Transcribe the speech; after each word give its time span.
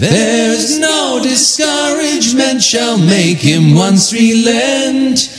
There's 0.00 0.78
no 0.78 1.20
discouragement 1.22 2.62
shall 2.62 2.98
make 2.98 3.38
him 3.38 3.74
once 3.74 4.16
relent. 4.16 5.30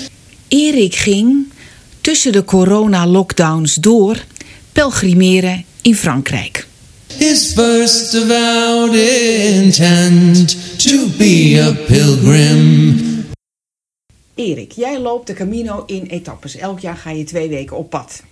Erik 0.47 0.95
ging 0.95 1.51
tussen 2.01 2.31
de 2.31 2.43
corona-lockdowns 2.43 3.75
door 3.75 4.23
pelgrimeren 4.71 5.65
in 5.81 5.95
Frankrijk. 5.95 6.67
His 7.17 7.53
first 7.53 8.15
avowed 8.15 8.93
intent 8.93 10.57
to 10.77 11.07
be 11.17 11.63
a 11.67 11.85
pilgrim. 11.85 12.99
Erik, 14.35 14.71
jij 14.71 14.99
loopt 14.99 15.27
de 15.27 15.33
Camino 15.33 15.83
in 15.85 16.05
etappes. 16.05 16.55
Elk 16.55 16.79
jaar 16.79 16.97
ga 16.97 17.09
je 17.09 17.23
twee 17.23 17.49
weken 17.49 17.77
op 17.77 17.89
pad. 17.89 18.23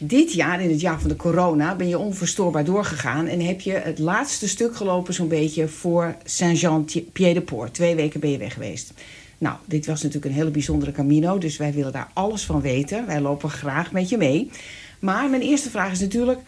Dit 0.00 0.32
jaar, 0.32 0.62
in 0.62 0.70
het 0.70 0.80
jaar 0.80 1.00
van 1.00 1.08
de 1.08 1.16
corona, 1.16 1.74
ben 1.74 1.88
je 1.88 1.98
onverstoorbaar 1.98 2.64
doorgegaan 2.64 3.26
en 3.26 3.40
heb 3.40 3.60
je 3.60 3.72
het 3.72 3.98
laatste 3.98 4.48
stuk 4.48 4.76
gelopen, 4.76 5.14
zo'n 5.14 5.28
beetje 5.28 5.68
voor 5.68 6.16
Saint-Jean-Pied-de-Port. 6.24 7.74
Twee 7.74 7.94
weken 7.94 8.20
ben 8.20 8.30
je 8.30 8.38
weg 8.38 8.52
geweest. 8.52 8.92
Nou, 9.38 9.56
dit 9.64 9.86
was 9.86 10.02
natuurlijk 10.02 10.32
een 10.32 10.38
hele 10.38 10.50
bijzondere 10.50 10.92
Camino, 10.92 11.38
dus 11.38 11.56
wij 11.56 11.72
willen 11.72 11.92
daar 11.92 12.10
alles 12.12 12.42
van 12.42 12.60
weten. 12.60 13.06
Wij 13.06 13.20
lopen 13.20 13.50
graag 13.50 13.92
met 13.92 14.08
je 14.08 14.16
mee. 14.16 14.50
Maar 14.98 15.30
mijn 15.30 15.42
eerste 15.42 15.70
vraag 15.70 15.92
is 15.92 16.00
natuurlijk: 16.00 16.40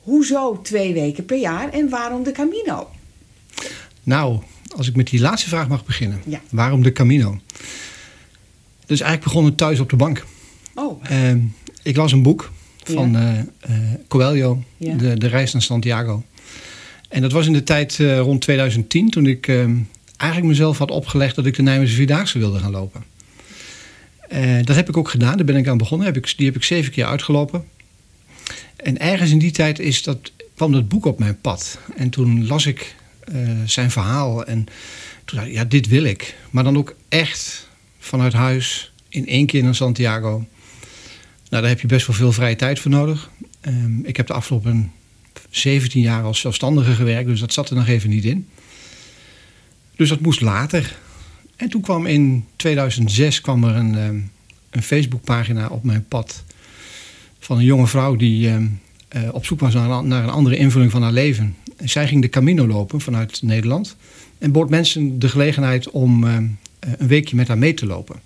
hoezo 0.00 0.60
twee 0.62 0.92
weken 0.92 1.24
per 1.24 1.38
jaar 1.38 1.72
en 1.72 1.88
waarom 1.88 2.22
de 2.22 2.32
Camino? 2.32 2.90
Nou, 4.02 4.38
als 4.76 4.88
ik 4.88 4.96
met 4.96 5.10
die 5.10 5.20
laatste 5.20 5.48
vraag 5.48 5.68
mag 5.68 5.84
beginnen. 5.84 6.20
Ja. 6.24 6.40
Waarom 6.50 6.82
de 6.82 6.92
Camino? 6.92 7.38
Dus 8.86 9.00
eigenlijk 9.00 9.22
begonnen 9.22 9.54
thuis 9.54 9.80
op 9.80 9.90
de 9.90 9.96
bank. 9.96 10.24
Oh, 10.74 11.04
Ehm, 11.04 11.40
ik 11.82 11.96
las 11.96 12.12
een 12.12 12.22
boek 12.22 12.50
van 12.92 13.12
Ja. 13.12 13.46
eh, 13.60 13.74
eh, 13.76 13.94
Coelho, 14.08 14.62
Ja. 14.76 14.94
de, 14.94 15.18
de 15.18 15.26
reis 15.26 15.52
naar 15.52 15.62
Santiago. 15.62 16.22
En 17.08 17.22
dat 17.22 17.32
was 17.32 17.46
in 17.46 17.52
de 17.52 17.62
tijd 17.62 18.00
eh, 18.00 18.18
rond 18.18 18.40
2010, 18.40 19.10
toen 19.10 19.26
ik 19.26 19.48
ehm, 19.48 19.76
eigenlijk 20.16 20.50
mezelf 20.50 20.78
had 20.78 20.90
opgelegd 20.90 21.34
dat 21.36 21.46
ik 21.46 21.54
de 21.56 21.62
Nijmeegse 21.62 21.94
Vierdaagse 21.94 22.38
wilde 22.38 22.58
gaan 22.58 22.70
lopen. 22.70 23.04
Dat 24.64 24.76
heb 24.76 24.88
ik 24.88 24.96
ook 24.96 25.08
gedaan, 25.08 25.36
daar 25.36 25.46
ben 25.46 25.56
ik 25.56 25.68
aan 25.68 25.78
begonnen. 25.78 26.06
Heb 26.06 26.16
ik, 26.16 26.34
die 26.36 26.46
heb 26.46 26.56
ik 26.56 26.62
zeven 26.62 26.92
keer 26.92 27.04
uitgelopen. 27.06 27.64
En 28.76 28.98
ergens 28.98 29.30
in 29.30 29.38
die 29.38 29.50
tijd 29.50 29.78
is 29.78 30.02
dat, 30.02 30.18
kwam 30.54 30.72
dat 30.72 30.88
boek 30.88 31.04
op 31.04 31.18
mijn 31.18 31.40
pad. 31.40 31.78
En 31.96 32.10
toen 32.10 32.46
las 32.46 32.66
ik 32.66 32.94
zijn 33.64 33.90
verhaal. 33.90 34.44
En 34.44 34.64
toen 35.24 35.38
dacht 35.38 35.48
ik, 35.50 35.54
ja, 35.54 35.64
dit 35.64 35.88
wil 35.88 36.04
ik. 36.04 36.34
Maar 36.50 36.64
dan 36.64 36.76
ook 36.76 36.94
echt 37.08 37.68
vanuit 37.98 38.32
huis, 38.32 38.92
in 39.08 39.26
één 39.26 39.46
keer 39.46 39.62
naar 39.62 39.74
Santiago. 39.74 40.46
Nou, 41.50 41.62
daar 41.62 41.70
heb 41.70 41.80
je 41.80 41.86
best 41.86 42.06
wel 42.06 42.16
veel 42.16 42.32
vrije 42.32 42.56
tijd 42.56 42.78
voor 42.80 42.90
nodig. 42.90 43.30
Ehm, 43.60 43.98
ik 44.04 44.16
heb 44.16 44.26
de 44.26 44.32
afgelopen 44.32 44.92
17 45.50 46.00
jaar 46.02 46.22
als 46.22 46.40
zelfstandige 46.40 46.92
gewerkt, 46.94 47.28
dus 47.28 47.40
dat 47.40 47.52
zat 47.52 47.70
er 47.70 47.76
nog 47.76 47.86
even 47.88 48.10
niet 48.10 48.24
in. 48.24 48.48
Dus 49.96 50.08
dat 50.08 50.20
moest 50.20 50.40
later. 50.40 50.96
En 51.56 51.68
toen 51.68 51.80
kwam 51.80 52.06
in 52.06 52.44
2006 52.56 53.40
kwam 53.40 53.64
er 53.64 53.74
een, 53.76 53.94
ehm, 53.94 54.18
een 54.70 54.82
Facebookpagina 54.82 55.66
op 55.68 55.84
mijn 55.84 56.04
pad 56.08 56.44
van 57.38 57.58
een 57.58 57.64
jonge 57.64 57.86
vrouw 57.86 58.16
die 58.16 58.48
ehm, 58.48 58.66
eh, 59.08 59.22
op 59.32 59.46
zoek 59.46 59.60
was 59.60 59.74
naar, 59.74 59.90
een- 59.90 60.08
naar 60.08 60.22
een 60.22 60.30
andere 60.30 60.56
invulling 60.56 60.90
van 60.90 61.02
haar 61.02 61.12
leven. 61.12 61.56
En 61.76 61.88
zij 61.88 62.08
ging 62.08 62.22
de 62.22 62.28
Camino 62.28 62.66
lopen 62.66 63.00
vanuit 63.00 63.42
Nederland 63.42 63.96
en 64.38 64.52
bood 64.52 64.70
mensen 64.70 65.18
de 65.18 65.28
gelegenheid 65.28 65.90
om 65.90 66.24
eh, 66.24 66.36
een 66.98 67.08
weekje 67.08 67.36
met 67.36 67.48
haar 67.48 67.58
mee 67.58 67.74
te 67.74 67.86
lopen. 67.86 68.20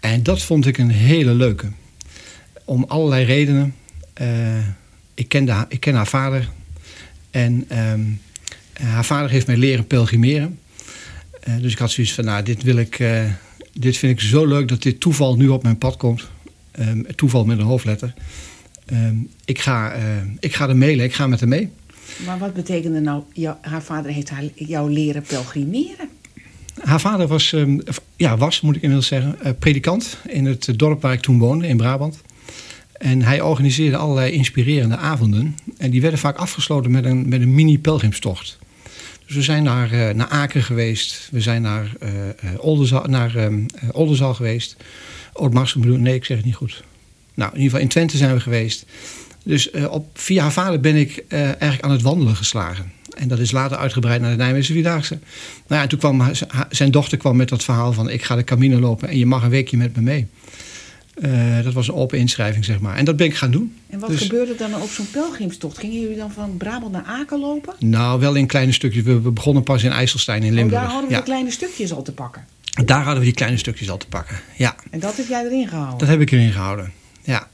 En 0.00 0.22
dat 0.22 0.42
vond 0.42 0.66
ik 0.66 0.78
een 0.78 0.90
hele 0.90 1.34
leuke. 1.34 1.66
Om 2.64 2.84
allerlei 2.88 3.24
redenen. 3.24 3.74
Eh, 4.12 4.68
ik, 5.14 5.28
kende 5.28 5.52
haar, 5.52 5.66
ik 5.68 5.80
ken 5.80 5.94
haar 5.94 6.06
vader. 6.06 6.48
En 7.30 7.64
ehm, 7.68 8.00
haar 8.72 9.04
vader 9.04 9.30
heeft 9.30 9.46
mij 9.46 9.56
leren 9.56 9.86
pelgrimeren. 9.86 10.58
Eh, 11.40 11.54
dus 11.60 11.72
ik 11.72 11.78
had 11.78 11.90
zoiets 11.90 12.12
van, 12.12 12.24
nou, 12.24 12.42
dit 12.42 12.62
wil 12.62 12.76
ik... 12.76 12.98
eh, 12.98 13.24
dit 13.72 13.96
vind 13.96 14.12
ik 14.12 14.20
zo 14.26 14.46
leuk 14.46 14.68
dat 14.68 14.82
dit 14.82 15.00
toeval 15.00 15.36
nu 15.36 15.48
op 15.48 15.62
mijn 15.62 15.78
pad 15.78 15.96
komt. 15.96 16.28
Ehm, 16.70 17.02
toeval 17.14 17.44
met 17.44 17.58
een 17.58 17.64
hoofdletter. 17.64 18.14
Ehm, 18.86 19.16
ik, 19.44 19.58
ga, 19.60 19.92
eh, 19.92 20.02
ik 20.40 20.54
ga 20.54 20.68
er 20.68 20.76
mee, 20.76 20.96
ik 20.96 21.14
ga 21.14 21.26
met 21.26 21.40
haar 21.40 21.48
mee. 21.48 21.70
maar 22.26 22.38
wat 22.38 22.54
betekende 22.54 23.00
nou, 23.00 23.22
jou- 23.32 23.56
haar 23.60 23.82
vader 23.82 24.10
heeft 24.12 24.30
haar, 24.30 24.44
jou 24.54 24.92
leren 24.92 25.22
pelgrimeren? 25.22 26.08
Haar 26.82 27.00
vader 27.00 27.26
was, 27.26 27.54
ja, 28.16 28.36
was 28.36 28.60
moet 28.60 28.76
ik 28.76 28.82
inmiddels 28.82 29.08
zeggen, 29.08 29.40
eh, 29.40 29.52
predikant 29.58 30.18
in 30.28 30.44
het 30.44 30.72
dorp 30.76 31.02
waar 31.02 31.12
ik 31.12 31.20
toen 31.20 31.38
woonde, 31.38 31.66
in 31.66 31.76
Brabant. 31.76 32.20
En 33.04 33.22
hij 33.22 33.40
organiseerde 33.40 33.96
allerlei 33.96 34.32
inspirerende 34.32 34.96
avonden. 34.96 35.56
En 35.78 35.90
die 35.90 36.00
werden 36.00 36.18
vaak 36.18 36.36
afgesloten 36.36 36.90
met 36.90 37.04
een, 37.04 37.28
met 37.28 37.40
een 37.40 37.54
mini-pelgrimstocht. 37.54 38.58
Dus 39.26 39.36
we 39.36 39.42
zijn 39.42 39.62
naar, 39.62 39.92
eh, 39.92 40.14
naar 40.14 40.28
Aken 40.28 40.62
geweest. 40.62 41.28
We 41.30 41.40
zijn 41.40 41.62
naar, 41.62 41.92
eh 41.98 42.28
eh, 42.28 42.34
Oldenzaal, 42.58 43.04
naar 43.08 43.36
ehm, 43.36 43.64
eh, 43.74 43.88
Oldenzaal 43.92 44.34
geweest. 44.34 44.76
Oudmarsum 45.32 45.80
bedoel 45.80 45.96
Nee, 45.96 46.14
ik 46.14 46.24
zeg 46.24 46.36
het 46.36 46.46
niet 46.46 46.54
goed. 46.54 46.84
Nou, 47.34 47.50
in 47.50 47.56
ieder 47.56 47.70
geval 47.70 47.80
in 47.80 47.88
Twente 47.88 48.16
zijn 48.16 48.34
we 48.34 48.40
geweest. 48.40 48.86
Dus 49.42 49.70
op, 49.70 50.06
via 50.14 50.42
haar 50.42 50.52
vader 50.52 50.80
ben 50.80 50.96
ik 50.96 51.24
eigenlijk 51.28 51.82
aan 51.82 51.90
het 51.90 52.02
wandelen 52.02 52.36
geslagen. 52.36 52.92
En 53.16 53.28
dat 53.28 53.38
is 53.38 53.50
later 53.50 53.76
uitgebreid 53.76 54.20
naar 54.20 54.30
de 54.30 54.36
Nijmeegse 54.36 54.72
Vierdaagse. 54.72 55.14
Nou 55.14 55.22
ja, 55.68 55.82
en 55.82 55.88
toen 55.88 55.98
kwam 55.98 56.22
zijn 56.70 56.90
dochter 56.90 57.18
kwam 57.18 57.36
met 57.36 57.48
dat 57.48 57.64
verhaal 57.64 57.92
van... 57.92 58.10
ik 58.10 58.24
ga 58.24 58.36
de 58.36 58.44
Camino 58.44 58.80
lopen 58.80 59.08
en 59.08 59.18
je 59.18 59.26
mag 59.26 59.42
een 59.42 59.50
weekje 59.50 59.76
met 59.76 59.96
me 59.96 60.02
mee. 60.02 60.26
Eh, 61.14 61.62
dat 61.62 61.72
was 61.72 61.88
een 61.88 61.94
open 61.94 62.18
inschrijving, 62.18 62.64
zeg 62.64 62.80
maar. 62.80 62.96
En 62.96 63.04
dat 63.04 63.16
ben 63.16 63.26
ik 63.26 63.34
gaan 63.34 63.50
doen. 63.50 63.76
En 63.90 63.98
wat 63.98 64.10
Dus- 64.10 64.20
gebeurde 64.22 64.54
dan 64.54 64.74
op 64.82 64.88
zo'n 64.90 65.10
pelgrimstocht? 65.10 65.78
Gingen 65.78 66.00
jullie 66.00 66.16
dan 66.16 66.30
van 66.32 66.56
Brabant 66.56 66.92
naar 66.92 67.04
Aken 67.04 67.40
lopen? 67.40 67.74
Nou, 67.78 68.20
wel 68.20 68.34
in 68.34 68.46
kleine 68.46 68.72
stukjes. 68.72 69.02
We, 69.02 69.20
we 69.20 69.30
begonnen 69.30 69.62
pas 69.62 69.82
in 69.82 69.90
IJsselstein 69.90 70.42
in 70.42 70.48
Oh, 70.50 70.54
Limburg. 70.54 70.80
daar 70.82 70.90
hadden 70.90 71.08
we 71.08 71.14
ja. 71.14 71.20
de 71.20 71.24
kleine 71.26 71.50
stukjes 71.50 71.92
al 71.92 72.02
te 72.02 72.12
pakken. 72.12 72.44
Daar 72.84 73.00
hadden 73.02 73.18
we 73.18 73.24
die 73.24 73.34
kleine 73.34 73.56
stukjes 73.58 73.90
al 73.90 73.96
te 73.96 74.06
pakken. 74.08 74.36
Ja, 74.56 74.76
En 74.90 75.00
dat 75.00 75.16
heb 75.16 75.26
jij 75.26 75.44
erin 75.44 75.68
gehouden? 75.68 75.98
dat 75.98 76.08
heb 76.08 76.20
ik 76.20 76.30
erin 76.30 76.52
gehouden. 76.52 76.92
Ja. 77.22 77.48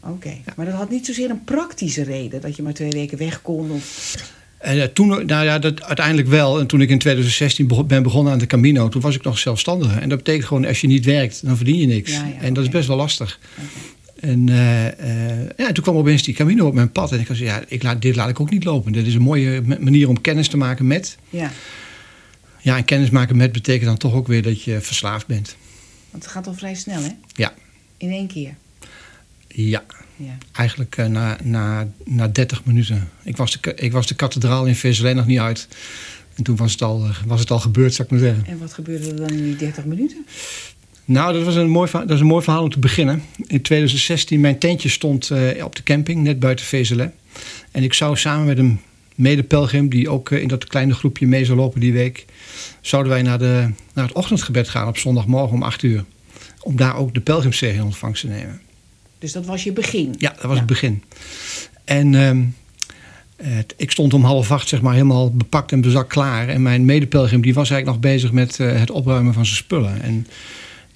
Oké, 0.00 0.36
maar 0.56 0.66
dat 0.66 0.74
had 0.74 0.90
niet 0.90 1.06
zozeer 1.06 1.30
een 1.30 1.44
praktische 1.44 2.02
reden 2.02 2.40
dat 2.40 2.56
je 2.56 2.62
maar 2.62 2.72
twee 2.74 2.90
weken 2.90 3.18
weg 3.18 3.42
kon. 3.42 3.70
Of... 3.70 4.14
En 4.58 4.80
eh, 4.82 4.88
toen, 4.88 5.08
nou 5.08 5.44
ja, 5.44 5.58
dat 5.58 5.82
uiteindelijk 5.82 6.28
wel. 6.28 6.60
En 6.60 6.66
toen 6.66 6.80
ik 6.80 6.90
in 6.90 6.98
2016 6.98 7.66
bego- 7.66 7.84
ben 7.84 8.02
begonnen 8.02 8.32
aan 8.32 8.38
de 8.38 8.46
Camino, 8.46 8.88
toen 8.88 9.00
was 9.00 9.14
ik 9.14 9.22
nog 9.22 9.38
zelfstandige. 9.38 9.98
En 10.00 10.08
dat 10.08 10.18
betekent 10.18 10.44
gewoon, 10.46 10.66
als 10.66 10.80
je 10.80 10.86
niet 10.86 11.04
werkt, 11.04 11.46
dan 11.46 11.56
verdien 11.56 11.76
je 11.78 11.86
niks. 11.86 12.12
Ja, 12.12 12.26
ja, 12.26 12.40
en 12.40 12.54
dat 12.54 12.64
is 12.64 12.70
best 12.70 12.88
wel 12.88 12.96
lastig. 12.96 13.38
En 14.20 14.48
eh, 14.48 14.86
eh, 15.40 15.48
ja, 15.56 15.72
toen 15.72 15.82
kwam 15.84 15.96
opeens 15.96 16.22
die 16.22 16.34
Camino 16.34 16.66
op 16.66 16.74
mijn 16.74 16.92
pad. 16.92 17.12
En 17.12 17.20
ik 17.20 17.26
zei, 17.26 17.44
ja, 17.44 17.62
ik 17.68 17.82
laat, 17.82 18.02
dit 18.02 18.16
laat 18.16 18.28
ik 18.28 18.40
ook 18.40 18.50
niet 18.50 18.64
lopen. 18.64 18.92
Dit 18.92 19.06
is 19.06 19.14
een 19.14 19.22
mooie 19.22 19.60
ma- 19.64 19.76
manier 19.80 20.08
om 20.08 20.20
kennis 20.20 20.48
te 20.48 20.56
maken 20.56 20.86
met. 20.86 21.16
Ja, 21.30 21.50
Ja, 22.60 22.76
en 22.76 22.84
kennis 22.84 23.10
maken 23.10 23.36
met 23.36 23.52
betekent 23.52 23.84
dan 23.86 23.96
toch 23.96 24.14
ook 24.14 24.26
weer 24.26 24.42
dat 24.42 24.62
je 24.62 24.80
verslaafd 24.80 25.26
bent. 25.26 25.56
want 26.10 26.22
het 26.24 26.32
gaat 26.32 26.46
al 26.46 26.54
vrij 26.54 26.74
snel, 26.74 27.02
hè? 27.02 27.08
Ja, 27.34 27.54
In 27.96 28.10
één 28.10 28.26
keer. 28.26 28.54
ja. 29.48 29.84
Ja. 30.16 30.36
Eigenlijk 30.52 30.96
eh, 30.96 31.06
na, 31.06 31.36
na, 31.42 31.88
na 32.04 32.28
30 32.28 32.64
minuten. 32.64 33.08
Ik 33.22 33.36
was, 33.36 33.60
de, 33.60 33.74
ik 33.74 33.92
was 33.92 34.06
de 34.06 34.14
kathedraal 34.14 34.66
in 34.66 34.76
Vezelijn 34.76 35.16
nog 35.16 35.26
niet 35.26 35.38
uit. 35.38 35.68
En 36.34 36.42
toen 36.42 36.56
was 36.56 36.72
het 36.72 36.82
al, 36.82 37.04
eh, 37.04 37.16
was 37.26 37.40
het 37.40 37.50
al 37.50 37.58
gebeurd, 37.58 37.94
zou 37.94 38.08
ik 38.08 38.14
maar 38.14 38.22
zeggen. 38.22 38.46
En 38.46 38.58
wat 38.58 38.72
gebeurde 38.72 39.08
er 39.08 39.16
dan 39.16 39.28
in 39.28 39.42
die 39.42 39.56
30 39.56 39.84
minuten? 39.84 40.26
Nou, 41.04 41.32
dat, 41.32 41.42
was 41.42 41.54
een 41.54 41.68
mooi, 41.68 41.90
dat 41.92 42.10
is 42.10 42.20
een 42.20 42.26
mooi 42.26 42.44
verhaal 42.44 42.62
om 42.62 42.70
te 42.70 42.78
beginnen. 42.78 43.22
In 43.46 43.62
2016, 43.62 44.40
mijn 44.40 44.58
tentje 44.58 44.88
stond 44.88 45.30
eh, 45.30 45.64
op 45.64 45.76
de 45.76 45.82
camping, 45.82 46.22
net 46.22 46.40
buiten 46.40 46.66
Vezelijn. 46.66 47.12
En 47.70 47.82
ik 47.82 47.92
zou 47.92 48.16
samen 48.16 48.46
met 48.46 48.58
een 48.58 48.80
mede-pelgrim, 49.14 49.88
die 49.88 50.08
ook 50.08 50.30
in 50.30 50.48
dat 50.48 50.66
kleine 50.66 50.94
groepje 50.94 51.26
mee 51.26 51.44
zou 51.44 51.58
lopen 51.58 51.80
die 51.80 51.92
week... 51.92 52.24
zouden 52.80 53.12
wij 53.12 53.22
naar, 53.22 53.38
de, 53.38 53.70
naar 53.92 54.06
het 54.06 54.14
ochtendgebed 54.14 54.68
gaan 54.68 54.88
op 54.88 54.98
zondagmorgen 54.98 55.54
om 55.54 55.62
8 55.62 55.82
uur. 55.82 56.04
Om 56.60 56.76
daar 56.76 56.96
ook 56.96 57.14
de 57.14 57.20
pelgrimszegen 57.20 57.76
in 57.76 57.84
ontvangst 57.84 58.20
te 58.20 58.28
nemen. 58.28 58.60
Dus 59.18 59.32
dat 59.32 59.46
was 59.46 59.64
je 59.64 59.72
begin. 59.72 60.14
Ja, 60.18 60.30
dat 60.30 60.42
was 60.44 60.56
het 60.58 60.66
begin. 60.66 61.02
En 61.84 62.14
ehm, 62.14 62.42
het- 63.36 63.74
ik 63.76 63.90
stond 63.90 64.14
om 64.14 64.24
half 64.24 64.50
acht 64.50 64.68
zeg 64.68 64.80
maar, 64.80 64.92
helemaal 64.92 65.32
bepakt 65.32 65.72
en 65.72 65.80
bezakt 65.80 66.08
klaar. 66.08 66.48
En 66.48 66.62
mijn 66.62 66.84
medepelgrim 66.84 67.42
die 67.42 67.54
was 67.54 67.70
eigenlijk 67.70 68.02
nog 68.02 68.12
bezig 68.12 68.32
met 68.32 68.60
eh, 68.60 68.78
het 68.78 68.90
opruimen 68.90 69.34
van 69.34 69.44
zijn 69.44 69.56
spullen. 69.56 70.02
En 70.02 70.26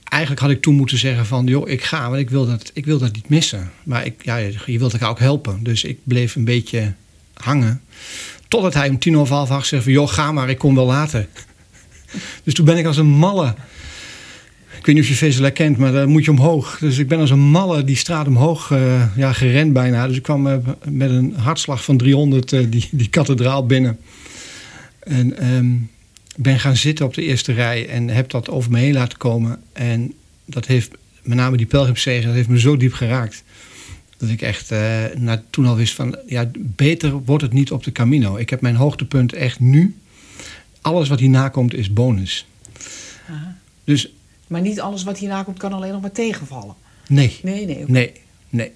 eigenlijk 0.05 0.43
had 0.43 0.50
ik 0.50 0.61
toen 0.62 0.75
moeten 0.75 0.99
zeggen 0.99 1.26
van... 1.26 1.46
joh, 1.46 1.69
ik 1.69 1.82
ga, 1.84 2.08
want 2.08 2.20
ik 2.20 2.31
wil 2.31 2.46
dat, 2.46 2.70
ik 2.75 2.84
wil 2.84 2.99
dat 2.99 3.12
niet 3.14 3.28
missen. 3.28 3.70
Maar 3.82 4.05
ik, 4.06 4.25
ja, 4.25 4.37
je 4.37 4.78
wilt 4.78 4.93
elkaar 4.93 5.11
ook 5.11 5.19
helpen. 5.19 5.62
Dus 5.62 5.84
ik 5.84 5.99
bleef 6.05 6.34
een 6.34 6.44
beetje 6.44 6.93
hangen. 7.34 7.81
Totdat 8.49 8.75
hij 8.75 8.88
om 8.88 8.99
tien 8.99 9.17
over 9.19 9.34
half 9.34 9.50
acht 9.50 9.67
zegt 9.67 9.82
van... 9.82 9.93
joh, 9.93 10.08
ga 10.08 10.32
maar, 10.32 10.49
ik 10.50 10.58
kom 10.58 10.75
wel 10.75 10.87
later. 10.87 11.26
Dus 12.44 12.55
toen 12.55 12.64
ben 12.64 12.76
ik 12.78 12.87
als 12.87 12.96
een 12.96 13.06
malle... 13.06 13.55
Ik 14.81 14.87
weet 14.87 14.94
niet 14.94 15.05
of 15.05 15.11
je 15.11 15.17
Vezelij 15.17 15.53
kent, 15.53 15.77
maar 15.77 15.93
daar 15.93 16.09
moet 16.09 16.25
je 16.25 16.31
omhoog. 16.31 16.79
Dus 16.79 16.99
ik 16.99 17.09
ben 17.09 17.19
als 17.19 17.31
een 17.31 17.38
malle 17.38 17.85
die 17.85 17.97
straat 17.97 18.27
omhoog 18.27 18.71
eh, 18.71 19.17
ja, 19.17 19.32
gerend 19.32 19.73
bijna. 19.73 20.06
Dus 20.06 20.17
ik 20.17 20.23
kwam 20.23 20.47
eh, 20.47 20.56
met 20.88 21.11
een 21.11 21.35
hartslag 21.37 21.85
van 21.85 21.97
300 21.97 22.53
eh, 22.53 22.65
die, 22.69 22.88
die 22.91 23.09
kathedraal 23.09 23.67
binnen. 23.67 23.99
En 24.99 25.38
ehm, 25.38 25.67
ben 26.37 26.61
gaan 26.61 26.77
zitten 26.77 27.05
op 27.06 27.15
de 27.15 27.23
eerste 27.23 27.53
rij 27.53 27.88
en 27.88 28.09
heb 28.09 28.31
dat 28.31 28.50
over 28.50 28.71
me 28.71 28.79
heen 28.79 28.93
laten 28.93 29.19
komen. 29.19 29.62
En 29.73 30.12
dat 30.44 30.67
heeft, 30.67 30.91
met 31.23 31.37
name 31.37 31.56
die 31.56 31.67
pelgrimszegen, 31.67 32.27
dat 32.27 32.35
heeft 32.35 32.49
me 32.49 32.61
zo 32.61 32.77
diep 32.77 32.93
geraakt. 32.93 33.44
Dat 34.17 34.29
ik 34.29 34.43
echt 34.43 34.71
eh, 34.71 35.05
na, 35.17 35.43
toen 35.50 35.67
al 35.67 35.77
wist 35.77 35.94
van, 35.94 36.19
ja, 36.27 36.50
beter 36.59 37.12
wordt 37.12 37.43
het 37.43 37.53
niet 37.53 37.73
op 37.73 37.85
de 37.85 37.93
Camino. 37.93 38.37
Ik 38.37 38.50
heb 38.50 38.61
mijn 38.61 38.77
hoogtepunt 38.77 39.32
echt 39.32 39.61
nu. 39.61 39.94
alles 40.81 41.09
wat 41.09 41.21
hierna 41.21 41.49
komt 41.49 41.75
is 41.75 41.93
bonus. 41.93 42.47
Aha. 43.29 43.56
Dus 43.85 44.11
Maar 44.50 44.61
niet 44.61 44.81
alles 44.81 45.02
wat 45.02 45.19
hierna 45.19 45.43
komt 45.43 45.58
kan 45.58 45.73
alleen 45.73 45.93
nog 45.93 46.00
maar 46.00 46.12
tegenvallen. 46.12 46.75
nee, 47.08 47.38
Nee, 47.43 47.67
nee. 47.67 47.85
nee, 47.87 48.12
nee. 48.49 48.73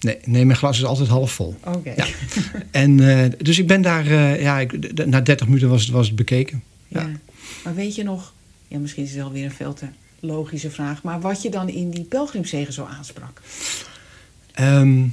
Nee, 0.00 0.18
nee, 0.24 0.44
mijn 0.44 0.58
glas 0.58 0.78
is 0.78 0.84
altijd 0.84 1.08
half 1.08 1.32
vol. 1.32 1.54
Oké. 1.64 1.92
Ja. 1.96 2.06
En, 2.70 3.08
eh, 3.08 3.30
dus 3.38 3.58
ik 3.58 3.66
ben 3.66 3.82
daar, 3.82 4.06
eh, 4.06 4.42
ja, 4.42 4.60
ik, 4.60 5.06
na 5.06 5.20
30 5.20 5.46
minuten 5.46 5.68
was 5.68 5.82
het, 5.82 5.90
was 5.90 6.06
het 6.06 6.16
bekeken. 6.16 6.62
Ja. 6.88 7.00
Ja. 7.00 7.10
Maar 7.64 7.74
weet 7.74 7.94
je 7.94 8.02
nog, 8.02 8.32
ja, 8.68 8.78
misschien 8.78 9.02
is 9.02 9.10
het 9.10 9.18
wel 9.18 9.32
weer 9.32 9.44
een 9.44 9.50
veel 9.50 9.74
te 9.74 9.86
logische 10.20 10.70
vraag, 10.70 11.02
maar 11.02 11.20
wat 11.20 11.42
je 11.42 11.50
dan 11.50 11.68
in 11.68 11.90
die 11.90 12.04
pelgrimzegen 12.04 12.72
zo 12.72 12.84
aansprak? 12.84 13.40
Ehm, 14.52 15.06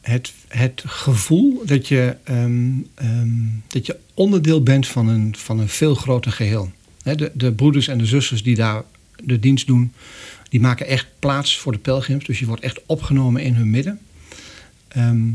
het, 0.00 0.32
het 0.48 0.82
gevoel 0.86 1.62
dat 1.64 1.88
je, 1.88 2.16
ehm, 2.24 2.70
ehm, 2.94 3.30
dat 3.68 3.86
je 3.86 3.96
onderdeel 4.14 4.62
bent 4.62 4.86
van 4.86 5.08
een, 5.08 5.34
van 5.36 5.58
een 5.58 5.68
veel 5.68 5.94
groter 5.94 6.32
geheel. 6.32 6.70
De, 7.02 7.30
de 7.34 7.52
broeders 7.52 7.88
en 7.88 7.98
de 7.98 8.06
zusters 8.06 8.42
die 8.42 8.54
daar 8.54 8.82
de 9.24 9.38
dienst 9.38 9.66
doen, 9.66 9.92
die 10.48 10.60
maken 10.60 10.86
echt 10.86 11.06
plaats 11.18 11.58
voor 11.58 11.72
de 11.72 11.78
pelgrims. 11.78 12.24
Dus 12.24 12.38
je 12.38 12.46
wordt 12.46 12.62
echt 12.62 12.80
opgenomen 12.86 13.42
in 13.42 13.54
hun 13.54 13.70
midden. 13.70 14.00
Ehm, 14.88 15.28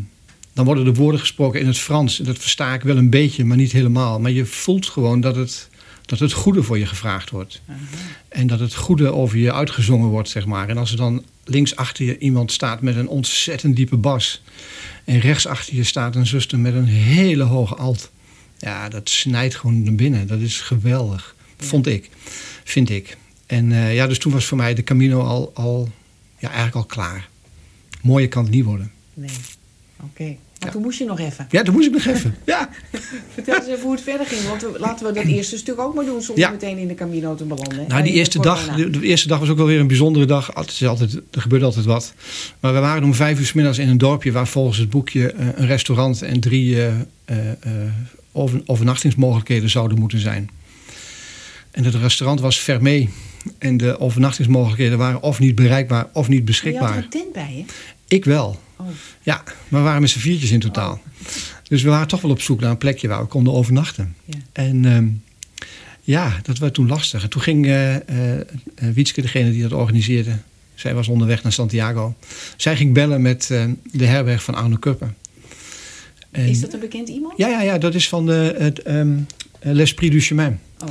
dan 0.53 0.65
worden 0.65 0.85
de 0.85 0.93
woorden 0.93 1.19
gesproken 1.19 1.59
in 1.59 1.67
het 1.67 1.77
Frans. 1.77 2.17
Dat 2.17 2.37
versta 2.37 2.73
ik 2.73 2.81
wel 2.81 2.97
een 2.97 3.09
beetje, 3.09 3.45
maar 3.45 3.57
niet 3.57 3.71
helemaal. 3.71 4.19
Maar 4.19 4.31
je 4.31 4.45
voelt 4.45 4.87
gewoon 4.87 5.21
dat 5.21 5.35
het, 5.35 5.69
dat 6.05 6.19
het 6.19 6.31
goede 6.31 6.63
voor 6.63 6.77
je 6.77 6.85
gevraagd 6.85 7.29
wordt. 7.29 7.61
En 8.29 8.47
dat 8.47 8.59
het 8.59 8.75
goede 8.75 9.13
over 9.13 9.37
je 9.37 9.53
uitgezongen 9.53 10.09
wordt, 10.09 10.29
zeg 10.29 10.45
maar. 10.45 10.69
En 10.69 10.77
als 10.77 10.91
er 10.91 10.97
dan 10.97 11.23
links 11.43 11.75
achter 11.75 12.05
je 12.05 12.17
iemand 12.17 12.51
staat 12.51 12.81
met 12.81 12.95
een 12.95 13.07
ontzettend 13.07 13.75
diepe 13.75 13.97
bas. 13.97 14.41
En 15.03 15.19
rechts 15.19 15.47
achter 15.47 15.75
je 15.75 15.83
staat 15.83 16.15
een 16.15 16.27
zuster 16.27 16.59
met 16.59 16.73
een 16.73 16.85
hele 16.85 17.43
hoge 17.43 17.75
alt. 17.75 18.11
Ja, 18.57 18.89
dat 18.89 19.09
snijdt 19.09 19.55
gewoon 19.55 19.83
naar 19.83 19.95
binnen. 19.95 20.27
Dat 20.27 20.39
is 20.39 20.61
geweldig. 20.61 21.35
Vond 21.57 21.87
ik. 21.87 22.09
Vind 22.63 22.89
ik. 22.89 23.17
En 23.45 23.71
eh, 23.71 23.95
ja, 23.95 24.07
dus 24.07 24.19
toen 24.19 24.31
was 24.31 24.45
voor 24.45 24.57
mij 24.57 24.73
de 24.73 24.83
Camino 24.83 25.21
al, 25.21 25.51
al, 25.53 25.89
ja, 26.39 26.47
eigenlijk 26.47 26.75
al 26.75 26.83
klaar. 26.85 27.29
Mooier 28.01 28.27
kan 28.29 28.43
het 28.43 28.53
niet 28.53 28.63
worden. 28.65 28.91
Nee. 29.13 29.29
Oké. 30.03 30.23
Maar 30.23 30.67
Ja. 30.67 30.71
toen 30.73 30.81
moest 30.81 30.99
je 30.99 31.05
nog 31.05 31.19
even. 31.19 31.47
Ja, 31.51 31.63
dat 31.63 31.73
moest 31.73 31.87
ik 31.87 31.93
nog 31.93 32.05
even. 32.05 32.35
Ja. 32.45 32.69
Vertel 33.33 33.55
eens 33.55 33.67
even 33.67 33.81
hoe 33.81 33.91
het 33.91 34.01
verder 34.01 34.25
ging. 34.25 34.41
Want 34.47 34.61
we- 34.61 34.75
laten 34.79 35.05
we 35.07 35.13
dat 35.13 35.23
eerste 35.23 35.57
stuk 35.57 35.79
ook 35.79 35.95
maar 35.95 36.05
doen 36.05 36.21
zonder 36.21 36.43
Ja. 36.43 36.49
meteen 36.51 36.77
in 36.77 36.87
de 36.87 36.93
Camino 36.95 37.35
te 37.35 37.43
belanden. 37.43 37.85
Nou, 37.87 38.03
die 38.03 38.13
eerste 38.13 38.39
dag, 38.41 38.75
de, 38.75 38.89
de 38.89 39.01
eerste 39.01 39.27
dag 39.27 39.39
was 39.39 39.49
ook 39.49 39.57
wel 39.57 39.65
weer 39.65 39.79
een 39.79 39.87
bijzondere 39.87 40.25
dag. 40.25 40.51
Het 40.53 40.69
is 40.69 40.85
altijd, 40.85 41.13
er 41.31 41.41
gebeurt 41.41 41.63
altijd 41.63 41.85
wat. 41.85 42.13
Maar 42.59 42.73
we 42.73 42.79
waren 42.79 43.03
om 43.03 43.13
vijf 43.13 43.39
uur 43.39 43.45
's 43.45 43.53
middags 43.53 43.77
in 43.77 43.89
een 43.89 43.97
dorpje 43.97 44.31
waar 44.31 44.47
volgens 44.47 44.77
het 44.77 44.89
boekje 44.89 45.31
eh, 45.31 45.47
een 45.55 45.65
restaurant 45.67 46.21
en 46.21 46.39
drie 46.39 46.85
eh, 46.85 46.93
over, 48.31 48.61
overnachtingsmogelijkheden 48.65 49.69
zouden 49.69 49.99
moeten 49.99 50.19
zijn. 50.19 50.49
En 51.77 51.83
het 51.83 51.95
restaurant 51.95 52.39
was 52.39 52.57
fermé. 52.57 53.07
En 53.57 53.77
de 53.77 53.99
overnachtingsmogelijkheden 53.99 54.97
waren 54.97 55.21
of 55.21 55.39
niet 55.39 55.55
bereikbaar 55.55 56.07
of 56.13 56.27
niet 56.27 56.27
Maar 56.27 56.29
Je 56.29 56.37
had 56.37 56.45
beschikbaar. 56.45 56.97
er 56.97 57.03
een 57.03 57.09
tent 57.09 57.33
bij, 57.33 57.53
hè? 57.67 57.73
Ik 58.07 58.25
wel. 58.25 58.59
Oh. 58.77 58.87
Ja, 59.21 59.43
maar 59.67 59.79
we 59.81 59.85
waren 59.87 60.01
met 60.01 60.09
z'n 60.09 60.19
viertjes 60.19 60.51
in 60.51 60.59
totaal. 60.59 61.01
Dus 61.67 61.81
we 61.81 61.89
waren 61.89 62.07
toch 62.07 62.21
wel 62.21 62.31
op 62.31 62.41
zoek 62.41 62.59
naar 62.59 62.69
een 62.69 62.77
plekje 62.77 63.07
waar 63.07 63.21
we 63.21 63.27
konden 63.27 63.53
overnachten. 63.53 64.15
Ja. 64.25 64.37
En 64.51 64.85
ehm, 64.85 65.07
ja, 66.01 66.39
dat 66.43 66.57
werd 66.57 66.73
toen 66.73 66.87
lastig. 66.87 67.23
En 67.23 67.29
toen 67.29 67.41
ging 67.41 67.65
eh, 67.67 67.95
Wietske, 68.93 69.21
degene 69.21 69.51
die 69.51 69.61
dat 69.61 69.73
organiseerde, 69.73 70.37
zij 70.75 70.93
was 70.93 71.07
onderweg 71.07 71.43
naar 71.43 71.51
Santiago. 71.51 72.15
Zij 72.57 72.75
ging 72.75 72.93
bellen 72.93 73.21
met 73.21 73.49
eh, 73.51 73.65
de 73.91 74.05
herberg 74.05 74.43
van 74.43 74.55
Arno 74.55 74.75
Kuppen. 74.77 75.15
En- 76.31 76.45
Is 76.49 76.59
dat 76.59 76.73
een 76.73 76.79
bekend 76.79 77.09
iemand? 77.09 77.37
ja, 77.37 77.47
ja, 77.47 77.61
ja, 77.61 77.77
dat 77.77 77.95
is 77.95 78.09
van 78.09 78.25
de, 78.25 78.55
het 78.57 78.81
eh, 78.81 79.01
L'Esprit 79.61 80.11
du 80.11 80.19
Chemin. 80.21 80.59
Oh. 80.79 80.87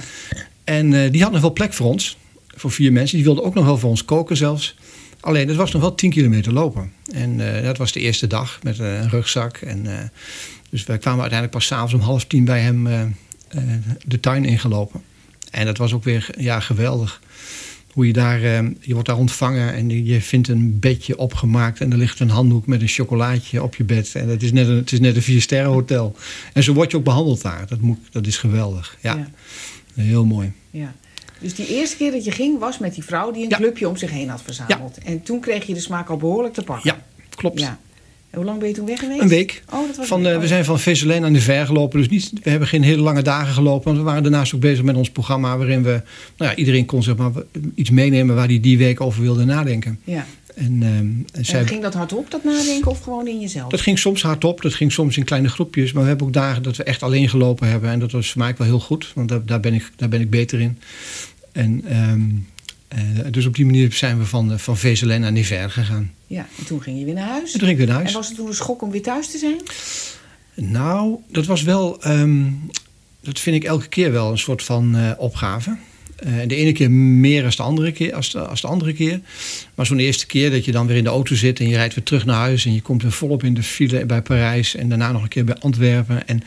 En 0.66 1.04
eh, 1.04 1.12
die 1.12 1.22
had 1.22 1.32
nog 1.32 1.40
wel 1.40 1.52
plek 1.52 1.72
voor 1.72 1.86
ons, 1.86 2.16
voor 2.46 2.70
vier 2.70 2.92
mensen. 2.92 3.16
Die 3.16 3.24
wilden 3.24 3.44
ook 3.44 3.54
nog 3.54 3.64
wel 3.64 3.78
voor 3.78 3.90
ons 3.90 4.04
koken 4.04 4.36
zelfs. 4.36 4.76
Alleen, 5.20 5.48
het 5.48 5.56
was 5.56 5.72
nog 5.72 5.82
wel 5.82 5.94
10 5.94 6.10
kilometer 6.10 6.52
lopen. 6.52 6.92
En 7.12 7.56
eh, 7.56 7.64
dat 7.64 7.76
was 7.76 7.92
de 7.92 8.00
eerste 8.00 8.26
dag 8.26 8.58
met 8.62 8.78
eh, 8.78 9.00
een 9.00 9.08
rugzak. 9.08 9.56
En, 9.56 10.10
dus 10.70 10.84
wij 10.84 10.98
kwamen 10.98 11.20
uiteindelijk 11.20 11.58
pas 11.58 11.66
s'avonds 11.66 11.94
om 11.94 12.00
half 12.00 12.24
tien 12.24 12.44
bij 12.44 12.60
hem 12.60 13.14
de 14.06 14.20
tuin 14.20 14.44
ingelopen. 14.44 15.02
En 15.50 15.66
dat 15.66 15.78
was 15.78 15.92
ook 15.92 16.04
weer 16.04 16.28
ja, 16.38 16.60
geweldig. 16.60 17.20
Hoe 17.92 18.06
je 18.06 18.12
daar, 18.12 18.40
je 18.80 18.92
wordt 18.92 19.08
daar 19.08 19.16
ontvangen 19.16 19.74
en 19.74 20.04
je 20.04 20.20
vindt 20.20 20.48
een 20.48 20.78
bedje 20.78 21.18
opgemaakt. 21.18 21.80
En 21.80 21.92
er 21.92 21.98
ligt 21.98 22.20
een 22.20 22.30
handdoek 22.30 22.66
met 22.66 22.80
een 22.80 22.88
chocolaatje 22.88 23.62
op 23.62 23.76
je 23.76 23.84
bed. 23.84 24.14
En 24.14 24.28
het 24.28 24.42
is 24.42 24.52
net 24.52 24.68
een, 24.68 24.76
het 24.76 24.92
is 24.92 25.00
net 25.00 25.16
een 25.16 25.22
vier 25.22 25.40
sterren 25.40 25.70
hotel. 25.70 26.16
En 26.52 26.62
zo 26.62 26.72
word 26.72 26.90
je 26.90 26.96
ook 26.96 27.04
behandeld 27.04 27.42
daar. 27.42 27.66
Dat, 27.68 27.80
moet, 27.80 27.98
dat 28.10 28.26
is 28.26 28.36
geweldig. 28.36 28.96
Ja. 29.00 29.28
Heel 29.96 30.24
mooi. 30.24 30.52
Ja. 30.70 30.94
Dus 31.40 31.54
die 31.54 31.66
eerste 31.68 31.96
keer 31.96 32.10
dat 32.12 32.24
je 32.24 32.30
ging 32.30 32.58
was 32.58 32.78
met 32.78 32.94
die 32.94 33.04
vrouw 33.04 33.30
die 33.30 33.42
een 33.42 33.48
Ja. 33.48 33.56
clubje 33.56 33.88
om 33.88 33.96
zich 33.96 34.10
heen 34.10 34.28
had 34.28 34.42
verzameld. 34.42 34.98
En 35.04 35.22
toen 35.22 35.40
kreeg 35.40 35.66
je 35.66 35.74
de 35.74 35.80
smaak 35.80 36.08
al 36.08 36.16
behoorlijk 36.16 36.54
te 36.54 36.62
pakken. 36.62 36.90
Ja, 36.94 37.24
klopt. 37.36 37.60
Ja. 37.60 37.78
En 38.30 38.36
hoe 38.42 38.44
lang 38.44 38.58
ben 38.58 38.68
je 38.68 38.74
toen 38.74 38.86
weg 38.86 38.98
geweest? 38.98 39.20
Een 39.20 39.28
week. 39.28 39.62
Oh, 39.72 39.86
dat 39.86 39.96
was 39.96 40.06
Van, 40.06 40.26
eh, 40.26 40.32
we 40.36 40.38
Oh. 40.42 40.44
zijn 40.46 40.64
van 40.64 40.78
Vezelijn 40.78 41.24
aan 41.24 41.32
de 41.32 41.40
Ver 41.40 41.66
gelopen. 41.66 41.98
Dus 41.98 42.08
niet, 42.08 42.30
we 42.42 42.50
hebben 42.50 42.68
geen 42.68 42.82
hele 42.82 43.02
lange 43.02 43.22
dagen 43.22 43.52
gelopen. 43.54 43.84
Want 43.84 43.96
we 43.98 44.02
waren 44.04 44.22
daarnaast 44.22 44.54
ook 44.54 44.60
bezig 44.60 44.84
met 44.84 44.96
ons 44.96 45.10
programma. 45.10 45.56
Waarin 45.56 45.82
we, 45.82 46.02
nou 46.36 46.50
ja, 46.50 46.56
iedereen 46.56 46.84
kon 46.86 47.02
zeg 47.02 47.16
maar, 47.16 47.30
iets 47.74 47.90
meenemen 47.90 48.34
waar 48.34 48.46
hij 48.46 48.60
die 48.60 48.78
week 48.78 49.00
over 49.00 49.22
wilde 49.22 49.44
nadenken. 49.44 50.00
Ja. 50.04 50.26
En, 50.56 50.82
ehm, 50.82 51.38
en 51.38 51.44
zij, 51.44 51.60
En 51.60 51.66
ging 51.66 51.82
dat 51.82 51.94
hardop, 51.94 52.30
dat 52.30 52.44
nadenken, 52.44 52.90
of 52.90 53.00
gewoon 53.00 53.26
in 53.28 53.40
jezelf? 53.40 53.70
dat 53.70 53.80
ging 53.80 53.98
soms 53.98 54.22
hardop. 54.22 54.62
Dat 54.62 54.74
ging 54.74 54.92
soms 54.92 55.16
in 55.16 55.24
kleine 55.24 55.48
groepjes. 55.48 55.92
Maar 55.92 56.02
we 56.02 56.08
hebben 56.08 56.26
ook 56.26 56.32
dagen 56.32 56.62
dat 56.62 56.76
we 56.76 56.82
echt 56.82 57.02
alleen 57.02 57.28
gelopen 57.28 57.68
hebben. 57.68 57.90
En 57.90 57.98
dat 57.98 58.12
was 58.12 58.30
voor 58.32 58.40
mij 58.42 58.54
wel 58.56 58.66
heel 58.66 58.80
goed. 58.80 59.12
Want 59.14 59.28
daar, 59.28 59.44
daar, 59.44 59.60
ben, 59.60 59.74
ik, 59.74 59.92
daar 59.96 60.08
ben 60.08 60.20
ik 60.20 60.30
beter 60.30 60.60
in. 60.60 60.78
En, 61.52 61.82
ehm, 61.88 62.20
eh, 62.88 63.30
dus 63.30 63.46
op 63.46 63.54
die 63.54 63.64
manier 63.64 63.92
zijn 63.92 64.18
we 64.18 64.24
van, 64.24 64.58
van 64.58 64.76
naar 65.06 65.32
Niver 65.32 65.70
gegaan. 65.70 66.12
Ja, 66.26 66.46
en 66.58 66.64
toen 66.64 66.82
ging 66.82 66.98
je 66.98 67.04
weer 67.04 67.14
naar 67.14 67.28
huis. 67.28 67.52
En 67.52 67.58
toen 67.58 67.68
ging 67.68 67.70
ik 67.70 67.76
weer 67.76 67.86
naar 67.86 67.96
En 67.96 68.02
huis. 68.02 68.14
was 68.16 68.26
het 68.28 68.36
toen 68.36 68.46
een 68.46 68.54
schok 68.54 68.82
om 68.82 68.90
weer 68.90 69.02
thuis 69.02 69.30
te 69.30 69.38
zijn? 69.38 69.60
Nou, 70.54 71.16
dat 71.28 71.46
was 71.46 71.62
wel. 71.62 72.02
ehm, 72.02 72.44
dat 73.20 73.40
vind 73.40 73.56
ik 73.56 73.64
elke 73.64 73.88
keer 73.88 74.12
wel 74.12 74.30
een 74.30 74.38
soort 74.38 74.62
van 74.62 74.96
eh, 74.96 75.10
opgave. 75.16 75.76
Eh, 76.16 76.32
de 76.46 76.54
ene 76.54 76.72
keer 76.72 76.90
meer 76.90 77.44
als 77.44 77.56
de 77.56 77.62
andere 77.62 77.92
keer. 77.92 78.14
Als 78.14 78.30
de, 78.30 78.38
als 78.46 78.60
de 78.60 78.66
andere 78.66 78.92
keer. 78.92 79.20
Maar 79.74 79.86
zo'n 79.86 79.98
eerste 79.98 80.26
keer 80.26 80.50
dat 80.50 80.64
je 80.64 80.72
dan 80.72 80.86
weer 80.86 80.96
in 80.96 81.04
de 81.04 81.10
auto 81.10 81.34
zit 81.34 81.60
en 81.60 81.68
je 81.68 81.76
rijdt 81.76 81.94
weer 81.94 82.04
terug 82.04 82.24
naar 82.24 82.36
huis. 82.36 82.64
En 82.64 82.74
je 82.74 82.82
komt 82.82 83.02
weer 83.02 83.12
volop 83.12 83.42
in 83.44 83.54
de 83.54 83.62
file 83.62 84.06
bij 84.06 84.22
Parijs. 84.22 84.74
En 84.74 84.88
daarna 84.88 85.12
nog 85.12 85.22
een 85.22 85.28
keer 85.28 85.44
bij 85.44 85.56
Antwerpen. 85.58 86.28
En 86.28 86.42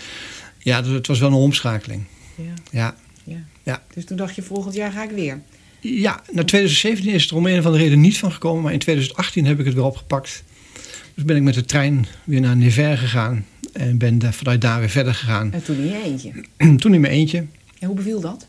ja, 0.59 0.83
het 0.83 1.07
was 1.07 1.19
wel 1.19 1.29
een 1.29 1.35
omschakeling. 1.35 2.03
Ja. 2.35 2.43
Ja. 2.71 2.95
ja. 3.23 3.37
Ja. 3.63 3.83
Dus 3.93 4.05
toen 4.05 4.17
dacht 4.17 4.35
je, 4.35 4.41
volgend 4.41 4.75
jaar 4.75 4.91
ga 4.91 5.03
ik 5.03 5.09
weer. 5.11 5.41
Ja, 5.81 6.21
naar 6.31 6.45
2017 6.45 7.13
is 7.13 7.21
het 7.21 7.31
er 7.31 7.37
om 7.37 7.45
een 7.45 7.59
of 7.59 7.65
andere 7.65 7.83
reden 7.83 7.99
niet 8.01 8.17
van 8.17 8.31
gekomen. 8.31 8.63
Maar 8.63 8.73
in 8.73 8.79
2018 8.79 9.45
heb 9.45 9.59
ik 9.59 9.65
het 9.65 9.73
weer 9.73 9.83
opgepakt. 9.83 10.43
Dus 11.13 11.23
ben 11.23 11.35
ik 11.35 11.41
met 11.41 11.53
de 11.53 11.65
trein 11.65 12.05
weer 12.23 12.41
naar 12.41 12.55
Nevers 12.57 12.99
gegaan. 12.99 13.45
En 13.73 13.97
ben 13.97 14.19
daar- 14.19 14.33
vanuit 14.33 14.61
daar 14.61 14.79
weer 14.79 14.89
verder 14.89 15.13
gegaan. 15.13 15.53
En 15.53 15.63
toen 15.63 15.77
in 15.77 15.85
je 15.87 16.01
eentje. 16.03 16.31
Toen 16.81 16.93
in 16.93 17.01
mijn 17.01 17.13
eentje. 17.13 17.37
En 17.79 17.87
hoe 17.87 17.95
beviel 17.95 18.19
dat? 18.19 18.47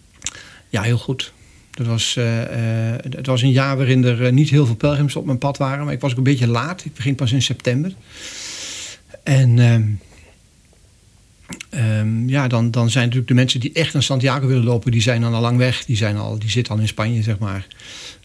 Ja, 0.71 0.83
heel 0.83 0.99
goed. 0.99 1.33
Dat 1.71 1.87
was, 1.87 2.17
eh, 2.17 2.93
eh, 2.93 2.99
het 3.11 3.27
was 3.27 3.43
een 3.43 3.53
jaar 3.53 3.77
waarin 3.77 4.05
er 4.05 4.27
eh, 4.27 4.33
niet 4.33 4.51
heel 4.51 4.67
veel 4.67 4.75
pelgrims 4.75 5.17
op 5.17 5.27
mijn 5.27 5.39
pad 5.39 5.59
waren. 5.59 5.85
Maar 5.85 5.95
ik 5.95 6.01
was 6.01 6.11
ook 6.11 6.17
een 6.17 6.23
beetje 6.23 6.47
laat. 6.47 6.85
Ik 6.85 6.95
begin 6.95 7.15
pas 7.15 7.33
in 7.33 7.43
september. 7.43 7.95
En 9.23 9.59
ehm, 9.59 9.83
ehm, 11.71 12.29
ja, 12.29 12.49
dan, 12.49 12.71
dan 12.71 12.91
zijn 12.91 13.05
natuurlijk 13.05 13.31
de 13.31 13.37
mensen 13.37 13.61
die 13.61 13.73
echt 13.73 13.93
naar 13.93 14.03
Santiago 14.03 14.47
willen 14.47 14.65
lopen... 14.65 14.93
die 14.93 15.03
zijn 15.03 15.21
dan 15.21 15.35
al 15.35 15.41
lang 15.41 15.57
weg. 15.59 15.85
Die, 15.85 15.97
zijn 15.97 16.17
al, 16.17 16.39
die 16.39 16.51
zitten 16.51 16.75
al 16.75 16.81
in 16.81 16.89
Spanje, 16.89 17.23
zeg 17.23 17.39
maar. 17.39 17.67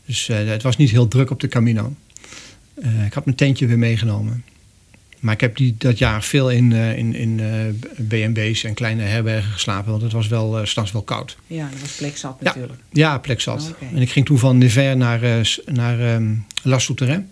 Dus 0.05 0.27
het 0.27 0.63
was 0.63 0.77
niet 0.77 0.91
heel 0.91 1.07
druk 1.07 1.31
op 1.31 1.39
de 1.39 1.47
Camino. 1.47 1.93
Ik 3.05 3.13
had 3.13 3.25
mijn 3.25 3.37
tentje 3.37 3.67
weer 3.67 3.77
meegenomen. 3.77 4.43
Maar 5.19 5.33
ik 5.33 5.41
heb 5.41 5.55
die, 5.55 5.75
dat 5.77 5.97
jaar 5.97 6.23
veel 6.23 6.51
in, 6.51 6.73
eh, 6.73 6.97
in, 6.97 7.15
in 7.15 7.39
eh, 7.39 8.29
B&B's 8.31 8.63
en 8.63 8.73
kleine 8.73 9.01
herbergen 9.03 9.51
geslapen. 9.51 9.91
Want 9.91 10.03
het 10.03 10.11
was 10.11 10.27
wel, 10.27 10.65
nachts 10.75 10.91
wel 10.91 11.01
koud. 11.01 11.37
Ja, 11.47 11.69
dat 11.71 11.79
was 11.79 11.91
plek 11.91 12.17
zat 12.17 12.37
Ja. 12.39 12.45
natuurlijk. 12.45 12.79
Ja, 12.91 13.21
zat. 13.37 13.69
Oké. 13.69 13.95
En 13.95 14.01
ik 14.01 14.11
ging 14.11 14.25
toen 14.25 14.37
van 14.37 14.57
Nevers 14.57 14.95
naar, 14.95 15.49
naar 15.65 15.99
ehm 15.99 16.33
La 16.63 16.79
Souterrain. 16.79 17.29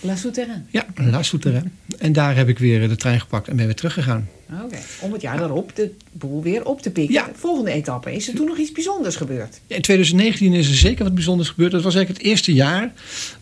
La 0.00 0.16
Souterrain. 0.16 0.66
Ja, 0.70 0.86
La 0.94 1.22
Souterrain. 1.22 1.72
En 1.98 2.12
daar 2.12 2.36
heb 2.36 2.48
ik 2.48 2.58
weer 2.58 2.88
de 2.88 2.96
trein 2.96 3.20
gepakt 3.20 3.48
en 3.48 3.56
ben 3.56 3.66
weer 3.66 3.74
teruggegaan. 3.74 4.28
Oké. 4.64 4.78
Om 5.00 5.12
het 5.12 5.22
jaar 5.22 5.38
daarop 5.38 5.76
de 5.76 5.90
boel 6.12 6.42
weer 6.42 6.64
op 6.64 6.82
te 6.82 6.90
pikken. 6.90 7.14
Ja. 7.14 7.30
Volgende 7.34 7.70
etappe. 7.70 8.14
Is 8.14 8.28
er 8.28 8.34
toen 8.34 8.46
nog 8.46 8.58
iets 8.58 8.72
bijzonders 8.72 9.16
gebeurd? 9.16 9.60
In 9.66 9.80
2019 9.80 10.52
is 10.52 10.68
er 10.68 10.74
zeker 10.74 11.04
wat 11.04 11.14
bijzonders 11.14 11.48
gebeurd. 11.48 11.72
Dat 11.72 11.82
was 11.82 11.94
eigenlijk 11.94 12.22
het 12.24 12.32
eerste 12.32 12.52
jaar 12.52 12.92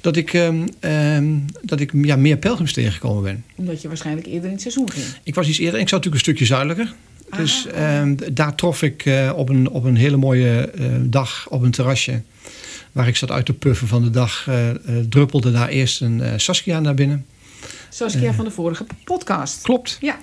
dat 0.00 0.16
ik, 0.16 0.32
ehm, 0.32 0.66
ehm, 0.80 1.36
dat 1.62 1.80
ik 1.80 1.92
ja, 2.02 2.16
meer 2.16 2.36
pelgrims 2.36 2.72
tegengekomen 2.72 3.22
ben. 3.22 3.44
Omdat 3.54 3.82
je 3.82 3.88
waarschijnlijk 3.88 4.26
eerder 4.26 4.44
in 4.44 4.52
het 4.52 4.60
seizoen 4.60 4.90
ging. 4.90 5.06
Ik 5.22 5.34
was 5.34 5.48
iets 5.48 5.58
eerder. 5.58 5.80
Ik 5.80 5.88
zat 5.88 6.04
natuurlijk 6.04 6.14
een 6.14 6.32
stukje 6.34 6.54
zuidelijker. 6.54 6.94
Ah, 7.30 7.38
Dus 7.38 7.66
ehm, 7.66 8.14
daar 8.32 8.54
trof 8.54 8.82
ik 8.82 9.04
eh, 9.04 9.32
op, 9.36 9.48
een, 9.48 9.70
op 9.70 9.84
een 9.84 9.96
hele 9.96 10.16
mooie 10.16 10.70
eh, 10.70 10.86
dag 11.00 11.46
op 11.48 11.62
een 11.62 11.70
terrasje. 11.70 12.22
Waar 12.98 13.08
ik 13.08 13.16
zat 13.16 13.30
uit 13.30 13.46
te 13.46 13.52
puffen 13.52 13.88
van 13.88 14.02
de 14.02 14.10
dag. 14.10 14.44
eh, 14.48 14.70
eh, 14.70 14.76
druppelde 15.08 15.52
daar 15.52 15.68
eerst 15.68 16.00
een 16.00 16.20
eh, 16.20 16.32
Saskia 16.36 16.80
naar 16.80 16.94
binnen. 16.94 17.26
Saskia 17.90 18.32
van 18.34 18.44
de 18.44 18.50
vorige 18.50 18.86
podcast. 19.04 19.62
Klopt. 19.62 19.98
Ja. 20.00 20.18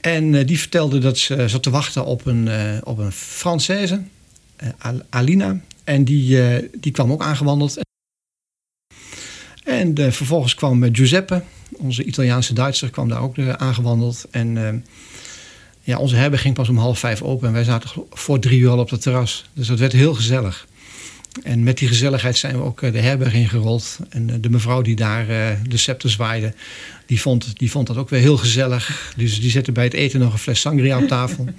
En 0.00 0.46
die 0.46 0.58
vertelde 0.58 0.98
dat 0.98 1.18
ze 1.18 1.48
zat 1.48 1.62
te 1.62 1.70
wachten 1.70 2.04
op 2.04 2.26
een, 2.26 2.48
op 2.84 2.98
een 2.98 3.12
Française, 3.12 4.00
Al- 4.78 5.02
Alina. 5.10 5.60
En 5.84 6.04
die, 6.04 6.38
die 6.80 6.92
kwam 6.92 7.12
ook 7.12 7.22
aangewandeld. 7.22 7.80
En 9.64 10.12
vervolgens 10.12 10.54
kwam 10.54 10.94
Giuseppe, 10.94 11.42
onze 11.76 12.04
Italiaanse 12.04 12.54
Duitser, 12.54 12.90
kwam 12.90 13.08
daar 13.08 13.20
ook 13.22 13.36
eh, 13.38 13.48
aangewandeld. 13.52 14.26
En 14.30 14.84
ja, 15.80 15.98
onze 15.98 16.16
herberg 16.16 16.42
ging 16.42 16.54
pas 16.54 16.68
om 16.68 16.78
half 16.78 16.98
vijf 16.98 17.22
open. 17.22 17.46
En 17.48 17.54
wij 17.54 17.64
zaten 17.64 17.90
voor 18.10 18.38
drie 18.40 18.58
uur 18.60 18.70
al 18.70 18.78
op 18.78 18.90
het 18.90 19.02
terras. 19.02 19.48
Dus 19.52 19.66
dat 19.66 19.78
werd 19.78 19.92
heel 19.92 20.14
gezellig. 20.14 20.66
En 21.42 21.62
met 21.62 21.78
die 21.78 21.88
gezelligheid 21.88 22.36
zijn 22.36 22.56
we 22.56 22.62
ook 22.62 22.82
eh, 22.82 22.92
de 22.92 23.00
herberg 23.00 23.34
ingerold. 23.34 23.98
En 24.08 24.30
eh, 24.30 24.36
de 24.40 24.50
mevrouw 24.50 24.82
die 24.82 24.96
daar 24.96 25.28
eh, 25.28 25.56
de 25.68 25.76
scepter 25.76 26.10
zwaaide, 26.10 26.54
die 27.06 27.20
vond, 27.20 27.58
die 27.58 27.70
vond 27.70 27.86
dat 27.86 27.96
ook 27.96 28.08
weer 28.08 28.20
heel 28.20 28.36
gezellig. 28.36 29.12
Dus 29.16 29.40
die 29.40 29.50
zette 29.50 29.72
bij 29.72 29.84
het 29.84 29.94
eten 29.94 30.20
nog 30.20 30.32
een 30.32 30.38
fles 30.38 30.60
sangria 30.60 30.98
op 30.98 31.08
tafel. 31.08 31.46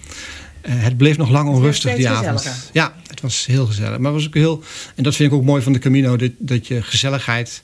Het 0.67 0.97
bleef 0.97 1.17
nog 1.17 1.29
lang 1.29 1.49
onrustig 1.49 1.95
die 1.95 2.09
avond. 2.09 2.37
gezelliger. 2.37 2.69
Ja, 2.73 2.95
het 3.07 3.21
was 3.21 3.45
heel 3.45 3.65
gezellig. 3.65 3.97
Maar 3.97 4.11
het 4.11 4.21
was 4.21 4.27
ook 4.27 4.33
heel, 4.33 4.63
en 4.95 5.03
dat 5.03 5.15
vind 5.15 5.31
ik 5.31 5.37
ook 5.37 5.43
mooi 5.43 5.61
van 5.61 5.73
de 5.73 5.79
Camino, 5.79 6.15
dat, 6.15 6.31
dat 6.37 6.67
je 6.67 6.81
gezelligheid 6.81 7.63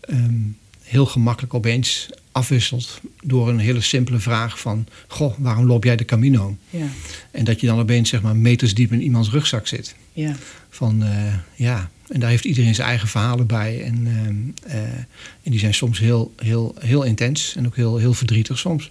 ehm, 0.00 0.34
heel 0.82 1.06
gemakkelijk 1.06 1.54
opeens 1.54 2.08
afwisselt 2.32 3.00
door 3.24 3.48
een 3.48 3.58
hele 3.58 3.80
simpele 3.80 4.18
vraag 4.18 4.60
van, 4.60 4.86
goh, 5.08 5.34
waarom 5.38 5.66
loop 5.66 5.84
jij 5.84 5.96
de 5.96 6.04
Camino? 6.04 6.56
Ja, 6.70 6.86
En 7.30 7.44
dat 7.44 7.60
je 7.60 7.66
dan 7.66 7.78
opeens 7.78 8.08
zeg 8.08 8.22
maar 8.22 8.36
meters 8.36 8.74
diep 8.74 8.92
in 8.92 9.02
iemands 9.02 9.30
rugzak 9.30 9.66
zit. 9.66 9.94
ja. 10.12 10.34
Van 10.74 11.02
eh, 11.02 11.34
ja, 11.54 11.90
en 12.08 12.20
daar 12.20 12.30
heeft 12.30 12.44
iedereen 12.44 12.74
zijn 12.74 12.88
eigen 12.88 13.08
verhalen 13.08 13.46
bij. 13.46 13.82
En, 13.84 14.06
ehm, 14.06 14.72
eh, 14.72 14.82
en 15.42 15.50
die 15.50 15.58
zijn 15.58 15.74
soms 15.74 15.98
heel, 15.98 16.32
heel, 16.36 16.74
heel 16.78 17.02
intens 17.02 17.54
en 17.56 17.66
ook 17.66 17.76
heel, 17.76 17.96
heel 17.96 18.14
verdrietig 18.14 18.58
soms. 18.58 18.90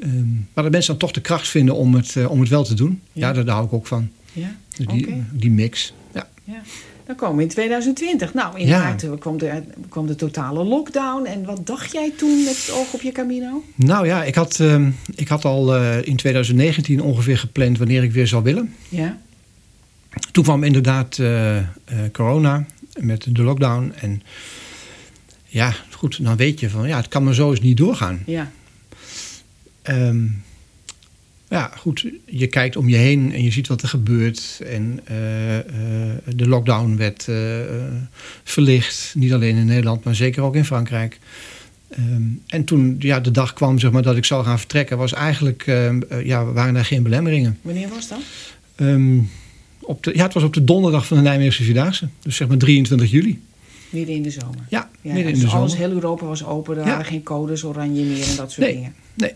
Ehm, 0.00 0.26
maar 0.54 0.62
dat 0.64 0.70
mensen 0.70 0.90
dan 0.90 1.00
toch 1.00 1.10
de 1.12 1.20
kracht 1.20 1.48
vinden 1.48 1.74
om 1.74 1.94
het, 1.94 2.16
eh, 2.16 2.30
om 2.30 2.40
het 2.40 2.48
wel 2.48 2.64
te 2.64 2.74
doen. 2.74 3.00
Ja, 3.12 3.28
Ja. 3.32 3.42
daar 3.42 3.54
hou 3.54 3.66
ik 3.66 3.72
ook 3.72 3.86
van. 3.86 4.10
ja. 4.32 4.56
Dus 4.76 4.86
die, 4.86 5.22
die 5.32 5.50
mix. 5.50 5.92
Ja. 6.14 6.28
Ja. 6.44 6.62
Dan 7.06 7.16
komen 7.16 7.36
we 7.36 7.42
in 7.42 7.48
2020. 7.48 8.34
Nou, 8.34 8.58
inderdaad, 8.58 9.02
er 9.02 9.18
kwam 9.18 9.38
de, 9.38 9.62
kwam 9.88 10.06
de 10.06 10.14
totale 10.14 10.64
lockdown. 10.64 11.24
En 11.24 11.44
wat 11.44 11.66
dacht 11.66 11.92
jij 11.92 12.12
toen 12.16 12.44
met 12.44 12.56
het 12.66 12.70
oog 12.74 12.92
op 12.92 13.00
je 13.02 13.12
Camino? 13.12 13.64
Nou 13.74 14.06
ja, 14.06 14.24
ik 14.24 14.34
had, 14.34 14.60
ehm, 14.60 14.90
ik 15.14 15.28
had 15.28 15.44
al 15.44 15.74
eh, 15.76 16.06
in 16.06 16.16
2019 16.16 17.02
ongeveer 17.02 17.38
gepland 17.38 17.78
wanneer 17.78 18.02
ik 18.02 18.12
weer 18.12 18.26
zou 18.26 18.42
willen. 18.42 18.74
Ja, 18.88 19.18
Toen 20.32 20.44
kwam 20.44 20.64
inderdaad 20.64 21.18
eh, 21.18 21.56
eh, 21.58 21.64
corona 22.12 22.66
met 22.98 23.26
de 23.34 23.42
lockdown. 23.42 23.92
En 24.00 24.22
ja, 25.46 25.74
goed, 25.90 26.24
dan 26.24 26.36
weet 26.36 26.60
je 26.60 26.70
van 26.70 26.88
ja, 26.88 26.96
het 26.96 27.08
kan 27.08 27.24
maar 27.24 27.34
zo 27.34 27.50
eens 27.50 27.60
niet 27.60 27.76
doorgaan. 27.76 28.22
ja, 28.26 28.50
Ehm, 29.82 30.24
ja, 31.52 31.72
goed, 31.76 32.06
je 32.26 32.46
kijkt 32.46 32.76
om 32.76 32.88
je 32.88 32.96
heen 32.96 33.32
en 33.32 33.42
je 33.42 33.50
ziet 33.50 33.68
wat 33.68 33.82
er 33.82 33.88
gebeurt. 33.88 34.60
En 34.66 35.00
eh, 35.04 35.58
eh, 35.58 35.64
de 36.36 36.48
lockdown 36.48 36.96
werd 36.96 37.28
eh, 37.28 37.36
verlicht. 38.44 39.12
Niet 39.16 39.32
alleen 39.32 39.56
in 39.56 39.66
Nederland, 39.66 40.04
maar 40.04 40.14
zeker 40.14 40.42
ook 40.42 40.56
in 40.56 40.64
Frankrijk. 40.64 41.18
Ehm, 41.90 42.22
en 42.46 42.64
toen 42.64 42.96
ja, 42.98 43.20
de 43.20 43.30
dag 43.30 43.52
kwam 43.52 43.78
zeg 43.78 43.90
maar, 43.90 44.02
dat 44.02 44.16
ik 44.16 44.24
zou 44.24 44.44
gaan 44.44 44.58
vertrekken, 44.58 44.98
was 44.98 45.12
eigenlijk, 45.12 45.62
ehm, 45.66 46.00
eh, 46.08 46.26
ja, 46.26 46.44
waren 46.44 46.76
er 46.76 46.84
geen 46.84 47.02
belemmeringen. 47.02 47.58
wanneer 47.62 47.88
was 47.88 48.08
dat? 48.08 48.20
Ehm, 48.74 49.18
op 49.80 50.02
de, 50.02 50.14
ja, 50.14 50.22
het 50.22 50.34
was 50.34 50.42
op 50.42 50.54
de 50.54 50.64
donderdag 50.64 51.06
van 51.06 51.16
de 51.16 51.22
Nijmeegse 51.22 51.62
Vierdaagse. 51.62 52.08
Dus 52.22 52.36
zeg 52.36 52.48
maar 52.48 52.56
23 52.56 53.10
juli. 53.10 53.40
Midden 53.92 54.14
in 54.14 54.22
de 54.22 54.30
zomer. 54.30 54.64
Ja, 54.68 54.88
Ja, 55.00 55.12
midden 55.12 55.22
in 55.26 55.32
dus 55.32 55.40
de 55.42 55.48
zomer. 55.48 55.60
alles, 55.60 55.76
heel 55.76 55.90
Europa 55.90 56.26
was 56.26 56.44
open. 56.44 56.76
Er 56.76 56.84
Ja. 56.84 56.88
waren 56.90 57.04
geen 57.04 57.22
codes, 57.22 57.64
oranje 57.64 58.02
meer 58.04 58.28
en 58.30 58.36
dat 58.36 58.52
soort 58.52 58.56
Nee. 58.66 58.72
dingen. 58.74 58.94
Nee, 59.14 59.32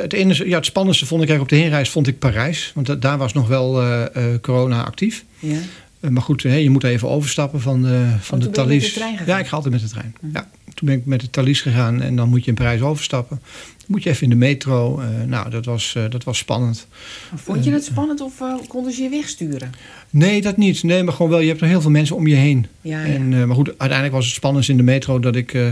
het, 0.00 0.12
enige, 0.12 0.48
ja, 0.48 0.56
het 0.56 0.66
spannendste 0.66 1.06
vond 1.06 1.22
ik 1.22 1.28
eigenlijk 1.28 1.52
op 1.52 1.58
de 1.58 1.64
heenreis 1.64 1.90
vond 1.90 2.06
ik 2.06 2.18
Parijs. 2.18 2.70
Want 2.74 2.86
da- 2.86 2.94
daar 2.94 3.18
was 3.18 3.32
nog 3.32 3.48
wel 3.48 3.80
eh, 3.82 4.32
eh, 4.34 4.40
corona 4.40 4.84
actief. 4.84 5.24
Ja. 5.38 5.58
Eh, 6.00 6.10
maar 6.10 6.22
goed, 6.22 6.42
hè, 6.42 6.54
je 6.54 6.70
moet 6.70 6.84
even 6.84 7.08
overstappen 7.08 7.60
van 7.60 7.82
de, 7.82 8.06
van 8.20 8.38
de 8.38 8.44
met 8.44 8.54
Thalys. 8.54 8.84
de 8.86 8.92
trein 8.92 9.16
gegaan? 9.16 9.26
Ja, 9.34 9.38
ik 9.38 9.46
ga 9.46 9.56
altijd 9.56 9.72
met 9.74 9.82
de 9.82 9.88
trein. 9.88 10.14
Mhm. 10.20 10.32
Ja, 10.34 10.48
toen 10.74 10.88
ben 10.88 10.96
ik 10.98 11.04
met 11.06 11.20
de 11.20 11.30
Thalys 11.30 11.60
gegaan 11.60 12.00
en 12.02 12.16
dan 12.16 12.28
moet 12.28 12.42
je 12.44 12.48
in 12.48 12.54
Parijs 12.56 12.80
overstappen. 12.80 13.38
Dan 13.76 13.86
moet 13.86 14.02
je 14.02 14.10
even 14.10 14.22
in 14.22 14.30
de 14.30 14.36
metro. 14.36 15.02
nou, 15.26 15.50
dat 15.50 15.64
was, 15.64 15.96
dat 16.10 16.24
was 16.24 16.38
spannend. 16.38 16.86
Vond 17.34 17.64
je 17.64 17.70
het 17.72 17.84
spannend 17.84 18.20
of 18.20 18.32
konden 18.68 18.92
ze 18.92 19.02
je 19.02 19.08
wegsturen? 19.08 19.72
Nee, 20.16 20.42
dat 20.42 20.56
niet. 20.56 20.82
Nee, 20.82 21.02
maar 21.02 21.12
gewoon 21.14 21.30
wel, 21.30 21.40
je 21.40 21.48
hebt 21.48 21.60
er 21.60 21.66
heel 21.66 21.80
veel 21.80 21.90
mensen 21.90 22.16
om 22.16 22.26
je 22.26 22.34
heen. 22.34 22.66
Ja, 22.80 23.00
ja. 23.04 23.12
En, 23.14 23.32
eh, 23.34 23.44
maar 23.44 23.54
goed, 23.56 23.68
uiteindelijk 23.68 24.12
was 24.12 24.26
het 24.26 24.34
spannendst 24.34 24.70
in 24.70 24.76
de 24.76 24.82
metro 24.82 25.20
dat 25.20 25.36
ik 25.36 25.54
eh, 25.54 25.66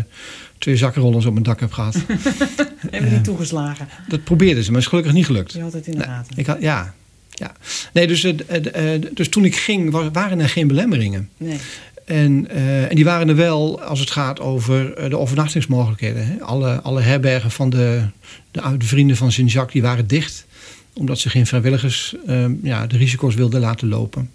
twee 0.58 0.76
zakkenrollers 0.76 1.24
op 1.26 1.32
mijn 1.32 1.44
dak 1.44 1.60
heb 1.60 1.72
gehad. 1.72 1.96
Hebben 2.90 3.10
die 3.10 3.20
toegeslagen? 3.20 3.88
dat 4.08 4.24
probeerden 4.24 4.64
ze, 4.64 4.70
maar 4.70 4.80
is 4.80 4.86
gelukkig 4.86 5.12
niet 5.12 5.26
gelukt. 5.26 5.52
Je 5.52 5.60
had 5.60 5.72
het 5.72 5.86
in 5.86 5.92
de 5.92 5.98
Nee, 5.98 6.06
gaten. 6.06 6.36
ik 6.38 6.46
had, 6.46 6.60
ja, 6.60 6.94
ja. 7.30 7.52
Nee, 7.92 8.06
dus, 8.06 8.24
eh, 8.24 8.32
eh, 8.46 8.94
eh, 8.94 9.02
dus 9.14 9.28
toen 9.28 9.44
ik 9.44 9.56
ging, 9.56 9.90
wa- 9.90 10.10
waren 10.10 10.40
er 10.40 10.48
geen 10.48 10.66
belemmeringen. 10.66 11.28
Nee. 11.36 11.56
En, 12.04 12.48
eh, 12.50 12.90
en 12.90 12.94
die 12.96 13.04
waren 13.04 13.28
er 13.28 13.36
wel 13.36 13.80
als 13.82 14.00
het 14.00 14.10
gaat 14.10 14.40
over 14.40 14.94
eh, 14.94 15.10
de 15.10 15.18
overnachtingsmogelijkheden. 15.18 16.26
Hè. 16.26 16.40
Alle, 16.40 16.80
alle 16.80 17.00
herbergen 17.00 17.50
van 17.50 17.70
de, 17.70 18.02
de 18.50 18.60
oude 18.60 18.84
vrienden 18.84 19.16
van 19.16 19.32
Sint-Jacques 19.32 19.72
die 19.72 19.82
waren 19.82 20.06
dicht. 20.06 20.46
Omdat 20.94 21.18
ze 21.18 21.30
geen 21.30 21.46
vrijwilligers 21.46 22.14
eh, 22.26 22.44
ja, 22.62 22.86
de 22.86 22.96
risico's 22.96 23.34
wilden 23.34 23.60
laten 23.60 23.88
lopen. 23.88 24.30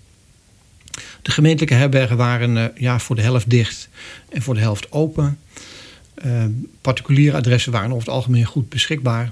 De 1.21 1.31
gemeentelijke 1.31 1.73
herbergen 1.75 2.17
waren 2.17 2.57
eh, 2.57 2.81
ja, 2.81 2.99
voor 2.99 3.15
de 3.15 3.21
helft 3.21 3.49
dicht 3.49 3.89
en 4.29 4.41
voor 4.41 4.53
de 4.53 4.59
helft 4.59 4.91
open. 4.91 5.39
Eh, 6.13 6.45
particuliere 6.81 7.37
adressen 7.37 7.71
waren 7.71 7.89
over 7.89 8.03
het 8.03 8.09
algemeen 8.15 8.45
goed 8.45 8.69
beschikbaar. 8.69 9.31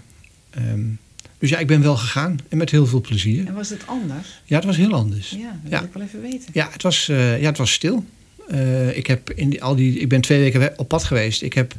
Ehm, 0.49 0.83
dus 1.39 1.49
ja, 1.49 1.57
ik 1.57 1.67
ben 1.67 1.81
wel 1.81 1.97
gegaan 1.97 2.37
en 2.49 2.57
met 2.57 2.71
heel 2.71 2.85
veel 2.85 3.01
plezier. 3.01 3.47
En 3.47 3.53
was 3.53 3.69
het 3.69 3.87
anders? 3.87 4.41
Ja, 4.43 4.55
het 4.55 4.65
was 4.65 4.77
heel 4.77 4.93
anders. 4.93 5.29
Ja, 5.29 5.59
dat 5.63 5.71
Ja. 5.71 5.77
wil 5.79 5.87
ik 5.87 5.93
wel 5.93 6.03
even 6.03 6.21
weten. 6.21 6.49
Ja, 6.53 6.69
het 6.71 6.81
was, 6.81 7.09
eh, 7.09 7.41
ja, 7.41 7.47
het 7.47 7.57
was 7.57 7.71
stil. 7.71 8.05
Eh, 8.49 8.97
ik, 8.97 9.07
heb 9.07 9.29
in 9.31 9.49
die, 9.49 9.63
al 9.63 9.75
die, 9.75 9.99
ik 9.99 10.09
ben 10.09 10.21
twee 10.21 10.39
weken 10.39 10.59
we- 10.59 10.73
op 10.77 10.87
pad 10.87 11.03
geweest. 11.03 11.41
Ik 11.41 11.53
heb 11.53 11.73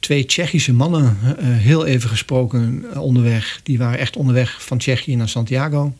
twee 0.00 0.26
Tsjechische 0.26 0.72
mannen 0.72 1.18
eh, 1.22 1.34
heel 1.38 1.86
even 1.86 2.08
gesproken 2.08 2.84
eh, 2.92 3.02
onderweg. 3.02 3.60
Die 3.62 3.78
waren 3.78 3.98
echt 3.98 4.16
onderweg 4.16 4.64
van 4.64 4.78
Tsjechië 4.78 5.16
naar 5.16 5.28
Santiago. 5.28 5.94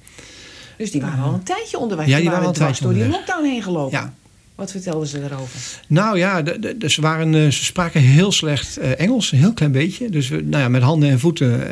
Dus 0.76 0.90
die 0.90 1.00
waren 1.00 1.24
al 1.24 1.34
een 1.34 1.42
tijdje 1.42 1.78
onderweg. 1.78 2.06
Ja, 2.06 2.12
die 2.12 2.20
die 2.20 2.30
waren 2.30 2.46
al 2.46 2.52
waren 2.52 2.68
een 2.68 2.74
tijdje 2.74 2.84
door 2.84 3.04
die 3.04 3.18
lockdown 3.18 3.44
heen 3.44 3.62
gelopen. 3.62 3.98
Ja. 3.98 4.12
Wat 4.54 4.70
vertelden 4.70 5.08
ze 5.08 5.20
daarover? 5.20 5.60
Nou 5.88 6.18
ja, 6.18 6.42
ze, 6.86 7.00
waren, 7.00 7.34
eh, 7.34 7.50
ze 7.50 7.64
spraken 7.64 8.00
heel 8.00 8.32
slecht 8.32 8.76
Engels, 8.76 9.32
een 9.32 9.38
heel 9.38 9.52
klein 9.52 9.72
beetje. 9.72 10.10
Dus 10.10 10.28
we, 10.28 10.42
nou 10.42 10.62
ja, 10.62 10.68
met 10.68 10.82
handen 10.82 11.08
en 11.08 11.18
voeten. 11.18 11.68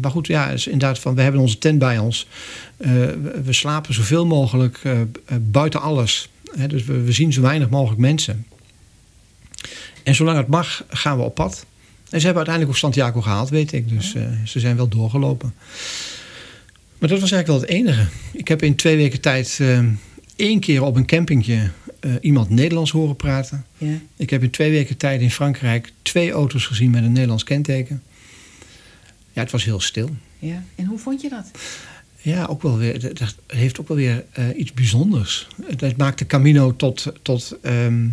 maar 0.00 0.10
goed, 0.10 0.26
ja, 0.26 0.48
is 0.48 0.66
inderdaad 0.66 0.98
van, 0.98 1.14
we 1.14 1.22
hebben 1.22 1.40
onze 1.40 1.58
tent 1.58 1.78
bij 1.78 1.98
ons. 1.98 2.26
We, 3.44 3.52
slapen 3.52 3.94
zoveel 3.94 4.26
mogelijk 4.26 4.82
buiten 5.40 5.80
alles. 5.80 6.28
Dus 6.66 6.84
we 6.84 7.12
zien 7.12 7.32
zo 7.32 7.40
weinig 7.40 7.68
mogelijk 7.68 8.00
mensen. 8.00 8.46
En 10.06 10.14
zolang 10.14 10.36
het 10.36 10.46
mag, 10.46 10.84
gaan 10.88 11.16
we 11.16 11.22
op 11.22 11.34
pad. 11.34 11.66
En 12.10 12.20
ze 12.20 12.26
hebben 12.26 12.36
uiteindelijk 12.36 12.68
ook 12.68 12.76
Santiago 12.76 13.20
gehaald, 13.20 13.48
weet 13.48 13.72
ik. 13.72 13.88
Dus 13.88 14.14
eh, 14.14 14.22
ze 14.44 14.60
zijn 14.60 14.76
wel 14.76 14.88
doorgelopen. 14.88 15.54
Maar 16.98 17.08
dat 17.08 17.20
was 17.20 17.32
eigenlijk 17.32 17.46
wel 17.46 17.60
het 17.60 17.68
enige. 17.68 18.06
Ik 18.32 18.48
heb 18.48 18.62
in 18.62 18.74
twee 18.74 18.96
weken 18.96 19.20
tijd 19.20 19.58
eh, 19.60 19.84
één 20.36 20.60
keer 20.60 20.82
op 20.82 20.96
een 20.96 21.06
campingje 21.06 21.70
eh, 22.00 22.10
iemand 22.20 22.50
Nederlands 22.50 22.90
horen 22.90 23.16
praten. 23.16 23.64
Ja. 23.78 23.98
Ik 24.16 24.30
heb 24.30 24.42
in 24.42 24.50
twee 24.50 24.70
weken 24.70 24.96
tijd 24.96 25.20
in 25.20 25.30
Frankrijk 25.30 25.92
twee 26.02 26.30
auto's 26.30 26.66
gezien 26.66 26.90
met 26.90 27.02
een 27.02 27.12
Nederlands 27.12 27.44
kenteken. 27.44 28.02
Ja, 29.32 29.42
het 29.42 29.50
was 29.50 29.64
heel 29.64 29.80
stil. 29.80 30.10
ja. 30.38 30.62
En 30.74 30.84
hoe 30.84 30.98
vond 30.98 31.20
je 31.20 31.28
dat? 31.28 31.50
Ja, 32.20 32.44
ook 32.44 32.62
wel 32.62 32.78
weer, 32.78 33.00
dat 33.00 33.34
heeft 33.46 33.80
ook 33.80 33.88
wel 33.88 33.96
weer 33.96 34.24
iets 34.56 34.72
bijzonders. 34.72 35.48
Het, 35.66 35.80
het 35.80 35.96
maakt 35.96 36.18
de 36.18 36.26
Camino 36.26 36.76
tot, 36.76 37.12
tot, 37.22 37.56
ehm, 37.62 38.04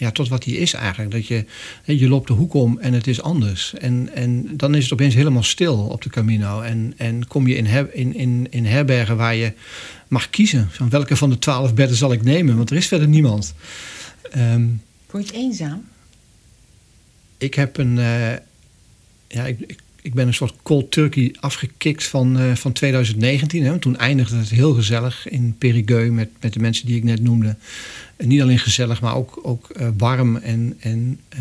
ja, 0.00 0.10
tot 0.10 0.28
wat 0.28 0.44
hij 0.44 0.54
is 0.54 0.72
eigenlijk. 0.72 1.10
Dat 1.10 1.26
je, 1.26 1.44
je 1.84 2.08
loopt 2.08 2.26
de 2.26 2.32
hoek 2.32 2.54
om 2.54 2.78
en 2.78 2.92
het 2.92 3.06
is 3.06 3.22
anders. 3.22 3.74
En, 3.74 4.10
en 4.14 4.56
dan 4.56 4.74
is 4.74 4.82
het 4.82 4.92
opeens 4.92 5.14
helemaal 5.14 5.42
stil 5.42 5.78
op 5.78 6.02
de 6.02 6.10
Camino. 6.10 6.60
En, 6.60 6.94
en 6.96 7.26
kom 7.26 7.46
je 7.46 7.54
in, 7.56 7.66
her, 7.66 7.94
in, 7.94 8.14
in, 8.14 8.46
in 8.50 8.64
herbergen 8.66 9.16
waar 9.16 9.34
je 9.34 9.52
mag 10.08 10.30
kiezen. 10.30 10.68
Van 10.70 10.88
welke 10.90 11.16
van 11.16 11.30
de 11.30 11.38
twaalf 11.38 11.74
bedden 11.74 11.96
zal 11.96 12.12
ik 12.12 12.22
nemen? 12.22 12.56
Want 12.56 12.70
er 12.70 12.76
is 12.76 12.86
verder 12.88 13.08
niemand. 13.08 13.54
Ehm, 14.30 14.66
Vond 15.08 15.28
je 15.28 15.34
eenzaam? 15.34 15.84
ik 17.38 17.54
heb 17.54 17.76
een. 17.76 17.98
eh, 17.98 18.32
ja, 19.28 19.46
ik, 19.46 19.60
ik, 19.66 19.78
ik 20.02 20.14
ben 20.14 20.26
een 20.26 20.34
soort 20.34 20.54
cold 20.62 20.90
turkey 20.90 21.34
afgekikt 21.40 22.04
van, 22.04 22.38
eh, 22.38 22.54
van 22.54 22.72
2019. 22.72 23.64
Hè. 23.64 23.78
Toen 23.78 23.96
eindigde 23.96 24.36
het 24.36 24.50
heel 24.50 24.74
gezellig 24.74 25.28
in 25.28 25.54
Périgueux 25.58 26.10
met, 26.10 26.28
met 26.40 26.52
de 26.52 26.60
mensen 26.60 26.86
die 26.86 26.96
ik 26.96 27.04
net 27.04 27.22
noemde. 27.22 27.56
En 28.16 28.28
niet 28.28 28.42
alleen 28.42 28.58
gezellig, 28.58 29.00
maar 29.00 29.16
ook, 29.16 29.40
ook 29.42 29.70
eh, 29.70 29.88
warm. 29.96 30.36
En, 30.36 30.76
en 30.80 31.20
eh, 31.28 31.40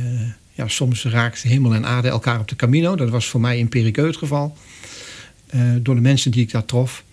ja, 0.53 0.67
soms 0.67 1.03
raakt 1.03 1.41
hemel 1.41 1.73
en 1.73 1.85
aarde 1.85 2.07
elkaar 2.07 2.39
op 2.39 2.47
de 2.47 2.55
Camino. 2.55 2.95
Dat 2.95 3.09
was 3.09 3.25
voor 3.25 3.41
mij 3.41 3.57
in 3.57 3.69
Périgueux 3.69 4.07
het 4.07 4.17
geval. 4.17 4.57
Eh, 5.47 5.61
door 5.81 5.95
de 5.95 6.01
mensen 6.01 6.31
die 6.31 6.41
ik 6.41 6.51
daar 6.51 6.65
trof. 6.65 7.03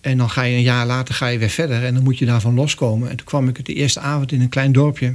En 0.00 0.18
dan 0.18 0.30
ga 0.30 0.42
je 0.42 0.56
een 0.56 0.62
jaar 0.62 0.86
later 0.86 1.14
ga 1.14 1.26
je 1.26 1.38
weer 1.38 1.50
verder 1.50 1.84
en 1.84 1.94
dan 1.94 2.02
moet 2.02 2.18
je 2.18 2.26
daarvan 2.26 2.54
loskomen. 2.54 3.10
En 3.10 3.16
toen 3.16 3.26
kwam 3.26 3.48
ik 3.48 3.64
de 3.64 3.74
eerste 3.74 4.00
avond 4.00 4.32
in 4.32 4.40
een 4.40 4.48
klein 4.48 4.72
dorpje. 4.72 5.14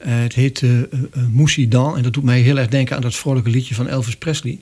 Eh, 0.00 0.18
het 0.20 0.32
heet 0.34 0.60
uh, 0.60 0.70
Moussidon 1.30 1.96
en 1.96 2.02
dat 2.02 2.12
doet 2.12 2.24
mij 2.24 2.40
heel 2.40 2.58
erg 2.58 2.68
denken 2.68 2.96
aan 2.96 3.02
dat 3.02 3.14
vrolijke 3.14 3.50
liedje 3.50 3.74
van 3.74 3.88
Elvis 3.88 4.16
Presley. 4.16 4.58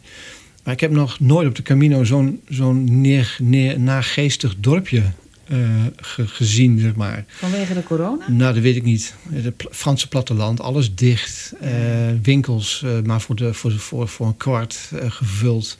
Maar 0.64 0.75
ik 0.75 0.80
heb 0.80 0.90
nog 0.90 1.21
nooit 1.21 1.49
op 1.49 1.54
de 1.54 1.62
Camino 1.62 2.04
zo'n 2.04 2.40
zo'n 2.49 3.00
neer, 3.00 3.37
neer, 3.42 3.80
nageestig 3.80 4.54
dorpje 4.59 5.02
eh, 5.49 5.57
ge- 5.97 6.26
gezien, 6.26 6.78
zeg 6.78 6.95
maar. 6.95 7.25
Vanwege 7.28 7.75
de 7.75 7.83
corona? 7.83 8.28
Nou, 8.28 8.54
dat 8.54 8.62
weet 8.62 8.76
ik 8.76 8.83
niet. 8.83 9.14
Het 9.33 9.52
Franse 9.71 10.09
platteland, 10.09 10.61
alles 10.61 10.95
dicht. 10.95 11.52
Eh, 11.61 11.71
winkels, 12.23 12.83
eh, 12.85 12.90
maar 13.04 13.21
voor, 13.21 13.37
de, 13.37 13.54
voor, 13.54 13.73
voor, 13.73 14.09
voor 14.09 14.26
een 14.26 14.37
kwart 14.37 14.78
eh, 14.95 15.11
gevuld. 15.11 15.78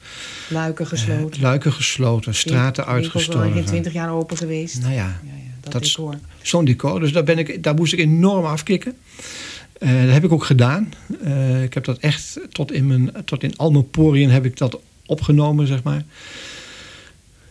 Luiken 0.49 0.85
Eh, 0.85 0.91
gesloten. 0.91 1.41
luiken 1.43 1.73
gesloten, 1.73 2.35
straten 2.35 2.61
Winkels 2.63 2.87
waren 2.87 3.03
geen 3.03 3.23
uitgestorven. 3.23 3.65
twintig 3.65 3.93
jaar 3.93 4.11
open 4.13 4.37
geweest. 4.37 4.81
Nou 4.81 4.93
ja, 4.93 4.99
Ja, 5.25 5.33
ja, 5.47 5.48
dat, 5.71 5.73
Dat 5.73 5.83
is- 5.91 5.95
decor. 5.95 6.19
zo'n 6.43 6.65
decor. 6.65 7.01
Dus 7.01 7.13
daar, 7.13 7.25
ben 7.25 7.39
ik, 7.39 7.63
daar 7.63 7.75
moest 7.75 7.93
ik 7.93 7.99
enorm 7.99 8.45
afkicken. 8.45 8.97
Eh, 9.79 10.03
dat 10.05 10.13
heb 10.13 10.25
ik 10.25 10.33
ook 10.33 10.45
gedaan. 10.45 10.93
Eh, 11.25 11.63
ik 11.63 11.75
heb 11.75 11.85
dat 11.85 11.99
echt 11.99 12.41
tot 12.53 12.73
in, 12.73 12.87
mijn, 12.87 13.11
tot 13.25 13.43
in 13.43 13.57
al 13.57 13.71
mijn 13.71 13.91
poriën 13.91 14.31
heb 14.31 14.45
ik 14.45 14.57
dat 14.57 14.79
opgenomen, 15.07 15.67
zeg 15.67 15.83
maar. 15.83 16.05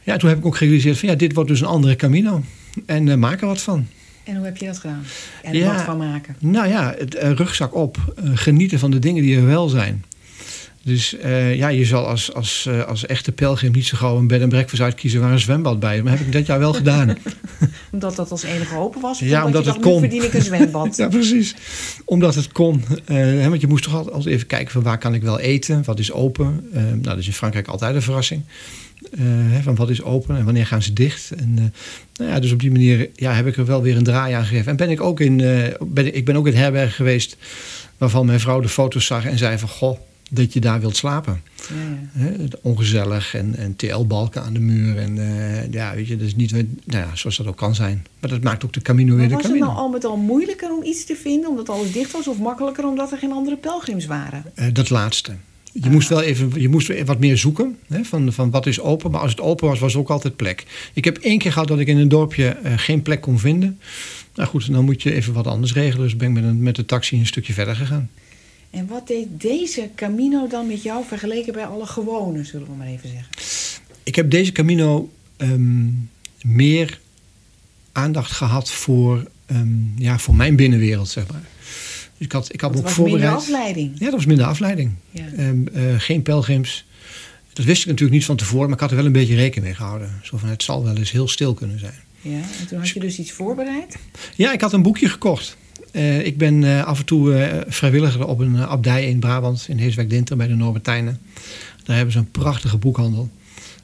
Ja, 0.03 0.17
toen 0.17 0.29
heb 0.29 0.37
ik 0.37 0.45
ook 0.45 0.57
gerealiseerd 0.57 0.97
van 0.97 1.09
ja, 1.09 1.15
dit 1.15 1.33
wordt 1.33 1.49
dus 1.49 1.59
een 1.61 1.67
andere 1.67 1.95
Camino. 1.95 2.43
En 2.85 3.09
eh, 3.09 3.15
maak 3.15 3.41
er 3.41 3.47
wat 3.47 3.61
van. 3.61 3.87
En 4.23 4.35
hoe 4.35 4.45
heb 4.45 4.57
je 4.57 4.65
dat 4.65 4.77
gedaan? 4.77 5.03
En 5.43 5.53
Ja. 5.53 5.73
wat 5.73 5.81
van 5.81 5.97
maken? 5.97 6.35
Nou 6.39 6.67
ja, 6.67 6.95
het, 6.97 7.13
rugzak 7.13 7.75
op. 7.75 8.13
genieten 8.33 8.79
van 8.79 8.91
de 8.91 8.99
dingen 8.99 9.23
die 9.23 9.35
er 9.37 9.45
wel 9.45 9.67
zijn. 9.69 10.03
Dus 10.87 11.17
eh, 11.17 11.55
ja, 11.55 11.67
je 11.67 11.85
zal 11.85 12.07
als, 12.07 12.33
als, 12.33 12.65
eh, 12.65 12.83
als 12.83 13.05
echte 13.05 13.31
pelgrim 13.31 13.71
niet 13.71 13.85
zo 13.85 13.97
gauw 13.97 14.17
een 14.17 14.27
bed 14.27 14.41
en 14.41 14.49
breakfast 14.49 14.81
uitkiezen 14.81 15.21
waar 15.21 15.31
een 15.31 15.39
zwembad 15.39 15.79
bij 15.79 15.95
is. 15.95 16.01
Maar 16.01 16.11
heb 16.11 16.25
ik 16.25 16.31
dat 16.31 16.45
jaar 16.45 16.59
wel 16.59 16.73
gedaan. 16.73 17.17
Omdat 17.91 18.15
dat 18.15 18.31
als 18.31 18.43
enige 18.43 18.75
open 18.75 19.01
was? 19.01 19.19
Ja, 19.19 19.45
omdat 19.45 19.65
het 19.65 19.73
dacht, 19.73 19.85
kon. 19.85 19.99
verdien 19.99 20.23
ik 20.23 20.33
een 20.33 20.41
zwembad. 20.41 20.95
ja, 20.97 21.07
precies. 21.07 21.55
Omdat 22.05 22.35
het 22.35 22.51
kon. 22.51 22.83
Eh, 23.05 23.15
hè, 23.15 23.49
want 23.49 23.61
je 23.61 23.67
moest 23.67 23.83
toch 23.83 23.93
altijd 23.93 24.25
even 24.25 24.47
kijken 24.47 24.71
van 24.71 24.81
waar 24.83 24.97
kan 24.97 25.13
ik 25.13 25.21
wel 25.21 25.39
eten? 25.39 25.83
Wat 25.85 25.99
is 25.99 26.11
open? 26.11 26.67
Nou, 26.71 27.01
dat 27.01 27.17
is 27.17 27.27
in 27.27 27.33
Frankrijk 27.33 27.67
altijd 27.67 27.95
een 27.95 28.01
verrassing. 28.01 28.43
Van 29.61 29.75
wat 29.75 29.89
is 29.89 30.03
open 30.03 30.37
en 30.37 30.45
wanneer 30.45 30.65
gaan 30.65 30.81
ze 30.81 30.93
dicht? 30.93 31.31
En, 31.31 31.73
nou 32.15 32.31
ja, 32.31 32.39
dus 32.39 32.51
op 32.51 32.59
die 32.59 32.71
manier 32.71 33.09
ja, 33.15 33.33
heb 33.33 33.47
ik 33.47 33.57
er 33.57 33.65
wel 33.65 33.81
weer 33.81 33.97
een 33.97 34.03
draai 34.03 34.33
aan 34.33 34.45
gegeven. 34.45 34.71
En 34.71 34.77
ben 34.77 34.89
ik 34.89 35.01
ook 35.01 35.19
in, 35.19 35.37
ben, 35.81 36.15
ik 36.15 36.25
ben 36.25 36.35
ook 36.35 36.47
in 36.47 36.55
herbergen 36.55 36.93
geweest 36.93 37.37
waarvan 37.97 38.25
mijn 38.25 38.39
vrouw 38.39 38.59
de 38.59 38.69
foto's 38.69 39.05
zag 39.05 39.25
en 39.25 39.37
zei 39.37 39.57
van 39.57 39.69
goh, 39.69 39.99
dat 40.29 40.53
je 40.53 40.59
daar 40.59 40.79
wilt 40.79 40.97
slapen. 40.97 41.41
Ja, 42.15 42.25
ja. 42.25 42.45
Ongezellig 42.61 43.35
en, 43.35 43.55
en 43.55 43.75
TL-balken 43.75 44.43
aan 44.43 44.53
de 44.53 44.59
muur. 44.59 44.97
En 44.97 45.17
eh, 45.17 45.71
ja, 45.71 45.95
weet 45.95 46.07
je, 46.07 46.17
dat 46.17 46.27
is 46.27 46.35
niet 46.35 46.51
nou 46.51 46.65
ja, 46.85 47.09
zoals 47.13 47.37
dat 47.37 47.47
ook 47.47 47.57
kan 47.57 47.75
zijn. 47.75 48.05
Maar 48.19 48.29
dat 48.29 48.43
maakt 48.43 48.65
ook 48.65 48.73
de 48.73 48.81
Camino 48.81 49.15
weer 49.15 49.27
de 49.27 49.33
was 49.33 49.43
het 49.43 49.51
Camino. 49.51 49.65
nou 49.71 49.77
al 49.79 49.89
met 49.89 50.05
al 50.05 50.17
moeilijker 50.17 50.71
om 50.71 50.83
iets 50.83 51.05
te 51.05 51.15
vinden, 51.15 51.49
omdat 51.49 51.69
alles 51.69 51.91
dicht 51.91 52.11
was, 52.11 52.27
of 52.27 52.39
makkelijker 52.39 52.85
omdat 52.87 53.11
er 53.11 53.17
geen 53.17 53.31
andere 53.31 53.57
pelgrims 53.57 54.05
waren? 54.05 54.43
Eh, 54.55 54.65
dat 54.73 54.89
laatste. 54.89 55.31
Je 55.71 55.83
Ah. 55.83 55.89
moest 55.91 56.09
wel 56.09 56.21
even 56.21 56.61
je 56.61 56.69
moest 56.69 57.03
wat 57.05 57.19
meer 57.19 57.37
zoeken 57.37 57.77
hè, 57.87 58.03
van, 58.03 58.33
van 58.33 58.49
wat 58.51 58.65
is 58.65 58.79
open. 58.79 59.11
Maar 59.11 59.21
als 59.21 59.31
het 59.31 59.41
open 59.41 59.67
was, 59.67 59.79
was 59.79 59.95
ook 59.95 60.09
altijd 60.09 60.35
plek. 60.35 60.63
Ik 60.93 61.05
heb 61.05 61.17
één 61.17 61.37
keer 61.37 61.51
gehad 61.51 61.67
dat 61.67 61.79
ik 61.79 61.87
in 61.87 61.97
een 61.97 62.07
dorpje 62.09 62.47
eh, 62.47 62.73
geen 62.75 63.01
plek 63.01 63.21
kon 63.21 63.39
vinden. 63.39 63.79
Nou 64.35 64.49
goed, 64.49 64.71
dan 64.71 64.85
moet 64.85 65.01
je 65.01 65.13
even 65.13 65.33
wat 65.33 65.47
anders 65.47 65.73
regelen. 65.73 66.03
Dus 66.03 66.15
ben 66.15 66.27
ik 66.27 66.33
met, 66.33 66.43
een, 66.43 66.61
met 66.61 66.75
de 66.75 66.85
taxi 66.85 67.19
een 67.19 67.25
stukje 67.25 67.53
verder 67.53 67.75
gegaan. 67.75 68.09
En 68.69 68.87
wat 68.87 69.07
deed 69.07 69.27
deze 69.41 69.89
Camino 69.95 70.47
dan 70.47 70.67
met 70.67 70.83
jou 70.83 71.05
vergeleken 71.05 71.53
bij 71.53 71.65
alle 71.65 71.85
gewone, 71.85 72.43
zullen 72.43 72.67
we 72.67 72.73
maar 72.73 72.87
even 72.87 73.09
zeggen? 73.09 73.29
Ik 74.03 74.15
heb 74.15 74.31
deze 74.31 74.51
Camino 74.51 75.09
ehm, 75.37 75.87
meer 76.41 76.99
aandacht 77.91 78.31
gehad 78.31 78.71
voor, 78.71 79.27
ehm, 79.45 79.67
ja, 79.97 80.19
voor 80.19 80.35
mijn 80.35 80.55
binnenwereld, 80.55 81.09
zeg 81.09 81.27
maar. 81.31 81.41
Dus 82.17 82.27
ik 82.27 82.31
had, 82.31 82.53
ik 82.53 82.61
had 82.61 82.71
me 82.71 82.77
ook 82.77 82.83
was 82.83 82.95
minder 82.95 83.11
voorbereid. 83.11 83.41
afleiding. 83.41 83.91
Ja, 83.93 84.05
dat 84.05 84.13
was 84.13 84.25
minder 84.25 84.45
afleiding. 84.45 84.93
Ja. 85.11 85.25
Ehm, 85.37 85.67
eh, 85.67 85.83
geen 85.97 86.21
pelgrims. 86.21 86.85
Dat 87.53 87.65
wist 87.65 87.81
ik 87.81 87.87
natuurlijk 87.87 88.17
niet 88.17 88.25
van 88.25 88.35
tevoren, 88.35 88.65
maar 88.65 88.75
ik 88.75 88.79
had 88.79 88.89
er 88.89 88.95
wel 88.95 89.05
een 89.05 89.11
beetje 89.11 89.35
rekening 89.35 89.65
mee 89.65 89.75
gehouden. 89.75 90.19
Zo 90.23 90.37
van, 90.37 90.49
het 90.49 90.63
zal 90.63 90.83
wel 90.83 90.97
eens 90.97 91.11
heel 91.11 91.27
stil 91.27 91.53
kunnen 91.53 91.79
zijn. 91.79 91.99
Ja, 92.21 92.37
en 92.59 92.67
toen 92.67 92.77
had 92.77 92.89
je 92.89 92.99
dus 92.99 93.19
iets 93.19 93.31
voorbereid. 93.31 93.97
Ja, 94.35 94.53
ik 94.53 94.61
had 94.61 94.73
een 94.73 94.81
boekje 94.81 95.09
gekocht. 95.09 95.57
Eh, 95.91 96.25
ik 96.25 96.37
ben 96.37 96.63
eh, 96.63 96.85
af 96.85 96.99
en 96.99 97.05
toe 97.05 97.33
eh, 97.33 97.61
vrijwilliger 97.67 98.27
op 98.27 98.39
een 98.39 98.57
abdij 98.57 99.09
in 99.09 99.19
Brabant, 99.19 99.65
in 99.69 99.77
Heeswijk-Dinter 99.77 100.37
bij 100.37 100.47
de 100.47 100.55
Norbertijnen. 100.55 101.19
Daar 101.83 101.95
hebben 101.95 102.13
ze 102.13 102.19
een 102.19 102.31
prachtige 102.31 102.77
boekhandel. 102.77 103.29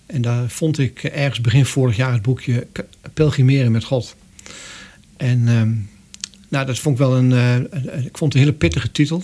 En 0.05 0.21
daar 0.21 0.49
vond 0.49 0.79
ik 0.79 1.03
ergens 1.03 1.41
begin 1.41 1.65
vorig 1.65 1.95
jaar 1.95 2.13
het 2.13 2.21
boekje 2.21 2.67
Pelgrimeren 3.13 3.71
met 3.71 3.83
God. 3.83 4.15
En 5.17 5.47
ehm, 5.47 5.71
nou, 6.47 6.65
dat 6.65 6.79
vond 6.79 6.99
ik 6.99 7.05
wel 7.05 7.17
een, 7.17 7.31
ik 8.05 8.17
vond 8.17 8.33
een 8.33 8.39
hele 8.39 8.53
pittige 8.53 8.91
titel. 8.91 9.23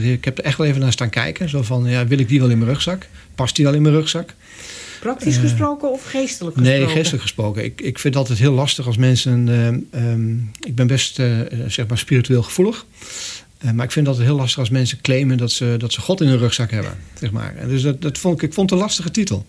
Ik 0.00 0.24
heb 0.24 0.38
er 0.38 0.44
echt 0.44 0.58
wel 0.58 0.66
even 0.66 0.80
naar 0.80 0.92
staan 0.92 1.10
kijken. 1.10 1.48
Zo 1.48 1.62
van, 1.62 1.84
ja, 1.84 2.06
wil 2.06 2.18
ik 2.18 2.28
die 2.28 2.40
wel 2.40 2.50
in 2.50 2.58
mijn 2.58 2.70
rugzak? 2.70 3.08
Past 3.34 3.56
die 3.56 3.64
wel 3.64 3.74
in 3.74 3.82
mijn 3.82 3.94
rugzak? 3.94 4.34
Praktisch 5.06 5.34
Eh, 5.36 5.40
gesproken 5.42 5.90
of 5.92 6.04
geestelijk 6.04 6.56
gesproken? 6.56 6.80
Nee, 6.86 6.88
geestelijk 6.94 7.22
gesproken. 7.22 7.64
Ik, 7.64 7.80
ik 7.80 7.98
vind 7.98 8.14
het 8.14 8.16
altijd 8.16 8.38
heel 8.38 8.52
lastig 8.52 8.86
als 8.86 8.96
mensen. 8.96 9.48
ehm, 9.48 10.04
ehm, 10.04 10.36
ik 10.60 10.74
ben 10.74 10.86
best 10.86 11.18
eh, 11.18 11.40
zeg 11.68 11.86
maar 11.86 11.98
spiritueel 11.98 12.42
gevoelig. 12.42 12.86
Eh, 13.58 13.70
maar 13.70 13.84
ik 13.84 13.92
vind 13.92 14.06
het 14.06 14.14
altijd 14.16 14.26
heel 14.26 14.36
lastig 14.36 14.58
als 14.58 14.70
mensen 14.70 15.00
claimen 15.00 15.36
dat 15.38 15.50
ze, 15.52 15.74
dat 15.78 15.92
ze 15.92 16.00
God 16.00 16.20
in 16.20 16.28
hun 16.28 16.38
rugzak 16.38 16.70
hebben. 16.70 16.92
Zeg 17.18 17.30
maar. 17.30 17.56
En 17.56 17.68
dus 17.68 17.82
dat, 17.82 18.02
dat 18.02 18.18
vond 18.18 18.34
ik, 18.36 18.48
ik 18.48 18.54
vond 18.54 18.70
het 18.70 18.78
een 18.78 18.84
lastige 18.84 19.10
titel. 19.10 19.46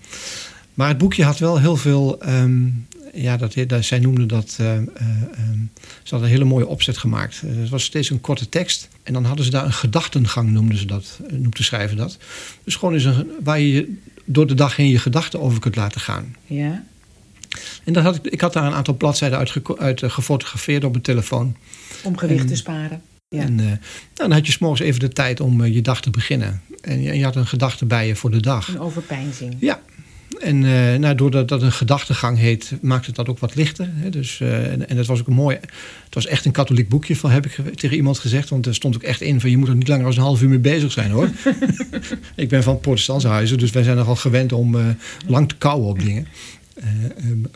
Maar 0.74 0.88
het 0.88 0.98
boekje 0.98 1.24
had 1.24 1.40
wel 1.40 1.60
heel 1.60 1.76
veel. 1.78 2.22
ehm, 2.22 2.66
ja, 3.14 3.38
dat, 3.38 3.54
dat, 3.68 3.86
zij 3.86 4.00
noemden 4.00 4.28
dat. 4.28 4.56
eh, 4.60 4.76
eh, 4.76 4.82
ehm, 4.82 5.60
ze 6.04 6.10
hadden 6.10 6.28
een 6.30 6.36
hele 6.36 6.44
mooie 6.50 6.68
opzet 6.68 6.98
gemaakt. 6.98 7.42
Eh, 7.44 7.50
het 7.60 7.70
was 7.70 7.84
steeds 7.84 8.10
een 8.10 8.22
korte 8.22 8.50
tekst. 8.50 8.88
En 9.04 9.14
dan 9.14 9.24
hadden 9.26 9.46
ze 9.46 9.52
daar 9.52 9.66
een 9.66 9.74
gedachtengang, 9.74 10.50
noemden 10.52 10.78
ze 10.78 10.86
dat. 10.86 11.20
eh, 11.28 11.32
noemden 11.38 11.64
schrijven 11.64 11.98
dat. 11.98 12.18
Dus 12.64 12.76
gewoon 12.76 12.94
eens 12.94 13.04
een, 13.04 13.28
waar 13.44 13.60
je 13.60 13.96
door 14.30 14.48
de 14.48 14.54
dag 14.54 14.76
heen 14.76 14.90
je 14.90 15.00
gedachten 15.00 15.42
over 15.42 15.60
kunt 15.60 15.76
laten 15.76 16.02
gaan. 16.02 16.36
Ja. 16.46 16.84
En 17.84 17.94
dat 17.94 18.04
had 18.04 18.16
ik, 18.16 18.26
ik 18.26 18.42
had 18.42 18.54
daar 18.54 18.66
een 18.66 18.74
aantal 18.74 18.94
bladzijden 18.94 19.38
uit, 19.38 19.54
uit 19.78 20.02
eh, 20.02 20.10
gefotografeerd 20.10 20.84
op 20.84 20.92
mijn 20.92 21.04
telefoon. 21.04 21.56
Om 22.04 22.18
gewicht 22.18 22.42
En- 22.42 22.48
te 22.48 22.56
sparen. 22.56 23.02
Ja. 23.30 23.42
En 23.42 23.60
eh, 23.60 23.66
nou, 23.66 23.78
dan 24.14 24.32
had 24.32 24.46
je 24.46 24.52
s'morgens 24.52 24.82
even 24.82 25.00
de 25.00 25.10
tijd 25.10 25.40
om 25.40 25.64
eh, 25.64 25.74
je 25.74 25.82
dag 25.82 26.02
te 26.02 26.10
beginnen. 26.10 26.62
En 26.82 27.02
je, 27.02 27.14
je 27.14 27.24
had 27.24 27.36
een 27.36 27.48
gedachte 27.48 27.86
bij 27.86 28.08
je 28.08 28.16
voor 28.16 28.32
de 28.32 28.40
dag. 28.40 28.68
Een 28.68 28.80
overpeinzing. 28.80 29.56
Ja. 29.60 29.82
En 30.48 30.66
eh, 30.66 31.00
nou, 31.00 31.16
doordat 31.16 31.48
dat 31.48 31.62
een 31.62 31.72
gedachtegang 31.72 32.38
heet, 32.38 32.72
maakt 32.82 33.06
het 33.06 33.16
dat 33.16 33.28
ook 33.30 33.40
wat 33.40 33.56
lichter. 33.56 33.90
Hè? 33.94 34.10
Dus, 34.10 34.40
eh, 34.40 34.72
en, 34.72 34.90
en 34.90 34.96
dat 34.96 35.06
was 35.06 35.20
ook 35.20 35.28
een 35.28 35.34
mooi. 35.34 35.56
Het 36.06 36.14
was 36.14 36.26
echt 36.26 36.46
een 36.46 36.52
katholiek 36.52 36.90
boekje, 36.90 37.16
van, 37.16 37.32
heb 37.32 37.46
ik 37.46 37.52
ge- 37.52 37.72
tegen 37.72 37.96
iemand 37.96 38.20
gezegd. 38.20 38.50
Want 38.50 38.66
er 38.66 38.76
stond 38.76 38.96
ook 38.96 39.04
echt 39.04 39.22
in 39.22 39.40
van 39.42 39.50
je 39.50 39.58
moet 39.58 39.68
er 39.68 39.76
niet 39.76 39.88
langer 39.88 40.04
dan 40.04 40.14
een 40.14 40.20
half 40.20 40.42
uur 40.42 40.50
mee 40.50 40.60
bezig 40.60 40.92
zijn 40.92 41.12
hoor. 41.12 41.30
ik 42.36 42.50
ben 42.50 42.64
van 42.64 42.80
protestantse 42.80 43.28
huizen, 43.28 43.58
dus 43.58 43.72
wij 43.72 43.84
zijn 43.84 43.98
nogal 43.98 44.16
gewend 44.16 44.52
om 44.54 44.76
eh, 44.76 44.86
lang 45.28 45.50
te 45.50 45.56
kauwen 45.58 45.88
op 45.90 46.00
dingen. 46.00 46.28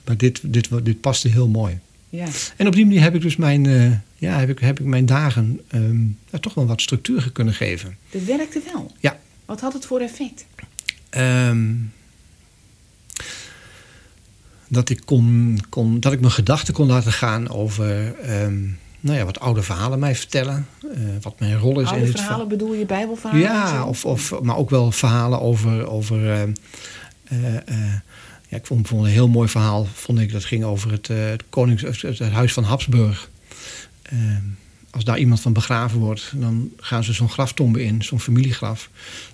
Maar 0.05 0.17
dit, 0.17 0.39
dit, 0.43 0.69
dit 0.83 1.01
paste 1.01 1.27
heel 1.27 1.47
mooi. 1.47 1.79
Ja. 2.09 2.25
En 2.57 2.67
op 2.67 2.73
die 2.75 2.85
manier 2.85 3.01
heb 3.01 3.15
ik 3.15 3.21
dus 3.21 3.35
mijn, 3.35 3.63
ja, 4.17 4.39
heb 4.39 4.49
ik, 4.49 4.59
heb 4.59 4.79
ik 4.79 4.85
mijn 4.85 5.05
dagen 5.05 5.59
ehm, 5.67 6.01
ja, 6.31 6.39
toch 6.39 6.53
wel 6.53 6.65
wat 6.65 6.81
structuur 6.81 7.29
kunnen 7.33 7.53
geven. 7.53 7.97
Dat 8.09 8.23
werkte 8.23 8.61
wel. 8.73 8.91
Ja. 8.99 9.19
Wat 9.45 9.61
had 9.61 9.73
het 9.73 9.85
voor 9.85 9.99
effect? 9.99 10.45
Ehm, 11.09 11.67
dat, 14.71 14.89
ik 14.89 15.01
kon, 15.05 15.59
kon, 15.69 15.99
dat 15.99 16.11
ik 16.11 16.19
mijn 16.19 16.31
gedachten 16.31 16.73
kon 16.73 16.87
laten 16.87 17.11
gaan 17.11 17.49
over 17.49 18.15
ehm, 18.15 18.59
nou 18.99 19.17
ja, 19.17 19.25
wat 19.25 19.39
oude 19.39 19.63
verhalen 19.63 19.99
mij 19.99 20.15
vertellen. 20.15 20.67
eh, 20.81 20.99
wat 21.21 21.39
mijn 21.39 21.57
rol 21.57 21.79
is 21.79 21.87
Oude 21.87 22.01
in 22.01 22.07
het 22.07 22.19
verhalen 22.19 22.47
bedoel 22.47 22.73
je 22.73 22.85
bijbelverhalen? 22.85 23.47
en 23.47 23.53
Ja, 23.53 23.85
of, 23.85 24.05
of, 24.05 24.41
maar 24.41 24.57
ook 24.57 24.69
wel 24.69 24.91
verhalen 24.91 25.41
over. 25.41 25.87
over 25.87 26.31
ehm, 26.31 26.51
eh, 27.23 27.55
eh, 27.55 27.93
ja, 28.47 28.57
ik 28.57 28.65
vond, 28.65 28.87
vond 28.87 29.05
een 29.05 29.11
heel 29.11 29.27
mooi 29.27 29.49
verhaal. 29.49 29.87
Vond 29.93 30.19
ik, 30.19 30.31
dat 30.31 30.45
ging 30.45 30.63
over 30.63 30.91
het, 30.91 31.07
het, 31.07 31.43
konings, 31.49 31.81
het, 31.81 32.01
het 32.01 32.31
huis 32.31 32.53
van 32.53 32.63
Habsburg. 32.63 33.29
Ehm, 34.01 34.41
als 34.89 35.03
daar 35.03 35.19
iemand 35.19 35.41
van 35.41 35.53
begraven 35.53 35.99
wordt, 35.99 36.31
dan 36.35 36.71
gaan 36.77 37.03
ze 37.03 37.13
zo'n 37.13 37.29
graftombe 37.29 37.83
in, 37.83 38.03
zo'n 38.03 38.19
familiegraf. 38.19 38.89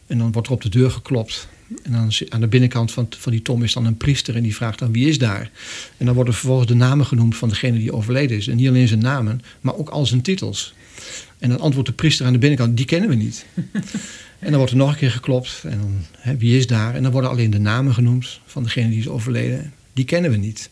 En 0.07 0.17
dan 0.17 0.31
wordt 0.31 0.47
er 0.47 0.53
op 0.53 0.61
de 0.61 0.69
deur 0.69 0.91
geklopt. 0.91 1.47
En 1.83 1.91
dan 1.91 2.11
aan 2.29 2.41
de 2.41 2.47
binnenkant 2.47 2.91
van, 2.91 3.07
van 3.17 3.31
die 3.31 3.41
tom 3.41 3.63
is 3.63 3.73
dan 3.73 3.85
een 3.85 3.97
priester 3.97 4.35
en 4.35 4.43
die 4.43 4.55
vraagt 4.55 4.79
dan 4.79 4.91
wie 4.91 5.07
is 5.07 5.17
daar. 5.17 5.51
En 5.97 6.05
dan 6.05 6.15
worden 6.15 6.33
vervolgens 6.33 6.67
de 6.67 6.75
namen 6.75 7.05
genoemd 7.05 7.37
van 7.37 7.49
degene 7.49 7.77
die 7.77 7.93
overleden 7.93 8.37
is. 8.37 8.47
En 8.47 8.55
niet 8.55 8.67
alleen 8.67 8.87
zijn 8.87 8.99
namen, 8.99 9.41
maar 9.61 9.75
ook 9.75 9.89
al 9.89 10.05
zijn 10.05 10.21
titels. 10.21 10.73
En 11.39 11.49
dan 11.49 11.59
antwoordt 11.59 11.89
de 11.89 11.95
priester 11.95 12.25
aan 12.25 12.33
de 12.33 12.39
binnenkant, 12.39 12.77
die 12.77 12.85
kennen 12.85 13.09
we 13.09 13.15
niet. 13.15 13.45
en 14.39 14.49
dan 14.49 14.55
wordt 14.55 14.71
er 14.71 14.77
nog 14.77 14.89
een 14.89 14.97
keer 14.97 15.11
geklopt. 15.11 15.61
En 15.63 15.77
dan, 15.77 16.05
hè, 16.17 16.37
wie 16.37 16.57
is 16.57 16.67
daar? 16.67 16.95
En 16.95 17.03
dan 17.03 17.11
worden 17.11 17.29
alleen 17.29 17.51
de 17.51 17.59
namen 17.59 17.93
genoemd 17.93 18.39
van 18.45 18.63
degene 18.63 18.89
die 18.89 18.99
is 18.99 19.07
overleden. 19.07 19.73
Die 19.93 20.05
kennen 20.05 20.31
we 20.31 20.37
niet. 20.37 20.69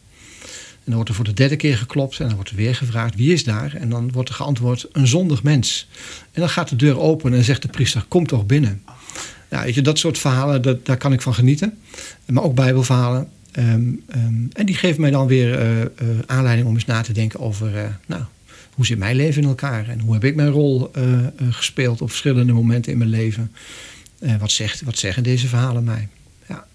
En 0.86 0.92
dan 0.92 0.96
wordt 0.96 1.10
er 1.10 1.16
voor 1.16 1.26
de 1.26 1.34
derde 1.34 1.56
keer 1.56 1.78
geklopt 1.78 2.20
en 2.20 2.26
dan 2.26 2.36
wordt 2.36 2.50
er 2.50 2.56
weer 2.56 2.76
gevraagd 2.76 3.16
wie 3.16 3.34
is 3.34 3.44
daar? 3.44 3.74
En 3.74 3.90
dan 3.90 4.12
wordt 4.12 4.30
er 4.30 4.36
geantwoord 4.36 4.88
een 4.92 5.08
zondig 5.08 5.44
mens. 5.44 5.88
En 6.32 6.42
dan 6.42 6.50
gaat 6.50 6.70
de 6.70 6.76
deur 6.76 7.00
open 7.00 7.34
en 7.34 7.44
zegt 7.44 7.62
de 7.62 7.68
priester 7.68 8.06
kom 8.08 8.28
toch 8.28 8.46
binnen. 8.46 8.84
Ja, 9.50 9.64
weet 9.64 9.76
je, 9.76 9.82
dat 9.82 10.00
soort 10.00 10.18
verhalen, 10.18 10.62
dat, 10.62 10.86
daar 10.86 10.98
kan 10.98 11.14
ik 11.14 11.22
van 11.22 11.34
genieten. 11.34 11.78
Maar 12.26 12.44
ook 12.44 12.56
bijbelverhalen. 12.56 13.30
Ehm, 13.52 13.92
ehm, 14.08 14.34
en 14.54 14.66
die 14.66 14.76
geven 14.76 15.02
mij 15.02 15.12
dan 15.12 15.28
weer 15.28 15.60
eh, 15.60 15.82
eh, 15.82 15.88
aanleiding 16.26 16.68
om 16.68 16.74
eens 16.74 16.86
na 16.86 17.02
te 17.02 17.14
denken 17.14 17.40
over... 17.40 17.78
eh, 17.78 17.90
nou, 18.06 18.24
hoe 18.74 18.86
zit 18.86 18.98
mijn 18.98 19.16
leven 19.16 19.42
in 19.42 19.48
elkaar? 19.48 19.90
En 19.90 20.00
hoe 20.00 20.14
heb 20.14 20.24
ik 20.24 20.36
mijn 20.36 20.50
rol 20.50 20.92
gespeeld 21.50 22.02
op 22.02 22.10
verschillende 22.10 22.54
momenten 22.54 22.92
in 22.92 22.98
mijn 22.98 23.10
leven? 23.10 23.52
Wat, 24.40 24.52
zegt, 24.52 24.82
wat 24.82 24.98
zeggen 24.98 25.24
deze 25.24 25.48
verhalen 25.48 25.84
mij? 25.84 26.08
Ja. 26.48 26.66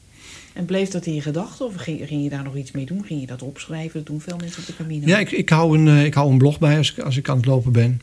En 0.53 0.65
bleef 0.65 0.89
dat 0.89 1.07
in 1.07 1.15
je 1.15 1.23
gedachten 1.23 1.67
of 1.67 1.75
ging, 1.75 2.07
ging, 2.07 2.23
je 2.23 2.29
daar 2.29 2.43
nog 2.43 2.57
iets 2.57 2.71
mee 2.71 2.87
doen? 2.87 3.05
Ging 3.05 3.21
je 3.21 3.27
dat 3.27 3.43
opschrijven? 3.43 3.93
Dat 3.93 4.07
doen 4.07 4.21
veel 4.21 4.37
mensen 4.37 4.61
op 4.61 4.67
de 4.67 4.77
Camino. 4.77 5.07
Ja, 5.07 5.19
ik, 5.19 5.31
ik, 5.31 5.49
hou, 5.49 5.79
een, 5.79 6.05
ik 6.05 6.15
hou 6.15 6.31
een 6.31 6.39
blog 6.39 6.59
bij 6.59 6.77
als 6.77 6.93
ik, 6.93 6.99
als 6.99 7.17
ik 7.17 7.29
aan 7.29 7.37
het 7.37 7.47
lopen 7.47 7.73
ben. 7.73 8.01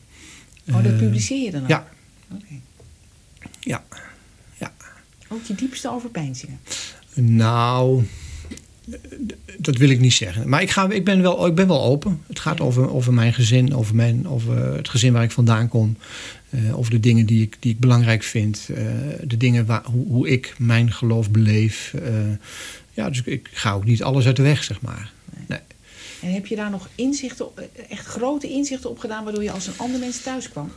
Oh, 0.69 0.83
dat 0.83 0.97
publiceer 0.97 1.43
je 1.43 1.51
dan 1.51 1.61
ook? 1.61 1.67
Ja. 1.67 1.87
Oké. 2.33 2.53
Ja. 3.39 3.83
ja. 3.89 4.06
Ook 5.27 5.43
je 5.43 5.55
diepste 5.55 5.89
overpeinzingen? 5.89 6.59
Nou, 7.13 8.03
dat 9.57 9.77
wil 9.77 9.89
ik 9.89 9.99
niet 9.99 10.13
zeggen. 10.13 10.49
Maar 10.49 10.61
ik, 10.61 10.69
ga, 10.69 10.89
ik, 10.89 11.05
ben, 11.05 11.21
wel, 11.21 11.47
ik 11.47 11.55
ben 11.55 11.67
wel 11.67 11.83
open. 11.83 12.21
Het 12.27 12.39
gaat 12.39 12.59
over, 12.59 12.89
over 12.89 13.13
mijn 13.13 13.33
gezin, 13.33 13.75
over, 13.75 13.95
mijn, 13.95 14.27
over 14.27 14.75
het 14.75 14.89
gezin 14.89 15.13
waar 15.13 15.23
ik 15.23 15.31
vandaan 15.31 15.67
kom. 15.67 15.97
Uh, 16.49 16.77
over 16.77 16.91
de 16.91 16.99
dingen 16.99 17.25
die 17.25 17.41
ik, 17.41 17.57
die 17.59 17.71
ik 17.71 17.79
belangrijk 17.79 18.23
vind. 18.23 18.67
Uh, 18.69 18.77
de 19.23 19.37
dingen 19.37 19.65
waar, 19.65 19.85
hoe, 19.85 20.07
hoe, 20.07 20.29
ik 20.29 20.55
mijn 20.57 20.91
geloof 20.91 21.31
beleef. 21.31 21.93
Uh, 21.95 22.01
ja, 22.93 23.09
dus 23.09 23.19
ik, 23.19 23.25
ik, 23.25 23.49
ga 23.51 23.73
ook 23.73 23.85
niet 23.85 24.03
alles 24.03 24.25
uit 24.25 24.35
de 24.35 24.41
weg, 24.41 24.63
zeg 24.63 24.81
maar. 24.81 25.11
Nee. 25.35 25.45
nee. 25.47 25.59
En 26.21 26.33
heb 26.33 26.45
je 26.45 26.55
daar 26.55 26.69
nog 26.69 26.89
inzichten, 26.95 27.47
echt 27.89 28.05
grote 28.05 28.49
inzichten 28.49 28.89
op 28.89 28.99
gedaan... 28.99 29.23
waardoor 29.23 29.43
je 29.43 29.51
als 29.51 29.67
een 29.67 29.77
ander 29.77 29.99
mens 29.99 30.21
thuis 30.21 30.49
kwam? 30.49 30.71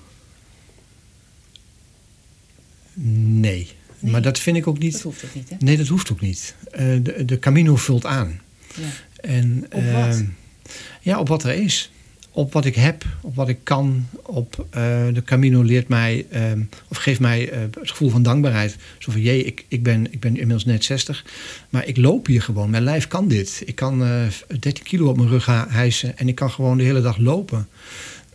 Nee. 2.95 3.79
Nee. 4.01 4.13
Maar 4.13 4.23
dat 4.23 4.39
vind 4.39 4.57
ik 4.57 4.67
ook 4.67 4.79
niet. 4.79 4.93
Dat 4.93 5.03
hoeft 5.03 5.25
ook 5.25 5.35
niet, 5.35 5.49
hè? 5.49 5.57
Nee, 5.59 5.77
dat 5.77 5.87
hoeft 5.87 6.13
ook 6.13 6.21
niet. 6.21 6.55
Uh, 6.73 6.79
de, 6.79 7.25
de 7.25 7.39
Camino 7.39 7.77
vult 7.77 8.07
aan. 8.07 8.41
Ja. 8.75 8.87
En, 9.21 9.65
op 9.71 9.93
wat? 9.93 10.21
Uh, 10.21 10.29
ja, 11.01 11.19
op 11.19 11.29
wat 11.29 11.43
er 11.43 11.55
is. 11.55 11.91
Op 12.33 12.53
wat 12.53 12.65
ik 12.65 12.75
heb, 12.75 13.05
op 13.21 13.35
wat 13.35 13.49
ik 13.49 13.59
kan. 13.63 14.07
Op, 14.23 14.67
uh, 14.67 14.73
de 15.13 15.23
Camino 15.25 15.63
leert 15.63 15.89
mij, 15.89 16.27
of 16.89 16.97
geeft 16.97 17.21
mij 17.21 17.51
het 17.53 17.91
gevoel 17.91 18.11
van 18.11 18.23
dankbaarheid. 18.23 18.77
Zo 18.99 19.13
van, 19.13 19.21
jee, 19.21 19.45
ik, 19.45 19.65
ik, 19.69 19.83
ben, 19.83 20.13
ik 20.13 20.21
ben 20.21 20.31
inmiddels 20.31 20.65
net 20.65 20.85
60. 20.85 21.25
Maar 21.71 21.87
ik 21.87 21.97
loop 21.97 22.27
hier 22.27 22.43
gewoon. 22.43 22.71
Mijn 22.71 22.83
lijf 22.83 23.09
kan 23.09 23.29
dit. 23.29 23.63
Ik 23.65 23.75
kan 23.75 23.99
13 24.61 24.85
kilo 24.85 25.09
op 25.09 25.17
mijn 25.17 25.29
rug 25.29 25.47
hijsen. 25.69 26.19
En 26.19 26.29
ik 26.29 26.35
kan 26.35 26.51
gewoon 26.51 26.79
de 26.79 26.85
hele 26.85 27.03
dag 27.03 27.17
lopen. 27.17 27.69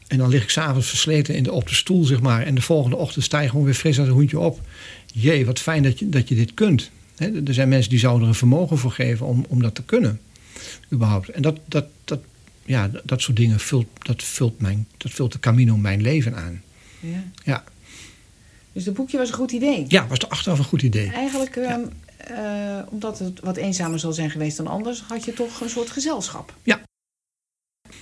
En 0.07 0.17
dan 0.17 0.29
lig 0.29 0.43
ik 0.43 0.49
s'avonds 0.49 0.89
versleten 0.89 1.35
in 1.35 1.43
de, 1.43 1.51
op 1.51 1.67
de 1.67 1.75
stoel, 1.75 2.03
zeg 2.03 2.21
maar. 2.21 2.43
En 2.43 2.55
de 2.55 2.61
volgende 2.61 2.95
ochtend 2.95 3.23
sta 3.25 3.39
je 3.39 3.49
gewoon 3.49 3.65
weer 3.65 3.73
fris 3.73 3.99
als 3.99 4.07
een 4.07 4.13
hoentje 4.13 4.39
op 4.39 4.61
jee, 5.21 5.45
wat 5.45 5.59
fijn 5.59 5.83
dat 5.83 5.99
je, 5.99 6.09
dat 6.09 6.27
je 6.27 6.35
dit 6.35 6.53
kunt. 6.53 6.91
He, 7.15 7.41
er 7.45 7.53
zijn 7.53 7.69
mensen 7.69 7.89
die 7.89 7.99
zouden 7.99 8.21
er 8.21 8.27
een 8.27 8.35
vermogen 8.35 8.77
voor 8.77 8.91
geven 8.91 9.25
om, 9.25 9.45
om 9.47 9.61
dat 9.61 9.75
te 9.75 9.83
kunnen. 9.83 10.21
Überhaupt. 10.93 11.29
En 11.29 11.41
dat, 11.41 11.59
dat, 11.65 11.85
dat, 12.03 12.19
ja, 12.65 12.91
dat 13.03 13.21
soort 13.21 13.37
dingen 13.37 13.59
vult, 13.59 13.87
dat 13.99 14.23
vult, 14.23 14.59
mijn, 14.59 14.87
dat 14.97 15.11
vult 15.11 15.31
de 15.31 15.39
Camino 15.39 15.77
mijn 15.77 16.01
leven 16.01 16.35
aan. 16.35 16.61
Ja. 16.99 17.23
ja. 17.43 17.63
Dus 18.73 18.85
het 18.85 18.93
boekje 18.93 19.17
was 19.17 19.29
een 19.29 19.35
goed 19.35 19.51
idee? 19.51 19.85
Ja, 19.87 20.07
was 20.07 20.19
er 20.19 20.27
achteraf 20.27 20.57
een 20.57 20.63
goed 20.63 20.81
idee. 20.81 21.11
Eigenlijk, 21.11 21.55
ja. 21.55 21.81
uh, 22.31 22.91
omdat 22.91 23.19
het 23.19 23.39
wat 23.39 23.57
eenzamer 23.57 23.99
zal 23.99 24.13
zijn 24.13 24.29
geweest 24.29 24.57
dan 24.57 24.67
anders, 24.67 25.03
had 25.07 25.25
je 25.25 25.33
toch 25.33 25.61
een 25.61 25.69
soort 25.69 25.89
gezelschap? 25.89 26.53
Ja. 26.63 26.81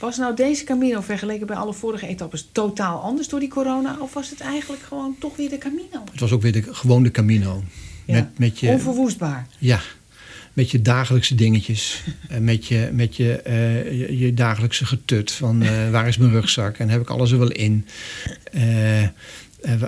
Was 0.03 0.17
nou 0.17 0.35
deze 0.35 0.63
Camino 0.63 1.01
vergeleken 1.01 1.47
bij 1.47 1.55
alle 1.55 1.73
vorige 1.73 2.07
etappes 2.07 2.49
totaal 2.51 3.01
anders 3.01 3.27
door 3.27 3.39
die 3.39 3.49
corona? 3.49 3.97
Of 3.99 4.13
was 4.13 4.29
het 4.29 4.39
eigenlijk 4.39 4.83
gewoon 4.83 5.15
toch 5.19 5.35
weer 5.35 5.49
de 5.49 5.57
Camino? 5.57 6.03
Het 6.11 6.19
was 6.19 6.31
ook 6.31 6.41
weer 6.41 6.51
de, 6.51 6.73
gewoon 6.73 7.03
de 7.03 7.11
Camino. 7.11 7.63
Ja. 8.05 8.13
Met, 8.13 8.39
met 8.39 8.59
je, 8.59 8.67
Onverwoestbaar. 8.67 9.47
Ja, 9.57 9.79
met 10.53 10.71
je 10.71 10.81
dagelijkse 10.81 11.35
dingetjes. 11.35 12.03
met 12.39 12.65
je, 12.65 12.89
met 12.93 13.15
je, 13.15 13.41
uh, 13.47 13.99
je, 13.99 14.17
je, 14.17 14.33
dagelijkse 14.33 14.85
getut. 14.85 15.31
Van 15.31 15.63
uh, 15.63 15.89
waar 15.89 16.07
is 16.07 16.17
mijn 16.17 16.31
rugzak? 16.31 16.77
En 16.77 16.89
heb 16.89 17.01
ik 17.01 17.09
alles 17.09 17.31
er 17.31 17.39
wel 17.39 17.51
in? 17.51 17.87
Uh, 18.53 19.07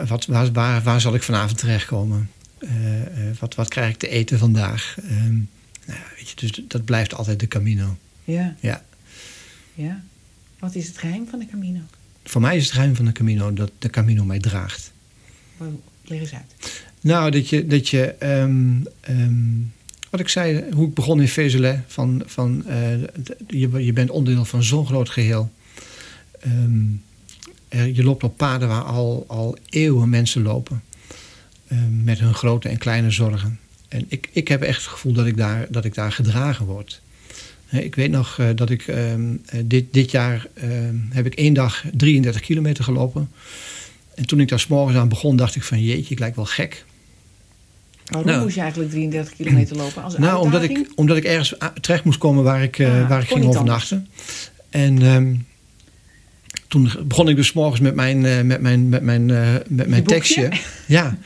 wat, 0.08 0.26
waar, 0.26 0.52
waar, 0.52 0.84
waar 0.84 1.02
zal 1.02 1.16
ik 1.16 1.24
vanavond 1.24 1.58
terechtkomen? 1.58 2.30
wat, 3.40 3.56
wat 3.56 3.68
krijg 3.68 3.90
ik 3.90 3.98
te 3.98 4.08
eten 4.08 4.40
vandaag? 4.40 4.96
Um, 5.12 5.50
nou, 5.86 6.00
weet 6.18 6.30
je, 6.30 6.36
dus 6.36 6.62
dat 6.68 6.86
blijft 6.86 7.14
altijd 7.14 7.40
de 7.40 7.48
Camino. 7.48 7.98
Ja. 8.24 8.56
Ja. 8.60 8.84
Ja. 9.76 10.04
Wat 10.60 10.76
is 10.76 10.88
het 10.88 10.98
geheim 10.98 11.28
van 11.28 11.40
de 11.40 11.46
Camino? 11.46 11.80
Voor 12.24 12.42
mij 12.42 12.58
is 12.58 12.64
het 12.64 12.74
geheim 12.74 12.96
van 12.96 13.06
de 13.06 13.12
Camino 13.12 13.54
dat 13.54 13.72
de 13.80 13.90
Camino 13.90 14.24
mij 14.24 14.40
draagt. 14.40 14.92
Leg 16.04 16.20
eens 16.20 16.34
uit. 16.34 16.84
Nou, 17.02 17.32
dat 17.32 17.50
je, 17.50 17.68
dat 17.68 17.90
je 17.90 18.16
um, 18.24 18.88
um, 19.10 19.74
wat 20.10 20.20
ik 20.20 20.30
zei, 20.30 20.74
hoe 20.74 20.88
ik 20.88 20.94
begon 20.94 21.22
in 21.22 21.28
Vezelé, 21.28 21.84
van, 21.88 22.24
van 22.26 22.64
uh, 22.68 23.02
je, 23.48 23.84
je 23.86 23.94
bent 23.94 24.10
onderdeel 24.10 24.46
van 24.46 24.64
zo'n 24.64 24.86
groot 24.86 25.10
geheel. 25.10 25.52
Um, 26.46 27.04
er, 27.68 27.88
je 27.88 28.04
loopt 28.04 28.24
op 28.24 28.38
paden 28.38 28.68
waar 28.68 28.84
al, 28.84 29.26
al 29.28 29.58
eeuwen 29.70 30.10
mensen 30.10 30.42
lopen, 30.42 30.84
met 32.04 32.20
hun 32.20 32.34
grote 32.34 32.70
en 32.70 32.78
kleine 32.78 33.12
zorgen. 33.12 33.60
En 33.88 34.06
ik, 34.08 34.30
ik 34.32 34.48
heb 34.48 34.62
echt 34.62 34.78
het 34.78 34.88
gevoel 34.88 35.14
dat 35.14 35.26
ik 35.26 35.38
daar, 35.38 35.68
dat 35.70 35.86
ik 35.86 35.94
daar 35.94 36.12
gedragen 36.12 36.66
word. 36.66 37.02
Ik 37.84 37.96
weet 37.96 38.12
nog 38.12 38.38
uh, 38.38 38.48
dat 38.56 38.70
ik 38.70 38.88
uh, 38.88 38.98
dit, 39.66 39.94
dit 39.94 40.12
jaar 40.12 40.48
uh, 40.64 40.64
heb 41.10 41.26
ik 41.26 41.34
één 41.34 41.54
dag 41.54 41.84
33 41.94 42.42
kilometer 42.42 42.84
gelopen. 42.84 43.30
En 44.16 44.26
toen 44.26 44.40
ik 44.40 44.50
daar 44.50 44.60
s 44.60 44.68
morgens 44.68 44.98
aan 44.98 45.10
begon, 45.10 45.36
dacht 45.36 45.56
ik 45.56 45.64
van 45.64 45.84
jeetje, 45.84 46.14
ik 46.14 46.20
lijk 46.20 46.36
wel 46.36 46.46
gek. 46.46 46.86
Waarom 48.06 48.30
nou, 48.30 48.44
moest 48.44 48.56
je 48.56 48.62
eigenlijk 48.62 48.92
33 48.92 49.36
kilometer 49.36 49.76
lopen? 49.76 50.04
Als 50.04 50.18
nou, 50.18 50.42
omdat 50.42 50.64
ik, 50.64 50.92
omdat 50.96 51.18
ik 51.18 51.24
ergens 51.24 51.56
terecht 51.82 52.04
moest 52.04 52.18
komen 52.18 52.44
waar 52.44 52.64
ik, 52.64 52.80
ah, 52.80 53.10
waar 53.10 53.22
ik 53.22 53.28
ging 53.28 53.46
overnachten. 53.46 54.08
En 54.70 55.02
um, 55.02 55.46
toen 56.68 56.92
begon 57.06 57.30
ik 57.30 57.36
dus 57.36 57.54
morgens 57.54 57.82
met 57.82 57.96
mijn, 57.96 58.48
met 58.48 58.62
mijn, 58.62 58.90
met 58.90 59.04
mijn, 59.04 59.26
met 59.68 59.88
mijn 59.88 60.04
tekstje. 60.04 60.52
Ja, 60.88 61.18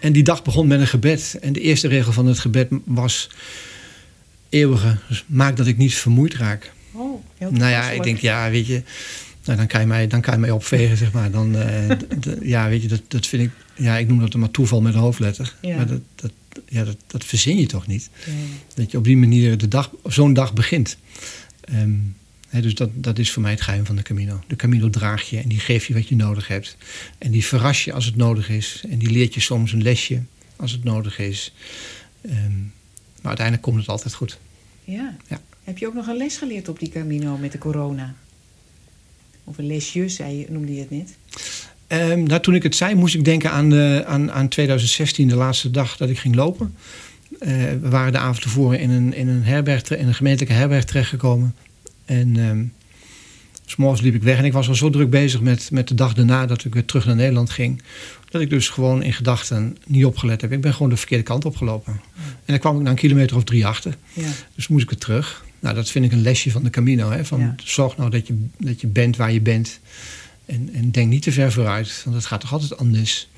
en 0.00 0.12
die 0.12 0.22
dag 0.22 0.42
begon 0.42 0.66
met 0.66 0.80
een 0.80 0.86
gebed. 0.86 1.38
En 1.40 1.52
de 1.52 1.60
eerste 1.60 1.88
regel 1.88 2.12
van 2.12 2.26
het 2.26 2.38
gebed 2.38 2.68
was 2.84 3.30
eeuwige. 4.48 4.96
Dus 5.08 5.24
maak 5.26 5.56
dat 5.56 5.66
ik 5.66 5.76
niet 5.76 5.94
vermoeid 5.94 6.34
raak. 6.34 6.72
Oh, 6.92 7.24
heel 7.38 7.50
nou 7.50 7.70
ja, 7.70 7.90
ik 7.90 8.02
denk, 8.02 8.18
ja, 8.18 8.50
weet 8.50 8.66
je, 8.66 8.82
nou, 9.44 9.58
dan, 9.58 9.66
kan 9.66 9.80
je 9.80 9.86
mij, 9.86 10.06
dan 10.06 10.20
kan 10.20 10.34
je 10.34 10.40
mij 10.40 10.50
opvegen, 10.50 10.96
zeg 10.96 11.12
maar. 11.12 11.30
Dan, 11.30 11.56
uh, 11.56 11.90
ja, 12.42 12.68
weet 12.68 12.82
je, 12.82 12.88
dat, 12.88 13.02
dat 13.08 13.26
vind 13.26 13.42
ik, 13.42 13.50
ja, 13.74 13.96
ik 13.96 14.08
noem 14.08 14.20
dat 14.20 14.34
maar 14.34 14.50
toeval 14.50 14.80
met 14.80 14.94
een 14.94 15.00
hoofdletter. 15.00 15.54
Ja. 15.60 15.76
Maar 15.76 15.86
dat, 15.86 16.00
dat, 16.14 16.32
ja, 16.68 16.84
dat, 16.84 16.96
dat 17.06 17.24
verzin 17.24 17.58
je 17.58 17.66
toch 17.66 17.86
niet? 17.86 18.10
Ja. 18.26 18.32
Dat 18.74 18.90
je 18.90 18.98
op 18.98 19.04
die 19.04 19.16
manier 19.16 19.58
de 19.58 19.68
dag, 19.68 19.90
zo'n 20.04 20.32
dag 20.32 20.52
begint. 20.52 20.96
Um, 21.72 22.16
hè, 22.48 22.60
dus 22.60 22.74
dat, 22.74 22.90
dat 22.94 23.18
is 23.18 23.30
voor 23.30 23.42
mij 23.42 23.50
het 23.50 23.60
geheim 23.60 23.86
van 23.86 23.96
de 23.96 24.02
Camino. 24.02 24.40
De 24.46 24.56
Camino 24.56 24.90
draag 24.90 25.30
je 25.30 25.38
en 25.38 25.48
die 25.48 25.60
geeft 25.60 25.86
je 25.86 25.94
wat 25.94 26.08
je 26.08 26.16
nodig 26.16 26.48
hebt. 26.48 26.76
En 27.18 27.30
die 27.30 27.44
verras 27.44 27.84
je 27.84 27.92
als 27.92 28.04
het 28.04 28.16
nodig 28.16 28.48
is. 28.48 28.82
En 28.90 28.98
die 28.98 29.10
leert 29.10 29.34
je 29.34 29.40
soms 29.40 29.72
een 29.72 29.82
lesje 29.82 30.22
als 30.56 30.72
het 30.72 30.84
nodig 30.84 31.18
is. 31.18 31.52
Um, 32.26 32.72
maar 33.18 33.26
uiteindelijk 33.26 33.66
komt 33.66 33.78
het 33.78 33.88
altijd 33.88 34.14
goed. 34.14 34.38
Ja. 34.84 35.16
ja. 35.28 35.40
Heb 35.64 35.78
je 35.78 35.86
ook 35.86 35.94
nog 35.94 36.06
een 36.06 36.16
les 36.16 36.36
geleerd 36.36 36.68
op 36.68 36.78
die 36.78 36.88
Camino 36.88 37.36
met 37.36 37.52
de 37.52 37.58
corona? 37.58 38.14
Of 39.44 39.58
een 39.58 39.66
lesje, 39.66 40.08
zei 40.08 40.38
je, 40.38 40.46
noemde 40.48 40.74
je 40.74 40.80
het 40.80 40.90
net? 40.90 41.16
Um, 41.88 42.22
nou, 42.22 42.40
toen 42.40 42.54
ik 42.54 42.62
het 42.62 42.74
zei, 42.74 42.94
moest 42.94 43.14
ik 43.14 43.24
denken 43.24 43.50
aan, 43.50 43.70
de, 43.70 44.02
aan, 44.06 44.32
aan 44.32 44.48
2016, 44.48 45.28
de 45.28 45.34
laatste 45.34 45.70
dag 45.70 45.96
dat 45.96 46.08
ik 46.08 46.18
ging 46.18 46.34
lopen. 46.34 46.74
Uh, 47.40 47.48
we 47.80 47.88
waren 47.88 48.12
de 48.12 48.18
avond 48.18 48.42
tevoren 48.42 48.80
in 48.80 48.90
een, 48.90 49.14
in 49.14 49.28
een, 49.28 49.44
herberg, 49.44 49.90
in 49.90 50.06
een 50.06 50.14
gemeentelijke 50.14 50.54
herberg 50.54 50.84
terechtgekomen. 50.84 51.54
En 52.04 52.36
um, 52.36 52.72
s'morgens 53.64 54.00
liep 54.00 54.14
ik 54.14 54.22
weg 54.22 54.38
en 54.38 54.44
ik 54.44 54.52
was 54.52 54.68
al 54.68 54.74
zo 54.74 54.90
druk 54.90 55.10
bezig 55.10 55.40
met, 55.40 55.70
met 55.70 55.88
de 55.88 55.94
dag 55.94 56.14
daarna 56.14 56.46
dat 56.46 56.64
ik 56.64 56.74
weer 56.74 56.84
terug 56.84 57.06
naar 57.06 57.16
Nederland 57.16 57.50
ging. 57.50 57.82
Dat 58.28 58.40
ik 58.40 58.50
dus 58.50 58.68
gewoon 58.68 59.02
in 59.02 59.12
gedachten 59.12 59.76
niet 59.86 60.04
opgelet 60.04 60.40
heb. 60.40 60.52
Ik 60.52 60.60
ben 60.60 60.72
gewoon 60.72 60.88
de 60.88 60.96
verkeerde 60.96 61.24
kant 61.24 61.44
opgelopen. 61.44 62.00
En 62.16 62.30
dan 62.46 62.58
kwam 62.58 62.76
ik 62.76 62.82
na 62.82 62.90
een 62.90 62.96
kilometer 62.96 63.36
of 63.36 63.44
drie 63.44 63.66
achter. 63.66 63.96
Ja. 64.12 64.28
Dus 64.54 64.68
moest 64.68 64.82
ik 64.82 64.90
weer 64.90 64.98
terug. 64.98 65.44
Nou, 65.60 65.74
dat 65.74 65.90
vind 65.90 66.04
ik 66.04 66.12
een 66.12 66.22
lesje 66.22 66.50
van 66.50 66.62
de 66.62 66.70
Camino. 66.70 67.10
Hè? 67.10 67.24
Van, 67.24 67.40
Ja. 67.40 67.54
Zorg 67.64 67.96
nou 67.96 68.10
dat 68.10 68.26
je, 68.26 68.46
dat 68.58 68.80
je 68.80 68.86
bent 68.86 69.16
waar 69.16 69.32
je 69.32 69.40
bent. 69.40 69.80
En, 70.46 70.70
en 70.72 70.90
denk 70.90 71.10
niet 71.10 71.22
te 71.22 71.32
ver 71.32 71.52
vooruit, 71.52 72.02
want 72.04 72.16
het 72.16 72.26
gaat 72.26 72.40
toch 72.40 72.52
altijd 72.52 72.76
anders. 72.76 73.28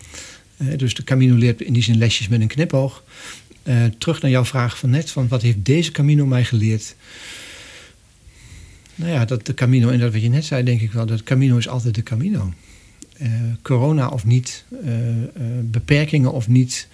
Eh, 0.57 0.79
dus 0.79 0.95
de 0.95 1.05
Camino 1.05 1.35
leert 1.35 1.61
in 1.63 1.73
die 1.73 1.83
zin 1.83 1.99
lesjes 1.99 2.29
met 2.29 2.41
een 2.41 2.47
knipoog. 2.47 3.05
Eh, 3.63 3.85
terug 3.99 4.23
naar 4.23 4.31
jouw 4.31 4.45
vraag 4.45 4.79
van 4.79 4.91
net, 4.91 5.11
van 5.11 5.29
wat 5.29 5.43
heeft 5.43 5.65
deze 5.65 5.91
Camino 5.91 6.27
mij 6.27 6.45
geleerd? 6.45 6.95
Nou 8.95 9.13
ja, 9.13 9.25
dat 9.25 9.47
de 9.47 9.55
Camino, 9.55 9.89
en 9.89 9.99
dat 9.99 10.13
wat 10.13 10.23
je 10.23 10.29
net 10.29 10.45
zei, 10.45 10.63
denk 10.63 10.81
ik 10.81 10.93
wel, 10.93 11.07
dat 11.07 11.23
Camino 11.23 11.57
is 11.57 11.69
altijd 11.69 11.95
de 11.95 12.03
Camino. 12.03 12.53
Uh, 13.23 13.29
corona 13.63 14.09
of 14.09 14.25
niet, 14.25 14.65
uh, 14.85 15.17
uh, 15.17 15.25
beperkingen 15.63 16.33
of 16.33 16.49
niet, 16.49 16.89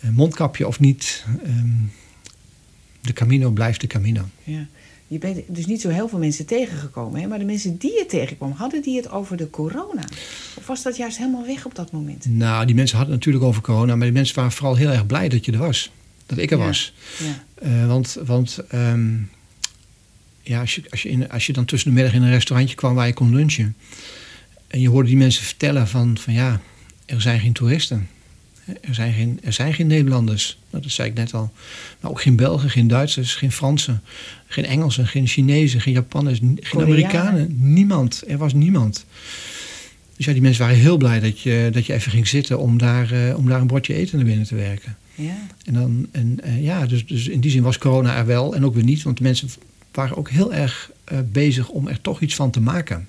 mondkapje 0.00 0.66
of 0.66 0.80
niet. 0.80 1.24
Um, 1.46 1.92
de 3.00 3.12
Camino 3.12 3.50
blijft 3.50 3.80
de 3.80 3.86
Camino. 3.86 4.28
Ja. 4.44 4.66
Je 5.06 5.18
bent 5.18 5.40
dus 5.46 5.66
niet 5.66 5.80
zo 5.80 5.88
heel 5.88 6.08
veel 6.08 6.18
mensen 6.18 6.46
tegengekomen, 6.46 7.20
hè? 7.20 7.26
maar 7.26 7.38
de 7.38 7.44
mensen 7.44 7.76
die 7.78 7.90
je 7.92 8.06
tegenkwam, 8.08 8.50
hadden 8.52 8.82
die 8.82 8.96
het 8.96 9.10
over 9.10 9.36
de 9.36 9.50
corona? 9.50 10.04
Of 10.54 10.66
was 10.66 10.82
dat 10.82 10.96
juist 10.96 11.18
helemaal 11.18 11.46
weg 11.46 11.64
op 11.66 11.74
dat 11.74 11.92
moment? 11.92 12.26
Nou, 12.28 12.66
die 12.66 12.74
mensen 12.74 12.96
hadden 12.96 13.14
het 13.14 13.24
natuurlijk 13.24 13.50
over 13.50 13.62
corona, 13.62 13.96
maar 13.96 14.06
die 14.06 14.16
mensen 14.16 14.34
waren 14.36 14.52
vooral 14.52 14.76
heel 14.76 14.90
erg 14.90 15.06
blij 15.06 15.28
dat 15.28 15.44
je 15.44 15.52
er 15.52 15.58
was. 15.58 15.90
Dat 16.26 16.38
ik 16.38 16.50
er 16.50 16.58
Ja. 16.58 16.64
was. 16.64 16.92
Ja. 17.62 17.86
want 17.86 18.16
want 18.24 18.58
um, 18.74 19.30
ja, 20.42 20.60
als, 20.60 20.74
je, 20.74 20.82
als, 20.90 21.02
je 21.02 21.08
in, 21.08 21.30
als 21.30 21.46
je 21.46 21.52
dan 21.52 21.64
tussen 21.64 21.88
de 21.88 21.94
middag 21.94 22.14
in 22.14 22.22
een 22.22 22.30
restaurantje 22.30 22.74
kwam 22.76 22.94
waar 22.94 23.06
je 23.06 23.12
kon 23.12 23.34
lunchen. 23.34 23.76
En 24.72 24.80
je 24.80 24.88
hoorde 24.88 25.08
die 25.08 25.16
mensen 25.16 25.44
vertellen 25.44 25.88
van, 25.88 26.18
van 26.18 26.32
ja, 26.32 26.60
er 27.06 27.20
zijn 27.20 27.40
geen 27.40 27.52
toeristen. 27.52 28.08
Er 28.80 28.94
zijn 28.94 29.12
geen, 29.12 29.40
er 29.42 29.52
zijn 29.52 29.74
geen 29.74 29.86
Nederlanders, 29.86 30.58
Nou, 30.70 30.82
dat 30.82 30.92
zei 30.92 31.08
ik 31.08 31.14
net 31.14 31.34
al. 31.34 31.52
Maar 32.00 32.10
ook 32.10 32.22
geen 32.22 32.36
Belgen, 32.36 32.70
geen 32.70 32.88
Duitsers, 32.88 33.34
geen 33.34 33.52
Fransen, 33.52 34.02
geen 34.46 34.64
Engelsen, 34.64 35.06
geen 35.06 35.26
Chinezen, 35.26 35.80
geen 35.80 35.94
Japanners, 35.94 36.38
geen 36.38 36.58
Koreanen. 36.70 36.92
Amerikanen. 36.92 37.56
Niemand. 37.58 38.22
Er 38.26 38.38
was 38.38 38.52
niemand. 38.52 39.04
Dus 40.16 40.26
ja, 40.26 40.32
die 40.32 40.42
mensen 40.42 40.62
waren 40.62 40.78
heel 40.78 40.96
blij 40.96 41.20
dat 41.20 41.40
je, 41.40 41.68
dat 41.72 41.86
je 41.86 41.92
even 41.92 42.10
ging 42.12 42.28
zitten 42.28 42.58
om 42.58 42.78
daar, 42.78 43.12
eh, 43.12 43.36
om 43.36 43.48
daar 43.48 43.60
een 43.60 43.66
bordje 43.66 43.94
eten 43.94 44.16
naar 44.16 44.26
binnen 44.26 44.46
te 44.46 44.54
werken. 44.54 44.96
Ja. 45.14 45.46
En 45.64 45.74
dan, 45.74 46.06
en, 46.10 46.40
eh, 46.42 46.62
ja, 46.62 46.86
dus, 46.86 47.06
dus 47.06 47.28
in 47.28 47.40
die 47.40 47.50
zin 47.50 47.62
was 47.62 47.78
corona 47.78 48.16
er 48.16 48.26
wel 48.26 48.54
en 48.54 48.64
ook 48.64 48.74
weer 48.74 48.84
niet. 48.84 49.02
Want 49.02 49.16
de 49.16 49.22
mensen 49.22 49.48
waren 49.92 50.16
ook 50.16 50.30
heel 50.30 50.52
erg 50.52 50.90
eh, 51.04 51.18
bezig 51.32 51.68
om 51.68 51.88
er 51.88 52.00
toch 52.00 52.20
iets 52.20 52.34
van 52.34 52.50
te 52.50 52.60
maken. 52.60 53.08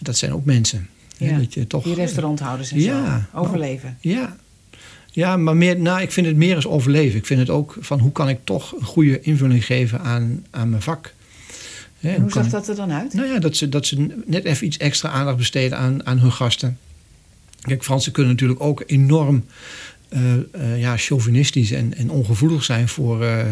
Dat 0.00 0.16
zijn 0.18 0.32
ook 0.32 0.44
mensen. 0.44 0.88
hè, 1.18 1.30
Ja, 1.30 1.38
Dat 1.38 1.54
je 1.54 1.66
toch, 1.66 1.84
Die 1.84 1.94
restauranthouders 1.94 2.72
en 2.72 2.80
Ja, 2.80 3.28
zo. 3.32 3.38
Overleven. 3.38 3.96
ja. 4.00 4.36
ja, 5.12 5.36
maar 5.36 5.56
meer, 5.56 5.80
nou, 5.80 6.00
ik 6.00 6.12
vind 6.12 6.26
het 6.26 6.36
meer 6.36 6.54
als 6.56 6.66
overleven. 6.66 7.18
Ik 7.18 7.26
vind 7.26 7.40
het 7.40 7.50
ook 7.50 7.76
van 7.80 7.98
hoe 7.98 8.12
kan 8.12 8.28
ik 8.28 8.38
toch 8.44 8.72
een 8.78 8.84
goede 8.86 9.20
invulling 9.20 9.64
geven 9.64 10.00
aan, 10.00 10.44
aan 10.50 10.70
mijn 10.70 10.82
vak. 10.82 11.14
Hè, 11.98 12.16
hoe 12.20 12.30
zag 12.30 12.44
ik- 12.44 12.50
dat 12.50 12.68
er 12.68 12.74
dan 12.74 12.92
uit? 12.92 13.12
nou 13.14 13.28
ja, 13.28 13.38
dat 13.38 13.56
ze, 13.56 13.68
dat 13.68 13.86
ze 13.86 14.22
net 14.26 14.44
even 14.44 14.66
iets 14.66 14.76
extra 14.76 15.08
aandacht 15.10 15.36
besteden 15.36 15.78
aan, 15.78 16.06
aan 16.06 16.18
hun 16.18 16.32
gasten. 16.32 16.78
Kijk, 17.60 17.84
Fransen 17.84 18.12
kunnen 18.12 18.32
natuurlijk 18.32 18.60
ook 18.60 18.82
enorm 18.86 19.44
eh, 20.10 20.34
eh, 20.34 20.80
ja, 20.80 20.96
chauvinistisch 20.96 21.70
en, 21.70 21.94
en 21.96 22.10
ongevoelig 22.10 22.64
zijn 22.64 22.88
voor, 22.88 23.24
eh, 23.24 23.46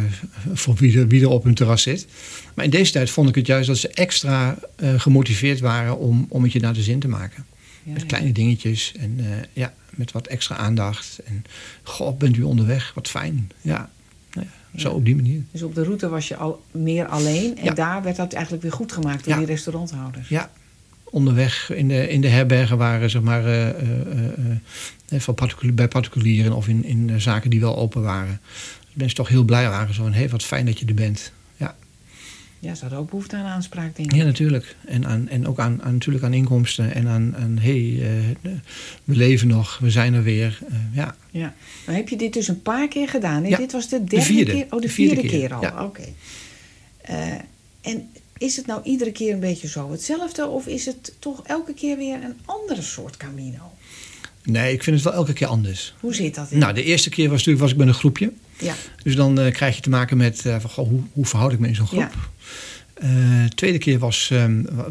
voor 0.52 0.74
wie, 0.74 0.98
er, 0.98 1.08
wie 1.08 1.22
er 1.22 1.28
op 1.28 1.44
hun 1.44 1.54
terras 1.54 1.82
zit. 1.82 2.06
Maar 2.54 2.64
in 2.64 2.70
deze 2.70 2.92
tijd 2.92 3.10
vond 3.10 3.28
ik 3.28 3.34
het 3.34 3.46
juist 3.46 3.66
dat 3.66 3.76
ze 3.76 3.88
extra 3.88 4.58
gemotiveerd 4.96 5.60
waren 5.60 5.98
om, 5.98 6.26
om 6.28 6.42
het 6.42 6.52
je 6.52 6.60
naar 6.60 6.72
de 6.72 6.82
zin 6.82 6.98
te 6.98 7.08
maken. 7.08 7.44
Ja, 7.82 7.92
met 7.92 8.00
ja. 8.00 8.06
kleine 8.06 8.32
dingetjes 8.32 8.92
en 8.98 9.20
ja, 9.52 9.74
met 9.90 10.12
wat 10.12 10.26
extra 10.26 10.56
aandacht. 10.56 11.18
En 11.24 11.44
goh, 11.82 12.16
bent 12.16 12.36
u 12.36 12.42
onderweg? 12.42 12.92
Wat 12.94 13.08
fijn. 13.08 13.50
Ja, 13.60 13.90
nou 14.32 14.46
ja, 14.72 14.80
zo 14.80 14.90
op 14.90 15.04
die 15.04 15.16
manier. 15.16 15.42
Dus 15.52 15.62
op 15.62 15.74
de 15.74 15.84
route 15.84 16.08
was 16.08 16.28
je 16.28 16.36
al 16.36 16.64
meer 16.70 17.06
alleen. 17.06 17.58
En 17.58 17.74
daar 17.74 18.02
werd 18.02 18.16
dat 18.16 18.32
eigenlijk 18.32 18.62
weer 18.62 18.72
goed 18.72 18.92
gemaakt 18.92 19.24
door 19.24 19.36
die 19.36 19.46
restauranthouders. 19.46 20.28
Ja, 20.28 20.50
onderweg 21.04 21.70
in 21.72 21.88
de, 21.88 22.08
in 22.08 22.20
de 22.20 22.28
herbergen 22.28 22.78
waren 22.78 23.10
zeg 23.10 23.22
maar, 23.22 23.74
van 25.16 25.34
particulier, 25.34 25.74
bij 25.74 25.88
particulieren 25.88 26.52
of 26.52 26.68
in, 26.68 26.84
in 26.84 27.10
eh, 27.10 27.16
zaken 27.16 27.50
die 27.50 27.60
wel 27.60 27.76
open 27.76 28.02
waren. 28.02 28.40
Dat 28.80 28.92
mensen 28.94 29.16
toch 29.16 29.28
heel 29.28 29.44
blij 29.44 29.68
waren. 29.68 29.94
Zo 29.94 30.02
van, 30.02 30.12
hé, 30.12 30.28
wat 30.28 30.44
fijn 30.44 30.66
dat 30.66 30.78
je 30.78 30.86
er 30.86 30.94
bent. 30.94 31.32
Ja, 31.56 31.76
Ja, 32.58 32.74
ze 32.74 32.80
hadden 32.80 32.98
ook 32.98 33.10
behoefte 33.10 33.36
aan 33.36 33.44
aanspraak, 33.44 33.96
denk 33.96 34.10
ik. 34.12 34.16
ja 34.18 34.24
natuurlijk. 34.24 34.76
En, 34.86 35.06
aan, 35.06 35.28
en 35.28 35.46
ook 35.46 35.58
aan, 35.58 35.82
aan, 35.82 35.92
natuurlijk 35.92 36.24
aan 36.24 36.34
inkomsten 36.34 36.94
en 36.94 37.08
aan, 37.08 37.36
aan 37.36 37.58
hé, 37.60 37.92
hey, 37.94 38.08
eh, 38.42 38.50
we 39.04 39.16
leven 39.16 39.48
nog, 39.48 39.78
we 39.78 39.90
zijn 39.90 40.14
er 40.14 40.22
weer. 40.22 40.58
Eh, 40.68 40.76
ja. 40.92 41.16
Ja. 41.30 41.54
Maar 41.86 41.94
heb 41.94 42.08
je 42.08 42.16
dit 42.16 42.32
dus 42.32 42.48
een 42.48 42.62
paar 42.62 42.88
keer 42.88 43.08
gedaan? 43.08 43.46
Ja, 43.46 43.56
Dit 43.56 43.72
was 43.72 43.88
de 43.88 44.04
derde 44.04 44.24
vierde. 44.24 44.52
keer? 44.52 44.64
Oh, 44.64 44.70
de 44.70 44.80
De 44.80 44.88
vierde, 44.88 45.14
vierde 45.14 45.28
keer, 45.28 45.40
keer, 45.48 45.54
al. 45.54 45.62
ja. 45.62 45.84
Oké. 45.84 46.04
En 47.80 48.08
is 48.38 48.56
het 48.56 48.66
nou 48.66 48.80
iedere 48.84 49.12
keer 49.12 49.32
een 49.34 49.40
beetje 49.40 49.68
zo 49.68 49.90
hetzelfde? 49.90 50.46
Of 50.46 50.66
is 50.66 50.86
het 50.86 51.12
toch 51.18 51.42
elke 51.46 51.74
keer 51.74 51.96
weer 51.96 52.14
een 52.24 52.36
andere 52.44 52.82
soort 52.82 53.16
Camino? 53.16 53.72
Nee, 54.50 54.72
ik 54.72 54.82
vind 54.82 54.96
het 54.96 55.04
wel 55.04 55.14
elke 55.14 55.32
keer 55.32 55.46
anders. 55.46 55.94
Hoe 56.00 56.14
zit 56.14 56.34
dat? 56.34 56.50
in? 56.50 56.58
Nou, 56.58 56.74
de 56.74 56.84
eerste 56.84 57.08
keer 57.10 57.24
was 57.28 57.36
natuurlijk 57.36 57.60
was 57.60 57.70
ik 57.72 57.76
met 57.76 57.88
een 57.88 57.94
groepje. 57.94 58.32
ja. 58.58 58.74
Dus 59.02 59.16
dan 59.16 59.40
eh, 59.40 59.52
krijg 59.52 59.74
je 59.76 59.82
te 59.82 59.90
maken 59.90 60.16
met 60.16 60.46
eh, 60.46 60.56
van, 60.60 60.70
goh, 60.70 60.88
hoe, 60.88 61.00
hoe 61.12 61.26
verhoud 61.26 61.52
ik 61.52 61.58
me 61.58 61.68
in 61.68 61.74
zo'n 61.74 61.86
groep. 61.86 62.00
Eh, 62.94 63.08
de 63.48 63.54
tweede 63.54 63.78
keer 63.78 63.98
was, 63.98 64.32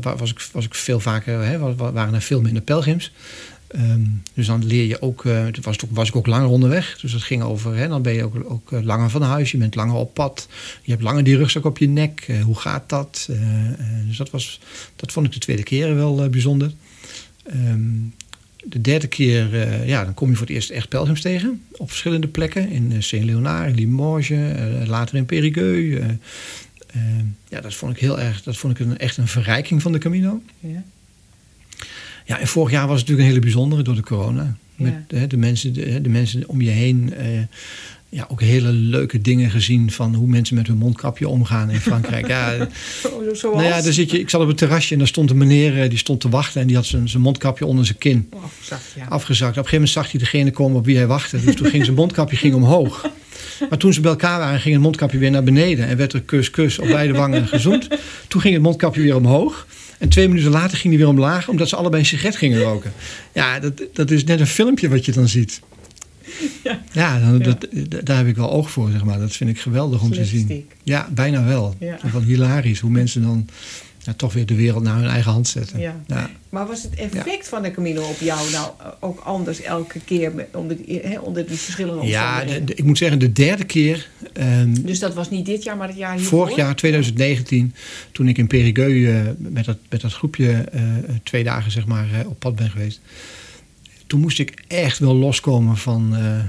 wa- 0.02 0.16
was, 0.16 0.32
ik, 0.32 0.48
was 0.52 0.66
ik 0.66 0.76
veel 0.76 1.00
vaker, 1.00 1.40
hè, 1.42 1.58
wa- 1.60 1.76
wa- 1.76 1.92
waren 1.92 2.14
er 2.14 2.22
veel 2.22 2.42
minder 2.42 2.62
pelgrims. 2.64 3.12
Ehm, 3.68 4.02
dus 4.34 4.46
dan 4.48 4.66
leer 4.66 4.86
je 4.86 5.02
ook, 5.02 5.26
eh, 5.26 5.46
toen 5.46 5.64
was, 5.64 5.78
was 5.90 6.08
ik 6.08 6.16
ook 6.16 6.28
langer 6.28 6.48
onderweg. 6.48 6.98
Dus 7.02 7.12
dat 7.12 7.22
ging 7.22 7.44
over, 7.44 7.76
hè, 7.76 7.88
dan 7.88 8.02
ben 8.02 8.14
je 8.14 8.24
ook, 8.24 8.36
ook 8.52 8.72
eh, 8.72 8.82
langer 8.84 9.10
van 9.10 9.22
huis, 9.22 9.52
je 9.52 9.58
bent 9.58 9.76
langer 9.76 9.96
op 9.96 10.14
pad. 10.14 10.48
Je 10.82 10.92
hebt 10.92 11.04
langer 11.04 11.24
die 11.24 11.38
rugzak 11.38 11.66
op 11.66 11.78
je 11.78 11.88
nek. 11.88 12.26
Eh, 12.28 12.42
hoe 12.42 12.60
gaat 12.60 12.90
dat? 12.90 13.28
Eh, 13.30 13.70
eh, 13.70 13.76
dus 14.08 14.18
dat, 14.18 14.30
was, 14.30 14.60
dat 14.96 15.12
vond 15.12 15.26
ik 15.26 15.32
de 15.32 15.40
tweede 15.40 15.64
keer 15.64 15.96
wel 15.96 16.24
eh, 16.24 16.30
bijzonder. 16.30 16.72
Ehm, 17.44 17.90
de 18.64 18.82
derde 18.82 19.08
keer, 19.08 19.62
eh, 19.62 19.88
ja, 19.88 20.04
dan 20.04 20.14
kom 20.14 20.30
je 20.30 20.36
voor 20.36 20.46
het 20.46 20.56
eerst 20.56 20.70
echt 20.70 20.90
pelgrims 20.90 21.22
tegen. 21.22 21.62
Op 21.72 21.90
verschillende 21.90 22.28
plekken. 22.28 22.70
In 22.70 22.92
eh, 22.92 23.02
Saint-Léonard, 23.02 23.76
Limoges, 23.76 24.30
eh, 24.30 24.88
later 24.88 25.16
in 25.16 25.26
Périgueux. 25.26 26.04
ja, 27.50 27.62
dat 27.62 27.74
vond 27.74 27.94
ik 27.94 28.00
heel 28.00 28.20
erg, 28.20 28.44
dat 28.44 28.58
vond 28.58 28.80
ik 28.80 28.86
een, 28.86 28.98
echt 28.98 29.18
een 29.18 29.28
verrijking 29.28 29.82
van 29.82 29.92
de 29.92 29.98
Camino. 29.98 30.42
Ja. 30.60 30.84
Ja, 32.26 32.40
en 32.40 32.48
vorig 32.48 32.72
jaar 32.72 32.88
was 32.88 33.00
het 33.00 33.08
natuurlijk 33.10 33.28
een 33.28 33.34
hele 33.34 33.46
bijzondere 33.54 33.82
door 33.82 33.96
de 33.96 34.02
corona. 34.02 34.58
Met 34.76 34.94
Ja. 35.08 35.26
de, 35.26 35.38
mensen, 35.38 35.74
de, 35.74 36.02
de 36.02 36.10
mensen 36.10 36.48
om 36.48 36.62
je 36.62 36.70
heen. 36.70 37.14
Ja, 38.10 38.26
ook 38.32 38.42
hele 38.42 38.72
leuke 38.72 39.22
dingen 39.22 39.50
gezien 39.50 39.92
van 39.92 40.14
hoe 40.14 40.28
mensen 40.28 40.56
met 40.56 40.68
hun 40.68 40.78
mondkapje 40.78 41.28
omgaan 41.28 41.70
in 41.70 41.80
Frankrijk. 41.80 42.28
ja, 42.28 42.54
Zoals? 43.34 43.42
nou 43.42 43.64
ja, 43.64 43.82
daar 43.82 43.94
zit 43.94 44.12
je, 44.12 44.20
ik 44.20 44.30
zat 44.30 44.42
op 44.42 44.48
het 44.48 44.58
terrasje 44.58 44.94
en 44.94 44.98
daar 44.98 45.08
stond 45.08 45.30
een 45.30 45.38
meneer 45.38 45.82
eh, 45.82 45.90
die 45.90 45.98
stond 45.98 46.22
te 46.22 46.30
wachten 46.30 46.62
en 46.62 46.68
die 46.68 46.76
had 46.76 46.86
zijn, 46.86 47.10
zijn 47.10 47.24
mondkapje 47.24 47.66
onder 47.66 47.86
zijn 47.86 47.98
kin 47.98 48.28
Oh, 48.34 48.44
zacht, 48.62 48.84
ja. 48.96 49.06
afgezakt. 49.10 49.58
Op 49.58 49.64
een 49.64 49.70
gegeven 49.70 49.72
moment 49.74 49.90
zag 49.90 50.12
hij 50.12 50.20
degene 50.20 50.52
komen 50.52 50.78
op 50.78 50.86
wie 50.86 50.96
hij 50.98 51.08
wachtte. 51.08 51.44
Dus 51.44 51.56
toen 51.56 51.68
ging 51.68 51.84
zijn 51.84 51.96
mondkapje 51.96 52.38
ging 52.38 52.54
omhoog. 52.54 53.10
Maar 53.70 53.78
toen 53.78 53.94
ze 53.94 54.02
bij 54.02 54.12
elkaar 54.12 54.40
waren, 54.40 54.60
ging 54.60 54.74
het 54.74 54.84
mondkapje 54.84 55.18
weer 55.18 55.32
naar 55.32 55.44
beneden. 55.44 55.88
En 55.88 55.98
werd 55.98 56.14
er 56.14 56.22
kus, 56.22 56.50
kus 56.50 56.80
op 56.80 56.88
beide 56.88 57.14
wangen 57.14 57.48
gezoend. 57.48 57.88
Toen 58.28 58.42
ging 58.42 58.54
het 58.54 58.64
mondkapje 58.64 59.02
weer 59.02 59.16
omhoog. 59.16 59.68
En 59.98 60.10
twee 60.10 60.28
minuten 60.28 60.52
later 60.52 60.78
ging 60.78 60.94
hij 60.94 61.04
weer 61.04 61.12
omlaag, 61.12 61.48
omdat 61.48 61.70
ze 61.70 61.76
allebei 61.76 62.02
een 62.02 62.08
sigaret 62.08 62.36
gingen 62.36 62.62
roken. 62.62 62.94
Ja, 63.34 63.60
dat, 63.60 63.82
dat 63.94 64.12
is 64.12 64.24
net 64.24 64.40
een 64.40 64.48
filmpje 64.48 64.90
wat 64.90 65.06
je 65.06 65.12
dan 65.12 65.28
ziet. 65.28 65.62
Ja. 66.64 66.82
Ja, 66.92 67.20
dan, 67.20 67.40
Dat, 67.40 67.68
daar 68.04 68.18
heb 68.18 68.28
ik 68.28 68.36
wel 68.36 68.52
oog 68.52 68.72
voor, 68.72 68.90
zeg 68.92 69.04
maar. 69.04 69.20
Dat 69.20 69.36
vind 69.36 69.50
ik 69.50 69.60
geweldig 69.60 70.02
om 70.02 70.12
te 70.12 70.26
zien. 70.26 70.68
Ja, 70.84 71.08
bijna 71.12 71.44
wel. 71.46 71.76
Ja. 71.80 71.98
Hilarisch, 72.26 72.80
hoe 72.80 72.92
mensen 72.92 73.22
dan 73.22 73.48
ja, 74.04 74.14
toch 74.14 74.34
weer 74.34 74.46
de 74.46 74.56
wereld 74.56 74.84
naar 74.84 74.96
hun 75.00 75.08
eigen 75.10 75.32
hand 75.32 75.48
zetten. 75.48 75.80
Ja. 75.80 75.96
Ja. 76.08 76.30
Maar 76.50 76.68
was 76.68 76.84
het 76.84 76.96
effect 76.96 77.48
van 77.48 77.62
de 77.62 77.72
Camino 77.72 78.02
op 78.04 78.20
jou 78.20 78.52
nou 78.52 78.70
eh, 78.80 78.86
ook 79.00 79.20
anders 79.20 79.62
elke 79.62 80.00
keer 80.06 80.34
met, 80.36 80.48
onder, 80.54 80.78
die, 80.86 81.00
hè, 81.04 81.20
onder 81.20 81.48
die 81.48 81.58
verschillende 81.58 82.06
Ja, 82.08 82.22
omstandigheden? 82.24 82.66
de- 82.66 82.74
de- 82.74 82.80
ik 82.80 82.86
moet 82.86 82.98
zeggen, 82.98 83.20
de 83.20 83.32
derde 83.34 83.64
keer. 83.64 84.10
ehm, 84.34 84.74
Dus 84.82 85.00
dat 85.00 85.14
was 85.14 85.30
niet 85.30 85.46
dit 85.46 85.64
jaar, 85.64 85.78
maar 85.78 85.88
het 85.88 85.98
jaar 85.98 86.16
hiervoor? 86.16 86.40
vorig 86.40 86.56
jaar, 86.56 86.76
2019, 86.76 87.74
toen 88.12 88.28
ik 88.28 88.38
in 88.38 88.48
Périgueux 88.48 89.08
eh, 89.10 89.22
met, 89.38 89.66
dat, 89.66 89.78
met 89.90 90.02
dat 90.02 90.14
groepje 90.14 90.52
eh, 90.52 90.82
twee 91.24 91.44
dagen 91.44 91.72
zeg 91.72 91.86
maar, 91.86 92.08
op 92.28 92.40
pad 92.40 92.56
ben 92.56 92.70
geweest. 92.70 93.00
Toen 94.08 94.20
moest 94.20 94.40
ik 94.40 94.64
echt 94.68 95.00
wel 95.00 95.16
loskomen 95.16 95.78
van, 95.78 96.16
eh, 96.16 96.40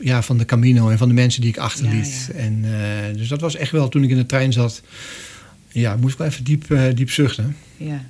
ja, 0.00 0.22
van 0.22 0.38
de 0.38 0.44
Camino 0.44 0.88
en 0.88 0.98
van 0.98 1.08
de 1.08 1.14
mensen 1.14 1.40
die 1.40 1.50
ik 1.50 1.58
achterliet. 1.58 2.28
Ja, 2.28 2.38
ja. 2.38 2.44
En, 2.44 2.64
eh, 2.64 3.16
dus 3.16 3.28
dat 3.28 3.40
was 3.40 3.56
echt 3.56 3.70
wel, 3.72 3.88
toen 3.88 4.02
ik 4.04 4.10
in 4.10 4.16
de 4.16 4.26
trein 4.26 4.52
zat, 4.52 4.82
ja, 5.68 5.96
moest 5.96 6.12
ik 6.12 6.18
wel 6.18 6.26
even 6.28 6.44
diep, 6.44 6.70
eh, 6.70 6.84
diep 6.94 7.10
zuchten. 7.10 7.56
Ja, 7.76 8.04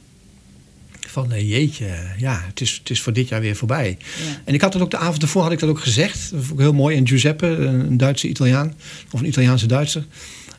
Van 1.09 1.47
jeetje, 1.47 1.87
ja, 2.19 2.43
het 2.47 2.61
is, 2.61 2.79
het 2.79 2.91
is 2.91 3.01
voor 3.01 3.13
dit 3.13 3.29
jaar 3.29 3.41
weer 3.41 3.57
voorbij. 3.57 3.97
ja. 4.25 4.41
En 4.45 4.55
ik 4.55 4.61
had 4.61 4.73
dat 4.73 4.83
ook 4.83 4.91
de 4.91 4.97
avond 4.97 5.23
ervoor 5.23 5.43
had 5.43 5.53
ik 5.53 5.59
dat 5.59 5.69
ook 5.69 5.81
gezegd. 5.81 6.31
Dat 6.31 6.45
vond 6.45 6.59
ik 6.59 6.65
heel 6.65 6.73
mooi. 6.73 6.97
En 6.97 7.09
Giuseppe, 7.09 7.47
een 7.47 7.97
Duitse 7.97 8.29
Italiaan, 8.29 8.75
of 9.11 9.21
een 9.21 9.27
Italiaanse 9.27 9.67
Duitser, 9.67 10.07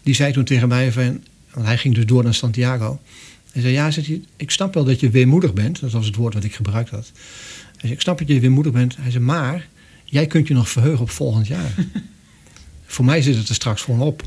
die 0.04 0.16
zei 0.16 0.34
toen 0.34 0.44
tegen 0.44 0.68
mij 0.68 0.92
van, 0.92 1.24
want 1.54 1.66
hij 1.66 1.78
ging 1.78 1.96
dus 1.96 2.06
door 2.06 2.24
naar 2.24 2.34
Santiago. 2.34 3.00
Hij 3.52 3.62
zei, 3.62 3.74
ja, 3.74 3.92
zegt 3.92 4.08
hij, 4.08 4.22
ik 4.38 4.52
snap 4.52 4.74
wel 4.74 4.84
dat 4.84 5.00
je 5.00 5.10
weemoedig 5.10 5.54
bent. 5.54 5.80
Dat 5.80 5.92
was 5.92 6.06
het 6.06 6.16
woord 6.16 6.34
wat 6.34 6.44
ik 6.44 6.56
gebruikt 6.56 6.90
had. 6.90 7.12
Hij 7.84 7.92
zei, 7.92 7.94
ik 7.94 8.02
snap 8.02 8.18
dat 8.18 8.28
je 8.28 8.40
weemoedig 8.40 8.72
bent. 8.74 8.96
Hij 9.00 9.12
zei, 9.12 9.24
maar 9.24 9.68
jij 10.04 10.28
kunt 10.28 10.48
je 10.48 10.54
nog 10.54 10.70
verheugen 10.70 11.02
op 11.02 11.10
volgend 11.10 11.48
jaar. 11.48 11.74
Voor 12.86 13.06
mij 13.06 13.22
zit 13.22 13.36
het 13.36 13.50
er 13.50 13.56
straks 13.56 13.82
gewoon 13.82 14.02
op. 14.02 14.22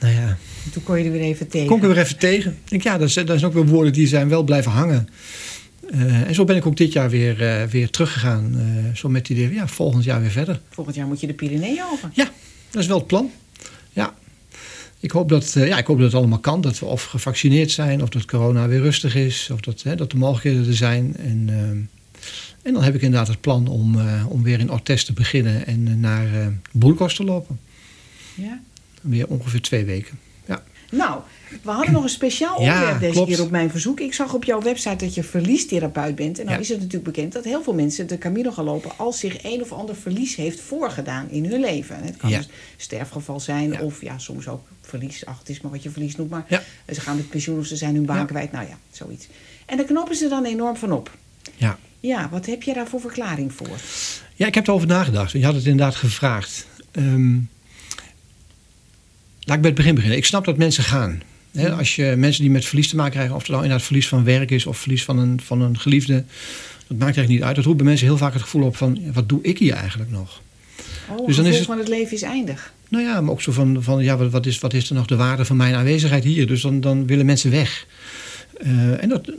Nou 0.00 0.14
ja, 0.14 0.28
En 0.64 0.70
Toen 0.72 0.82
kon 0.82 0.98
je 0.98 1.04
er 1.04 1.12
weer 1.12 1.20
even 1.20 1.48
tegen. 1.48 1.66
kom 1.68 1.76
ik 1.76 1.82
er 1.82 1.88
weer 1.88 1.98
even 1.98 2.18
tegen. 2.18 2.50
Ik 2.64 2.70
denk, 2.70 2.82
ja, 2.82 2.98
dat 2.98 3.10
zijn, 3.10 3.26
dat 3.26 3.38
zijn 3.38 3.50
ook 3.50 3.56
weer 3.56 3.66
woorden 3.66 3.92
die 3.92 4.06
zijn 4.06 4.28
wel 4.28 4.42
blijven 4.42 4.70
hangen. 4.70 5.08
Eh, 5.90 6.20
en 6.22 6.34
zo 6.34 6.44
ben 6.44 6.56
ik 6.56 6.66
ook 6.66 6.76
dit 6.76 6.92
jaar 6.92 7.10
weer, 7.10 7.42
eh, 7.42 7.62
weer 7.68 7.90
teruggegaan. 7.90 8.54
eh, 8.58 8.94
zo 8.96 9.08
met 9.08 9.26
die 9.26 9.36
idee, 9.36 9.54
ja, 9.54 9.68
volgend 9.68 10.04
jaar 10.04 10.20
weer 10.20 10.30
verder. 10.30 10.60
Volgend 10.70 10.96
jaar 10.96 11.06
moet 11.06 11.20
je 11.20 11.26
de 11.26 11.34
Pyreneeën 11.34 11.82
over. 11.92 12.10
Ja, 12.12 12.30
dat 12.70 12.82
is 12.82 12.88
wel 12.88 12.98
het 12.98 13.06
plan. 13.06 13.30
Ik 15.00 15.10
hoop 15.10 15.28
dat, 15.28 15.56
eh, 15.56 15.66
ja, 15.66 15.78
ik 15.78 15.86
hoop 15.86 15.96
dat 15.96 16.06
het 16.06 16.14
allemaal 16.14 16.38
kan. 16.38 16.60
Dat 16.60 16.78
we 16.78 16.86
of 16.86 17.04
gevaccineerd 17.04 17.70
zijn, 17.70 18.02
of 18.02 18.08
dat 18.08 18.24
corona 18.24 18.68
weer 18.68 18.80
rustig 18.80 19.14
is, 19.14 19.50
of 19.52 19.60
dat, 19.60 19.82
hè, 19.82 19.96
dat 19.96 20.10
de 20.10 20.16
mogelijkheden 20.16 20.66
er 20.66 20.76
zijn. 20.76 21.16
En, 21.16 21.44
eh, 21.48 21.58
en 22.62 22.72
dan 22.72 22.82
heb 22.82 22.94
ik 22.94 23.02
inderdaad 23.02 23.28
het 23.28 23.40
plan 23.40 23.66
om, 23.66 24.00
eh, 24.00 24.24
om 24.28 24.42
weer 24.42 24.60
in 24.60 24.70
Ortes 24.70 25.04
te 25.04 25.12
beginnen 25.12 25.66
en 25.66 26.00
naar 26.00 26.34
eh 26.34 26.46
Burgos 26.72 27.14
te 27.14 27.24
lopen. 27.24 27.60
Ja. 28.34 28.60
Weer 29.00 29.26
ongeveer 29.26 29.60
twee 29.60 29.84
weken. 29.84 30.18
Ja. 30.46 30.62
Nou, 30.90 31.20
we 31.62 31.70
hadden 31.70 31.92
nog 31.92 32.02
een 32.02 32.08
speciaal 32.08 32.62
Ja, 32.62 32.70
onderwerp 32.72 33.00
deze 33.00 33.12
klopt. 33.12 33.28
keer 33.30 33.42
op 33.42 33.50
mijn 33.50 33.70
verzoek. 33.70 34.00
Ik 34.00 34.14
zag 34.14 34.34
op 34.34 34.44
jouw 34.44 34.60
website 34.62 34.96
dat 35.04 35.14
je 35.14 35.22
verliestherapeut 35.22 36.14
bent. 36.14 36.38
En 36.38 36.44
nou 36.44 36.56
Ja. 36.56 36.62
is 36.62 36.68
het 36.68 36.78
natuurlijk 36.78 37.04
bekend 37.04 37.32
dat 37.32 37.44
heel 37.44 37.62
veel 37.62 37.74
mensen 37.74 38.06
de 38.06 38.18
Camino 38.18 38.50
gaan 38.50 38.64
lopen... 38.64 38.90
als 38.96 39.18
zich 39.18 39.44
een 39.44 39.60
of 39.62 39.72
ander 39.72 39.96
verlies 39.96 40.34
heeft 40.36 40.60
voorgedaan 40.60 41.30
in 41.30 41.44
hun 41.50 41.60
leven. 41.60 41.96
Het 42.02 42.16
kan 42.16 42.30
Ja. 42.30 42.36
dus 42.36 42.48
sterfgeval 42.76 43.40
zijn 43.40 43.80
of 43.80 44.00
ja, 44.02 44.18
soms 44.18 44.48
ook 44.48 44.66
verlies. 44.80 45.26
Ach, 45.26 45.38
het 45.38 45.48
is 45.48 45.60
maar 45.60 45.70
wat 45.72 45.82
je 45.82 45.90
verlies 45.90 46.16
noemt. 46.16 46.30
Maar 46.30 46.46
ze 46.92 47.00
gaan 47.00 47.16
met 47.16 47.28
pensioen 47.28 47.58
of 47.58 47.66
ze 47.66 47.76
zijn 47.76 47.94
hun 47.94 48.06
baan 48.06 48.26
kwijt. 48.26 48.52
Nou 48.52 48.66
ja, 48.68 48.78
zoiets. 48.90 49.28
En 49.66 49.76
daar 49.76 49.86
knoppen 49.86 50.16
ze 50.16 50.28
dan 50.28 50.44
enorm 50.44 50.76
van 50.76 50.92
op. 50.92 51.16
Ja. 51.56 51.78
Ja, 52.00 52.28
wat 52.30 52.46
heb 52.46 52.62
je 52.62 52.74
daar 52.74 52.86
voor 52.88 53.00
verklaring 53.00 53.52
voor? 53.52 53.80
Ja, 54.34 54.46
ik 54.46 54.54
heb 54.54 54.66
erover 54.66 54.86
nagedacht. 54.88 55.32
Je 55.32 55.44
had 55.44 55.54
het 55.54 55.64
inderdaad 55.64 55.94
gevraagd. 55.94 56.66
Ehm, 56.90 57.32
laat 59.40 59.56
ik 59.56 59.60
bij 59.62 59.70
het 59.70 59.74
begin 59.74 59.94
beginnen. 59.94 60.18
Ik 60.18 60.24
snap 60.24 60.44
dat 60.44 60.56
mensen 60.56 60.84
gaan. 60.84 61.22
Als 61.78 61.96
je 61.96 62.14
mensen 62.16 62.42
die 62.42 62.50
met 62.50 62.64
verlies 62.64 62.88
te 62.88 62.96
maken 62.96 63.12
krijgen, 63.12 63.34
of 63.34 63.40
het 63.40 63.50
nou 63.50 63.62
inderdaad 63.62 63.86
verlies 63.86 64.08
van 64.08 64.24
werk 64.24 64.50
is 64.50 64.66
of 64.66 64.78
verlies 64.78 65.04
van 65.04 65.18
een, 65.18 65.40
van 65.44 65.60
een 65.62 65.78
geliefde, 65.78 66.14
dat 66.86 66.98
maakt 66.98 67.02
eigenlijk 67.02 67.28
niet 67.28 67.42
uit. 67.42 67.56
Dat 67.56 67.64
roept 67.64 67.76
bij 67.76 67.86
mensen 67.86 68.06
heel 68.06 68.16
vaak 68.16 68.32
het 68.32 68.42
gevoel 68.42 68.62
op 68.62 68.76
van, 68.76 68.98
wat 69.12 69.28
doe 69.28 69.42
ik 69.42 69.58
hier 69.58 69.72
eigenlijk 69.74 70.10
nog? 70.10 70.42
Oh, 71.08 71.26
Dus 71.26 71.36
dan 71.36 71.46
is 71.46 71.56
het 71.56 71.66
van 71.66 71.78
het 71.78 71.88
leven 71.88 72.12
is 72.16 72.22
eindig. 72.22 72.72
Nou 72.88 73.04
ja, 73.04 73.20
maar 73.20 73.32
ook 73.32 73.42
zo 73.42 73.52
van, 73.52 73.82
van 73.82 74.02
ja, 74.02 74.16
wat- 74.16 74.30
wat 74.30 74.46
is, 74.46 74.58
wat 74.58 74.74
is 74.74 74.88
er 74.88 74.94
nog 74.94 75.06
de 75.06 75.16
waarde 75.16 75.44
van 75.44 75.56
mijn 75.56 75.74
aanwezigheid 75.74 76.24
hier? 76.24 76.46
Dus 76.46 76.60
dan, 76.62 76.80
dan 76.80 77.06
willen 77.06 77.26
mensen 77.26 77.50
weg. 77.50 77.86
Eh, 78.60 79.02
en 79.02 79.08
dat, 79.08 79.32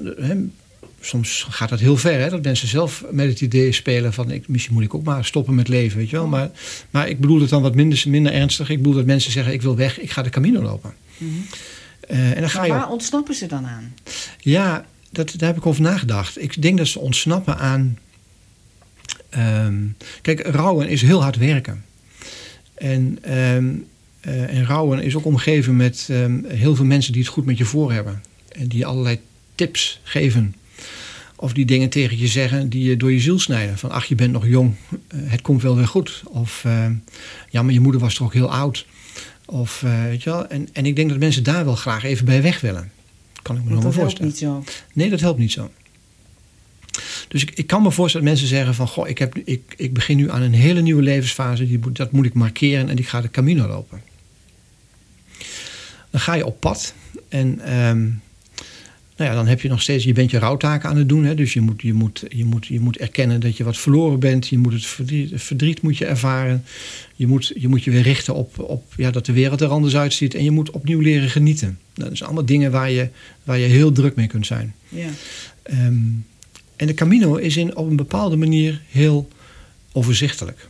soms 1.01 1.45
gaat 1.49 1.69
dat 1.69 1.79
heel 1.79 1.97
ver, 1.97 2.19
hè, 2.19 2.29
dat 2.29 2.43
mensen 2.43 2.67
zelf 2.67 3.03
met 3.11 3.27
het 3.29 3.41
idee 3.41 3.71
spelen 3.71 4.13
van 4.13 4.31
ik, 4.31 4.47
misschien 4.47 4.73
moet 4.73 4.83
ik 4.83 4.93
ook 4.93 5.03
maar 5.03 5.25
stoppen 5.25 5.55
met 5.55 5.67
leven, 5.67 5.97
weet 5.97 6.09
je 6.09 6.15
wel. 6.15 6.27
Maar, 6.27 6.49
maar 6.89 7.09
ik 7.09 7.19
bedoel 7.19 7.39
het 7.41 7.49
dan 7.49 7.61
wat 7.61 7.75
minder, 7.75 8.03
minder 8.07 8.33
ernstig. 8.33 8.69
Ik 8.69 8.77
bedoel 8.77 8.93
dat 8.93 9.05
mensen 9.05 9.31
zeggen 9.31 9.53
ik 9.53 9.61
wil 9.61 9.75
weg, 9.75 9.99
ik 9.99 10.11
ga 10.11 10.21
de 10.21 10.29
Camino 10.29 10.61
lopen. 10.61 10.93
Eh, 12.09 12.31
en 12.31 12.39
dan 12.39 12.49
ga 12.49 12.63
je 12.65 12.71
op- 12.71 12.77
waar 12.77 12.89
ontsnappen 12.89 13.35
ze 13.35 13.45
dan 13.45 13.65
aan? 13.65 13.93
ja, 14.39 14.85
dat, 15.09 15.33
daar 15.37 15.47
heb 15.49 15.57
ik 15.57 15.65
over 15.65 15.81
nagedacht. 15.81 16.41
Ik 16.41 16.61
denk 16.61 16.77
dat 16.77 16.87
ze 16.87 16.99
ontsnappen 16.99 17.57
aan. 17.57 17.97
ehm, 19.29 19.77
kijk, 20.21 20.47
rouwen 20.47 20.89
is 20.89 21.01
heel 21.01 21.21
hard 21.21 21.37
werken. 21.37 21.85
En, 22.73 23.17
ehm, 23.21 23.67
eh, 24.19 24.55
en 24.57 24.65
rouwen 24.65 25.01
is 25.03 25.15
ook 25.15 25.25
omgeven 25.25 25.75
met 25.75 26.07
ehm, 26.09 26.43
heel 26.47 26.75
veel 26.75 26.85
mensen 26.85 27.13
die 27.13 27.21
het 27.21 27.31
goed 27.31 27.45
met 27.45 27.57
je 27.57 27.65
voor 27.65 27.91
hebben. 27.91 28.23
En 28.51 28.67
die 28.67 28.85
allerlei 28.85 29.19
tips 29.55 29.99
geven. 30.03 30.55
Of 31.35 31.53
die 31.53 31.65
dingen 31.65 31.89
tegen 31.89 32.17
je 32.17 32.27
zeggen 32.27 32.69
die 32.69 32.83
je 32.89 32.97
door 32.97 33.11
je 33.11 33.19
ziel 33.19 33.39
snijden. 33.39 33.77
Van 33.77 33.91
ach, 33.91 34.05
je 34.05 34.15
bent 34.15 34.31
nog 34.31 34.47
jong, 34.47 34.75
eh, 34.89 35.19
het 35.23 35.41
komt 35.41 35.61
wel 35.61 35.75
weer 35.75 35.87
goed. 35.87 36.21
Of 36.25 36.63
ja, 37.49 37.61
maar 37.63 37.73
je 37.73 37.79
moeder 37.79 38.01
was 38.01 38.13
toch 38.13 38.27
ook 38.27 38.33
heel 38.33 38.51
oud. 38.51 38.85
Of, 39.49 39.83
eh, 39.83 40.03
weet 40.03 40.23
je 40.23 40.29
wel? 40.29 40.47
En, 40.47 40.69
en 40.73 40.85
ik 40.85 40.95
denk 40.95 41.09
dat 41.09 41.19
mensen 41.19 41.43
daar 41.43 41.65
wel 41.65 41.75
graag 41.75 42.03
even 42.03 42.25
bij 42.25 42.41
weg 42.41 42.62
willen. 42.62 42.91
Kan 43.41 43.55
ik 43.55 43.63
me 43.63 43.69
nog 43.69 43.83
wel 43.83 43.91
dat 43.91 43.99
helpt 43.99 44.19
voorstellen. 44.19 44.27
niet 44.27 44.38
zo. 44.38 44.83
Nee, 44.93 45.09
dat 45.09 45.19
helpt 45.19 45.39
niet 45.39 45.51
zo. 45.51 45.71
Dus 47.27 47.41
ik, 47.41 47.51
ik 47.51 47.67
kan 47.67 47.81
me 47.81 47.91
voorstellen 47.91 48.27
dat 48.27 48.35
mensen 48.35 48.55
zeggen 48.55 48.75
van... 48.75 48.88
Goh, 48.88 49.07
ik, 49.07 49.17
heb, 49.17 49.38
ik, 49.38 49.73
ik 49.77 49.93
begin 49.93 50.17
nu 50.17 50.31
aan 50.31 50.41
een 50.41 50.53
hele 50.53 50.81
nieuwe 50.81 51.01
levensfase. 51.01 51.67
Die, 51.67 51.79
dat 51.91 52.12
moet 52.12 52.25
ik 52.25 52.33
markeren 52.33 52.89
en 52.89 52.97
ik 52.97 53.07
ga 53.07 53.21
de 53.21 53.31
Camino 53.31 53.67
lopen. 53.67 54.01
Dan 56.09 56.21
ga 56.21 56.33
je 56.33 56.45
op 56.45 56.59
pad. 56.59 56.93
En 57.29 57.59
ehm, 57.59 58.07
nou 59.19 59.32
ja, 59.32 59.38
dan 59.38 59.47
heb 59.47 59.62
je 59.62 59.69
nog 59.69 59.82
steeds... 59.82 60.03
Je 60.03 60.13
bent 60.13 60.32
je 60.32 60.39
rouwtaken 60.39 60.89
aan 60.89 60.97
het 60.97 61.10
doen. 61.10 61.23
Hè, 61.23 61.36
dus 61.36 61.53
je 61.53 61.62
moet, 61.62 61.82
je, 61.82 61.93
moet, 61.93 62.25
je, 62.29 62.45
moet, 62.45 62.65
je 62.65 62.79
moet 62.79 62.97
erkennen 62.97 63.39
dat 63.39 63.58
je 63.58 63.63
wat 63.63 63.77
verloren 63.77 64.19
bent. 64.19 64.47
Je 64.47 64.58
moet 64.58 64.73
het 64.73 64.86
verdriet, 65.41 65.82
moet 65.82 65.97
je 65.97 66.05
ervaren. 66.05 66.63
Je 67.15 67.27
moet, 67.27 67.53
je 67.55 67.67
moet 67.67 67.84
je 67.84 67.91
weer 67.91 68.01
richten 68.01 68.36
op, 68.36 68.60
op 68.60 68.93
ja, 68.97 69.12
dat 69.12 69.25
de 69.25 69.34
wereld 69.34 69.62
er 69.62 69.67
anders 69.67 69.95
uitziet. 69.95 70.34
En 70.34 70.43
je 70.43 70.51
moet 70.51 70.71
opnieuw 70.71 70.99
leren 70.99 71.29
genieten. 71.29 71.79
Nou, 71.95 72.10
dat 72.10 72.17
zijn 72.17 72.29
allemaal 72.29 72.47
dingen 72.47 72.71
waar 72.71 72.91
je, 72.91 73.10
waar 73.43 73.58
je 73.58 73.65
heel 73.65 73.91
druk 73.91 74.15
mee 74.15 74.27
kunt 74.27 74.45
zijn. 74.45 74.75
Ja. 74.89 75.10
Ehm, 75.63 75.97
en 76.75 76.88
de 76.88 76.93
Camino 76.93 77.36
is 77.36 77.58
in, 77.58 77.75
op 77.75 77.89
een 77.89 77.95
bepaalde 77.95 78.36
manier 78.36 78.82
heel 78.89 79.29
overzichtelijk. 79.91 80.67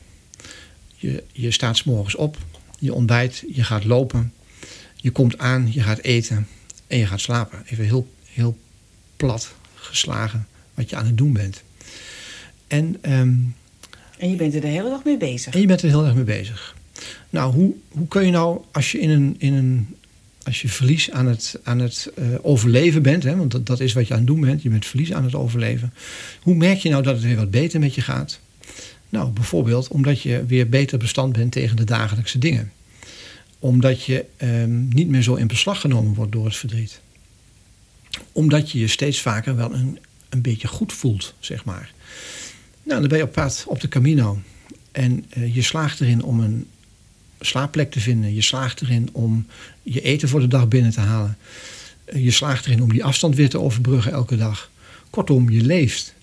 Je, 0.95 1.23
je 1.31 1.51
staat 1.51 1.77
s 1.77 1.83
morgens 1.83 2.15
op, 2.15 2.37
je 2.79 2.93
ontbijt, 2.93 3.43
je 3.53 3.63
gaat 3.63 3.85
lopen, 3.85 4.33
je 4.95 5.11
komt 5.11 5.37
aan, 5.37 5.69
je 5.71 5.81
gaat 5.81 5.99
eten 5.99 6.47
en 6.87 6.97
je 6.97 7.05
gaat 7.05 7.21
slapen. 7.21 7.63
Even 7.65 7.85
heel, 7.85 8.07
heel 8.39 8.57
plat 9.17 9.53
geslagen 9.75 10.47
wat 10.73 10.89
je 10.89 10.95
aan 10.95 11.05
het 11.05 11.17
doen 11.17 11.33
bent. 11.33 11.63
En, 12.67 12.97
ehm, 13.01 13.33
En 14.17 14.29
je 14.29 14.35
bent 14.35 14.55
er 14.55 14.61
de 14.61 14.67
hele 14.67 14.89
dag 14.89 15.03
mee 15.03 15.17
bezig. 15.17 15.53
en 15.53 15.59
je 15.59 15.67
bent 15.67 15.81
er 15.81 15.89
heel 15.89 16.05
erg 16.05 16.15
mee 16.15 16.23
bezig. 16.23 16.75
Nou, 17.29 17.53
hoe, 17.53 17.73
hoe 17.89 18.07
kun 18.07 18.25
je 18.25 18.31
nou, 18.31 18.61
als 18.71 18.91
je 18.91 18.99
in 18.99 19.09
een, 19.09 19.35
in 19.37 19.53
een 19.53 19.87
als 20.43 20.61
je 20.61 20.69
verlies 20.69 21.11
aan 21.11 21.27
het, 21.27 21.59
aan 21.63 21.79
het 21.79 22.11
eh, 22.15 22.25
overleven 22.41 23.01
bent, 23.01 23.23
hè, 23.23 23.35
want 23.35 23.51
dat, 23.51 23.65
dat 23.65 23.79
is 23.79 23.93
wat 23.93 24.07
je 24.07 24.13
aan 24.13 24.19
het 24.19 24.27
doen 24.27 24.41
bent, 24.41 24.61
je 24.61 24.69
bent 24.69 24.85
verlies 24.85 25.13
aan 25.13 25.23
het 25.23 25.35
overleven. 25.35 25.93
Hoe 26.41 26.55
merk 26.55 26.77
je 26.77 26.89
nou 26.89 27.03
dat 27.03 27.15
het 27.15 27.23
weer 27.23 27.35
wat 27.35 27.51
beter 27.51 27.79
met 27.79 27.95
je 27.95 28.01
gaat? 28.01 28.39
Nou, 29.09 29.29
bijvoorbeeld 29.29 29.87
omdat 29.87 30.21
je 30.21 30.45
weer 30.45 30.69
beter 30.69 30.97
bestand 30.97 31.33
bent 31.33 31.51
tegen 31.51 31.75
de 31.75 31.83
dagelijkse 31.83 32.37
dingen. 32.37 32.71
Omdat 33.59 34.03
je 34.03 34.25
ehm, 34.37 34.87
niet 34.87 35.07
meer 35.07 35.21
zo 35.21 35.35
in 35.35 35.47
beslag 35.47 35.81
genomen 35.81 36.13
wordt 36.13 36.31
door 36.31 36.45
het 36.45 36.55
verdriet. 36.55 37.01
Omdat 38.31 38.71
je 38.71 38.79
je 38.79 38.87
steeds 38.87 39.21
vaker 39.21 39.55
wel 39.55 39.73
een, 39.73 39.99
een 40.29 40.41
beetje 40.41 40.67
goed 40.67 40.93
voelt, 40.93 41.33
zeg 41.39 41.65
maar. 41.65 41.91
Nou, 42.83 42.99
dan 42.99 43.09
ben 43.09 43.17
je 43.17 43.23
op 43.23 43.33
pad 43.33 43.63
op 43.67 43.81
de 43.81 43.87
Camino. 43.87 44.39
En 44.91 45.25
eh, 45.29 45.55
je 45.55 45.61
slaagt 45.61 46.01
erin 46.01 46.23
om 46.23 46.39
een 46.39 46.67
slaapplek 47.39 47.91
te 47.91 47.99
vinden. 47.99 48.33
Je 48.33 48.41
slaagt 48.41 48.81
erin 48.81 49.09
om 49.11 49.47
je 49.83 50.01
eten 50.01 50.29
voor 50.29 50.39
de 50.39 50.47
dag 50.47 50.67
binnen 50.67 50.91
te 50.91 50.99
halen. 50.99 51.37
Eh, 52.05 52.23
Je 52.23 52.31
slaagt 52.31 52.65
erin 52.65 52.81
om 52.81 52.91
die 52.91 53.03
afstand 53.03 53.35
weer 53.35 53.49
te 53.49 53.59
overbruggen 53.59 54.11
elke 54.11 54.37
dag. 54.37 54.71
Kortom, 55.09 55.49
je 55.49 55.61
leeft. 55.61 56.13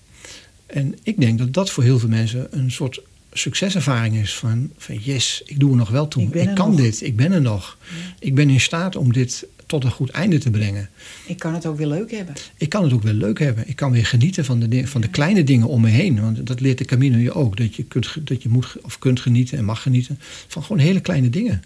En 0.65 0.95
ik 1.03 1.19
denk 1.19 1.37
dat 1.37 1.53
dat 1.53 1.69
voor 1.69 1.83
heel 1.83 1.99
veel 1.99 2.09
mensen 2.09 2.47
een 2.51 2.71
soort 2.71 3.01
succeservaring 3.33 4.15
is. 4.15 4.35
Van, 4.35 4.71
van 4.77 4.97
yes, 5.01 5.41
ik 5.45 5.59
doe 5.59 5.71
er 5.71 5.77
nog 5.77 5.89
wel 5.89 6.07
toe. 6.07 6.23
Ik 6.31 6.55
kan 6.55 6.69
nog. 6.69 6.79
dit, 6.79 7.01
ik 7.01 7.15
ben 7.15 7.31
er 7.31 7.41
nog. 7.41 7.77
Ik 8.19 8.35
ben 8.35 8.49
in 8.49 8.59
staat 8.59 8.95
om 8.95 9.13
dit 9.13 9.45
tot 9.67 9.83
een 9.83 9.91
goed 9.91 10.09
einde 10.09 10.37
te 10.37 10.49
brengen. 10.49 10.89
Ik 11.25 11.39
kan 11.39 11.53
het 11.53 11.65
ook 11.65 11.77
weer 11.77 11.87
leuk 11.87 12.11
hebben. 12.11 12.35
Ik 12.57 12.69
kan 12.69 12.83
het 12.83 12.93
ook 12.93 13.03
wel 13.03 13.13
leuk 13.13 13.39
hebben. 13.39 13.67
Ik 13.67 13.75
kan 13.75 13.91
weer 13.91 14.05
genieten 14.05 14.45
van 14.45 14.59
de, 14.59 14.87
van 14.87 15.01
de 15.01 15.07
kleine 15.09 15.43
dingen 15.43 15.67
om 15.67 15.81
me 15.81 15.89
heen. 15.89 16.21
Want 16.21 16.47
dat 16.47 16.59
leert 16.59 16.77
de 16.77 16.85
Camino 16.85 17.17
je 17.17 17.33
ook. 17.33 17.57
Dat 17.57 17.75
je, 17.75 17.83
kunt, 17.83 18.27
dat 18.27 18.43
je 18.43 18.49
moet 18.49 18.75
of 18.81 18.99
kunt 18.99 19.19
genieten 19.19 19.57
en 19.57 19.65
mag 19.65 19.81
genieten 19.81 20.19
van 20.47 20.63
gewoon 20.63 20.81
hele 20.81 20.99
kleine 20.99 21.29
dingen. 21.29 21.61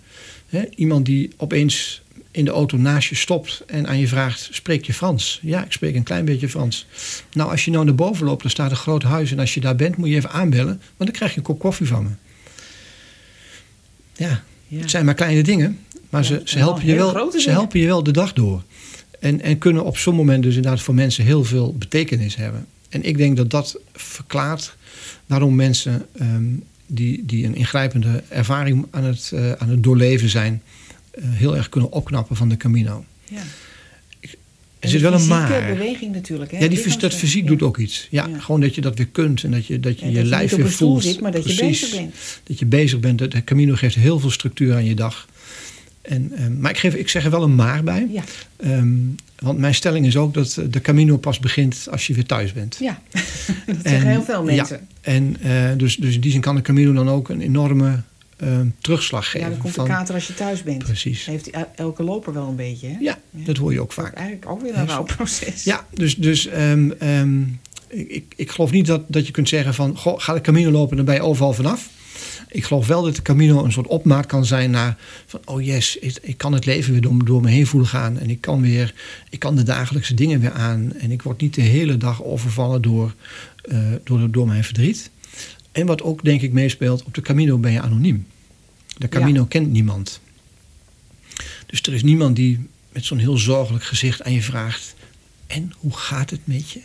Iemand 0.75 1.05
die 1.05 1.29
opeens 1.37 2.01
in 2.31 2.45
de 2.45 2.51
auto 2.51 2.77
naast 2.77 3.09
je 3.09 3.15
stopt 3.15 3.63
en 3.67 3.87
aan 3.87 3.99
je 3.99 4.07
vraagt: 4.07 4.49
spreek 4.51 4.85
je 4.85 4.93
Frans? 4.93 5.39
Ja, 5.41 5.65
ik 5.65 5.71
spreek 5.71 5.95
een 5.95 6.03
klein 6.03 6.25
beetje 6.25 6.49
Frans. 6.49 6.85
Nou, 7.33 7.51
als 7.51 7.65
je 7.65 7.71
nou 7.71 7.85
naar 7.85 7.95
boven 7.95 8.25
loopt, 8.25 8.41
dan 8.41 8.51
staat 8.51 8.71
een 8.71 8.77
groot 8.77 9.03
huis. 9.03 9.31
En 9.31 9.39
als 9.39 9.53
je 9.53 9.59
daar 9.59 9.75
bent, 9.75 9.97
moet 9.97 10.09
je 10.09 10.15
even 10.15 10.31
aanbellen, 10.31 10.81
want 10.97 11.09
dan 11.09 11.11
krijg 11.11 11.31
je 11.31 11.37
een 11.37 11.43
kop 11.43 11.59
koffie 11.59 11.87
van 11.87 12.03
me. 12.03 12.09
Ja, 14.15 14.43
Ja. 14.67 14.79
het 14.79 14.89
zijn 14.89 15.05
maar 15.05 15.13
kleine 15.13 15.43
dingen, 15.43 15.79
maar 16.12 16.26
ze, 16.26 16.41
ze, 16.43 16.58
helpen 16.58 16.86
je 16.86 16.95
wel, 16.95 17.32
ze 17.32 17.50
helpen 17.50 17.80
je 17.80 17.86
wel 17.86 18.04
de 18.04 18.12
dag 18.12 18.34
door. 18.34 18.63
En, 19.19 19.41
en 19.41 19.58
kunnen 19.58 19.84
op 19.86 19.97
zo'n 19.97 20.15
moment 20.15 20.43
dus 20.43 20.56
inderdaad 20.56 20.82
voor 20.82 20.93
mensen 20.93 21.24
heel 21.24 21.43
veel 21.43 21.76
betekenis 21.78 22.36
hebben. 22.36 22.65
En 22.89 23.04
ik 23.04 23.17
denk 23.17 23.38
dat 23.38 23.50
dat 23.50 23.80
verklaart 23.93 24.76
waarom 25.26 25.56
mensen 25.56 26.06
ehm, 26.17 26.43
die, 26.88 27.26
die 27.26 27.45
een 27.45 27.56
ingrijpende 27.56 28.24
ervaring 28.28 28.86
aan 28.91 29.04
het, 29.04 29.32
eh, 29.34 29.52
aan 29.52 29.69
het 29.69 29.84
doorleven 29.84 30.30
zijn, 30.30 30.62
eh, 31.12 31.24
heel 31.26 31.56
erg 31.56 31.69
kunnen 31.69 31.91
opknappen 31.91 32.36
van 32.36 32.50
de 32.50 32.58
Camino. 32.58 33.06
Ja. 33.30 33.41
Er 34.80 34.89
zit 34.89 35.02
wel 35.02 35.13
een 35.13 35.28
maar. 35.28 35.65
beweging 35.67 36.13
natuurlijk. 36.13 36.52
Hè? 36.52 36.58
Ja, 36.58 36.67
die, 36.67 36.97
dat 36.97 37.13
fysiek 37.13 37.43
Ja. 37.43 37.47
doet 37.50 37.62
ook 37.62 37.78
iets. 37.78 38.08
Ja, 38.10 38.28
Ja. 38.28 38.39
gewoon 38.39 38.62
dat 38.62 38.76
je 38.76 38.82
dat 38.82 38.97
weer 38.97 39.08
kunt 39.08 39.43
en 39.43 39.52
dat 39.52 39.65
je 39.65 39.80
dat 39.80 40.00
je, 40.00 40.06
Ja, 40.06 40.12
je 40.12 40.26
lijf 40.26 40.56
weer 40.56 40.71
voelt. 40.71 41.04
zit, 41.04 41.21
maar 41.21 41.32
dat 41.32 41.56
je 41.56 41.65
bezig 41.65 41.91
bent. 41.91 42.13
Dat 42.43 42.60
je 42.60 42.65
bezig 42.65 43.00
bent. 43.00 43.19
De 43.32 43.43
Camino 43.43 43.76
geeft 43.76 43.95
heel 43.95 44.19
veel 44.19 44.30
structuur 44.32 44.74
aan 44.74 44.86
je 44.86 44.95
dag. 44.95 45.28
En, 46.01 46.31
ehm, 46.35 46.59
maar 46.59 46.71
ik, 46.71 46.77
geef, 46.77 46.93
ik 46.95 47.09
zeg 47.09 47.23
er 47.23 47.31
wel 47.31 47.43
een 47.43 47.55
maar 47.55 47.83
bij. 47.83 48.07
Ja, 48.11 48.23
Ehm, 48.57 48.87
want 49.39 49.57
mijn 49.59 49.75
stelling 49.75 50.05
is 50.05 50.17
ook 50.17 50.33
dat 50.33 50.57
eh, 50.57 50.65
de 50.69 50.81
Camino 50.81 51.17
pas 51.17 51.39
begint 51.39 51.87
als 51.91 52.07
je 52.07 52.13
weer 52.13 52.25
thuis 52.25 52.53
bent. 52.53 52.77
ja. 52.79 53.01
dat 53.65 53.75
zeggen 53.83 54.07
heel 54.09 54.23
veel 54.23 54.43
mensen. 54.43 54.77
Ja, 54.77 55.11
en 55.11 55.35
eh, 55.41 55.77
dus, 55.77 55.95
dus 55.95 56.15
in 56.15 56.21
die 56.21 56.31
zin 56.31 56.41
kan 56.41 56.55
de 56.55 56.61
Camino 56.61 56.93
dan 56.93 57.09
ook 57.09 57.29
een 57.29 57.41
enorme 57.41 58.01
ehm, 58.37 58.65
terugslag 58.79 59.23
Ja, 59.25 59.29
geven. 59.31 59.49
dan 59.49 59.57
komt 59.59 59.73
van- 59.73 59.85
de 59.85 59.91
kater 59.91 60.15
als 60.15 60.27
je 60.27 60.33
thuis 60.33 60.63
bent. 60.63 60.83
Precies. 60.83 61.25
Heeft 61.25 61.49
el- 61.49 61.71
elke 61.75 62.03
loper 62.03 62.33
wel 62.33 62.47
een 62.47 62.55
beetje. 62.55 62.87
Hè? 62.87 62.95
Ja, 62.99 63.19
dat 63.31 63.57
hoor 63.57 63.73
je 63.73 63.81
ook 63.81 63.95
Dat 63.95 64.05
vaak. 64.05 64.13
Eigenlijk 64.13 64.49
ook 64.51 64.61
weer 64.61 64.73
een 64.75 64.85
Ja, 64.85 64.85
rouwproces. 64.93 65.63
Ja, 65.63 65.85
dus, 65.93 66.15
dus 66.15 66.47
ik, 67.89 68.09
ik, 68.09 68.33
ik 68.35 68.51
geloof 68.51 68.71
niet 68.71 68.85
dat, 68.85 69.01
dat 69.07 69.25
je 69.25 69.31
kunt 69.31 69.49
zeggen 69.49 69.73
van... 69.73 69.97
Goh, 69.97 70.19
ga 70.19 70.33
de 70.33 70.41
Camino 70.41 70.71
lopen 70.71 70.89
en 70.89 70.95
dan 70.97 71.06
ben 71.06 71.15
je 71.15 71.21
overal 71.21 71.54
vanaf. 71.54 71.89
Ik 72.48 72.63
geloof 72.63 72.87
wel 72.87 73.02
dat 73.04 73.15
de 73.15 73.21
Camino 73.21 73.63
een 73.63 73.71
soort 73.71 73.87
opmaat 73.87 74.25
kan 74.25 74.46
zijn 74.46 74.71
naar... 74.71 74.98
van 75.25 75.39
oh 75.46 75.63
yes, 75.63 75.98
ik, 75.98 76.17
ik 76.21 76.37
kan 76.37 76.54
het 76.54 76.65
leven 76.65 76.92
weer 76.92 77.02
door, 77.02 77.25
door 77.25 77.42
me 77.42 77.50
heen 77.50 77.67
voelen 77.67 77.89
gaan. 77.89 78.19
En 78.19 78.29
ik 78.29 78.42
kan, 78.42 78.62
weer, 78.62 78.94
ik 79.29 79.39
kan 79.39 79.56
de 79.56 79.63
dagelijkse 79.63 80.13
dingen 80.13 80.39
weer 80.39 80.52
aan. 80.52 80.94
En 80.94 81.12
ik 81.12 81.21
word 81.21 81.42
niet 81.42 81.54
de 81.54 81.62
hele 81.62 81.98
dag 81.98 82.23
overvallen 82.23 82.81
door, 82.81 83.13
eh, 83.62 83.79
door, 84.04 84.31
door 84.31 84.48
mijn 84.48 84.63
verdriet. 84.63 85.10
En 85.71 85.85
wat 85.85 86.02
ook 86.02 86.23
denk 86.23 86.42
ik 86.42 86.52
meespeelt, 86.52 87.04
op 87.04 87.13
de 87.13 87.21
Camino 87.21 87.58
ben 87.58 87.71
je 87.71 87.81
anoniem. 87.81 88.25
De 88.98 89.10
Camino 89.10 89.46
kent 89.46 89.71
niemand. 89.71 90.19
Dus 91.65 91.81
er 91.81 91.94
is 91.94 92.04
niemand 92.04 92.35
die 92.35 92.60
met 92.92 93.06
zo'n 93.06 93.17
heel 93.17 93.37
zorgelijk 93.37 93.83
gezicht 93.83 94.23
aan 94.23 94.33
je 94.33 94.42
vraagt... 94.42 94.96
en 95.52 95.73
hoe 95.77 95.97
gaat 95.97 96.29
het 96.29 96.39
met 96.43 96.69
je? 96.69 96.81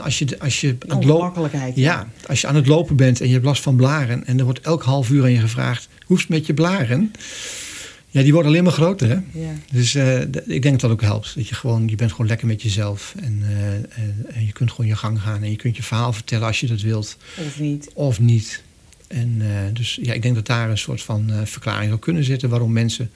Als 0.00 0.18
je, 0.18 0.38
als 0.38 0.60
je 0.60 0.76
aan 0.88 0.96
het 0.96 1.06
lopen... 1.06 1.50
Ja, 1.74 2.08
als 2.26 2.40
je 2.40 2.46
aan 2.46 2.54
het 2.54 2.66
lopen 2.66 2.96
bent 2.96 3.20
en 3.20 3.26
je 3.26 3.32
hebt 3.32 3.44
last 3.44 3.62
van 3.62 3.76
blaren... 3.76 4.26
en 4.26 4.38
er 4.38 4.44
wordt 4.44 4.60
elk 4.60 4.82
half 4.82 5.10
uur 5.10 5.22
aan 5.22 5.32
je 5.32 5.38
gevraagd... 5.38 5.88
hoe 6.06 6.16
is 6.16 6.22
het 6.22 6.30
met 6.30 6.46
je 6.46 6.54
blaren? 6.54 7.12
Ja, 8.08 8.22
die 8.22 8.32
worden 8.32 8.50
alleen 8.50 8.64
maar 8.64 8.72
groter, 8.72 9.08
hè? 9.08 9.40
Ja. 9.40 9.52
Dus 9.72 9.94
eh, 9.94 10.20
ik 10.20 10.62
denk 10.62 10.62
dat 10.62 10.80
dat 10.80 10.90
ook 10.90 11.02
helpt. 11.02 11.34
Dat 11.34 11.48
je 11.48 11.54
gewoon, 11.54 11.88
je 11.88 11.96
bent 11.96 12.10
gewoon 12.10 12.26
lekker 12.26 12.46
met 12.46 12.62
jezelf. 12.62 13.14
En, 13.20 13.42
eh, 13.42 13.72
en, 13.74 14.26
en 14.28 14.46
je 14.46 14.52
kunt 14.52 14.70
gewoon 14.70 14.86
je 14.86 14.96
gang 14.96 15.20
gaan. 15.20 15.42
En 15.42 15.50
je 15.50 15.56
kunt 15.56 15.76
je 15.76 15.82
verhaal 15.82 16.12
vertellen 16.12 16.46
als 16.46 16.60
je 16.60 16.66
dat 16.66 16.80
wilt. 16.80 17.16
Of 17.46 17.60
niet? 17.60 17.90
Of 17.94 18.20
niet. 18.20 18.62
En 19.14 19.36
eh, 19.40 19.72
dus 19.72 19.98
ja, 20.02 20.12
ik 20.12 20.22
denk 20.22 20.34
dat 20.34 20.46
daar 20.46 20.70
een 20.70 20.78
soort 20.78 21.02
van 21.02 21.30
eh, 21.30 21.38
verklaring 21.44 21.88
zou 21.88 21.98
kunnen 22.00 22.24
zitten... 22.24 22.48
waarom 22.48 22.72
mensen 22.72 23.10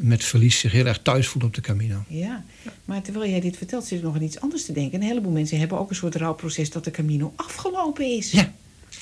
met 0.00 0.24
verlies 0.24 0.58
zich 0.58 0.72
heel 0.72 0.86
erg 0.86 1.00
thuis 1.02 1.26
voelen 1.26 1.50
op 1.50 1.56
de 1.56 1.60
Camino. 1.60 2.04
Ja. 2.08 2.44
Maar 2.84 3.02
terwijl 3.02 3.30
jij 3.30 3.40
dit 3.40 3.56
vertelt, 3.56 3.84
zit 3.84 3.98
ik 3.98 4.04
nog 4.04 4.14
aan 4.14 4.22
iets 4.22 4.40
anders 4.40 4.64
te 4.64 4.72
denken. 4.72 5.00
Een 5.00 5.06
heleboel 5.06 5.32
mensen 5.32 5.58
hebben 5.58 5.78
ook 5.78 5.90
een 5.90 5.96
soort 5.96 6.14
rouwproces 6.14 6.70
dat 6.70 6.84
de 6.84 6.90
Camino 6.90 7.32
afgelopen 7.36 8.16
is. 8.16 8.30
Ja, 8.30 8.52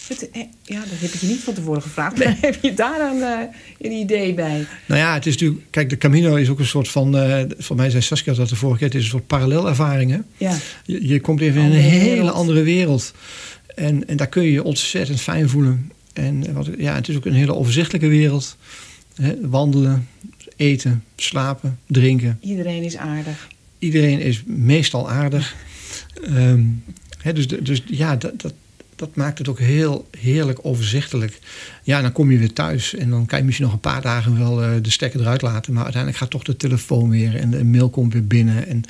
Het, 0.09 0.31
eh, 0.31 0.43
ja, 0.63 0.81
dat 0.81 0.99
heb 0.99 1.11
ik 1.11 1.21
je 1.21 1.27
niet 1.27 1.41
van 1.41 1.55
tevoren 1.55 1.83
gevraagd. 1.83 2.19
Maar 2.19 2.37
heb 2.51 2.59
je 2.63 2.75
daar 2.75 2.99
dan 2.99 3.23
eh, 3.23 3.41
een 3.79 3.93
idee 3.93 4.35
bij? 4.35 4.67
nou 4.87 5.01
ja, 5.01 5.15
het 5.15 5.27
is 5.27 5.33
natuurlijk... 5.33 5.67
Kijk, 5.71 5.91
de 5.91 5.99
Camino 5.99 6.35
is 6.35 6.49
ook 6.49 6.59
een 6.59 6.67
soort 6.67 6.89
van... 6.89 7.17
eh 7.17 7.45
voor 7.59 7.77
mij 7.77 7.91
zei 7.91 8.03
Saskia 8.03 8.35
dat 8.35 8.49
de 8.49 8.57
vorige 8.57 8.79
keer... 8.79 8.87
het 8.87 8.97
is 8.97 9.03
een 9.03 9.11
soort 9.11 9.27
parallelervaring, 9.27 10.11
hè? 10.11 10.19
Ja. 10.37 10.57
Je, 10.85 11.09
je 11.09 11.21
komt 11.21 11.41
even 11.41 11.61
in 11.61 11.67
een 11.67 11.73
hele 11.73 12.15
wereld. 12.15 12.33
andere 12.33 12.63
wereld. 12.63 13.13
En, 13.75 14.09
en 14.09 14.17
daar 14.17 14.29
kun 14.29 14.43
je 14.43 14.53
je 14.53 14.63
ontzettend 14.63 15.21
fijn 15.21 15.49
voelen. 15.49 15.93
En 16.13 16.53
wat, 16.53 16.69
ja, 16.79 16.95
het 16.95 17.09
is 17.09 17.17
ook 17.17 17.25
een 17.25 17.33
hele 17.33 17.55
overzichtelijke 17.55 18.09
wereld. 18.09 18.57
Wandelen, 19.41 20.09
eten, 20.57 21.05
slapen, 21.17 21.79
drinken. 21.87 22.39
Iedereen 22.41 22.83
is 22.83 22.97
aardig. 22.97 23.49
Iedereen 23.79 24.21
is 24.21 24.43
meestal 24.47 25.11
aardig. 25.11 25.55
Ehm, 26.23 26.65
dus, 27.35 27.47
dus 27.47 27.83
ja, 27.87 28.17
dat, 28.17 28.41
dat, 28.41 28.53
dat 28.97 29.17
maakt 29.17 29.39
het 29.39 29.49
ook 29.49 29.59
heel 29.59 30.09
heerlijk 30.19 30.59
overzichtelijk. 30.63 31.39
Ja, 31.83 32.03
dan 32.03 32.13
kom 32.13 32.31
je 32.31 32.39
weer 32.39 32.53
thuis 32.53 32.95
en 32.95 33.11
dan 33.11 33.27
kan 33.27 33.39
je 33.39 33.45
misschien 33.45 33.67
nog 33.67 33.75
een 33.75 33.81
paar 33.81 34.03
dagen 34.03 34.39
wel 34.39 34.63
eh, 34.63 34.71
de 34.83 34.91
stekker 34.91 35.21
eruit 35.21 35.43
laten. 35.43 35.73
Maar 35.73 35.83
uiteindelijk 35.83 36.23
gaat 36.23 36.31
toch 36.31 36.43
de 36.43 36.57
telefoon 36.57 37.11
weer 37.11 37.37
en 37.37 37.51
de 37.51 37.65
mail 37.65 37.91
komt 37.91 38.13
weer 38.13 38.27
binnen. 38.27 38.67
En 38.67 38.83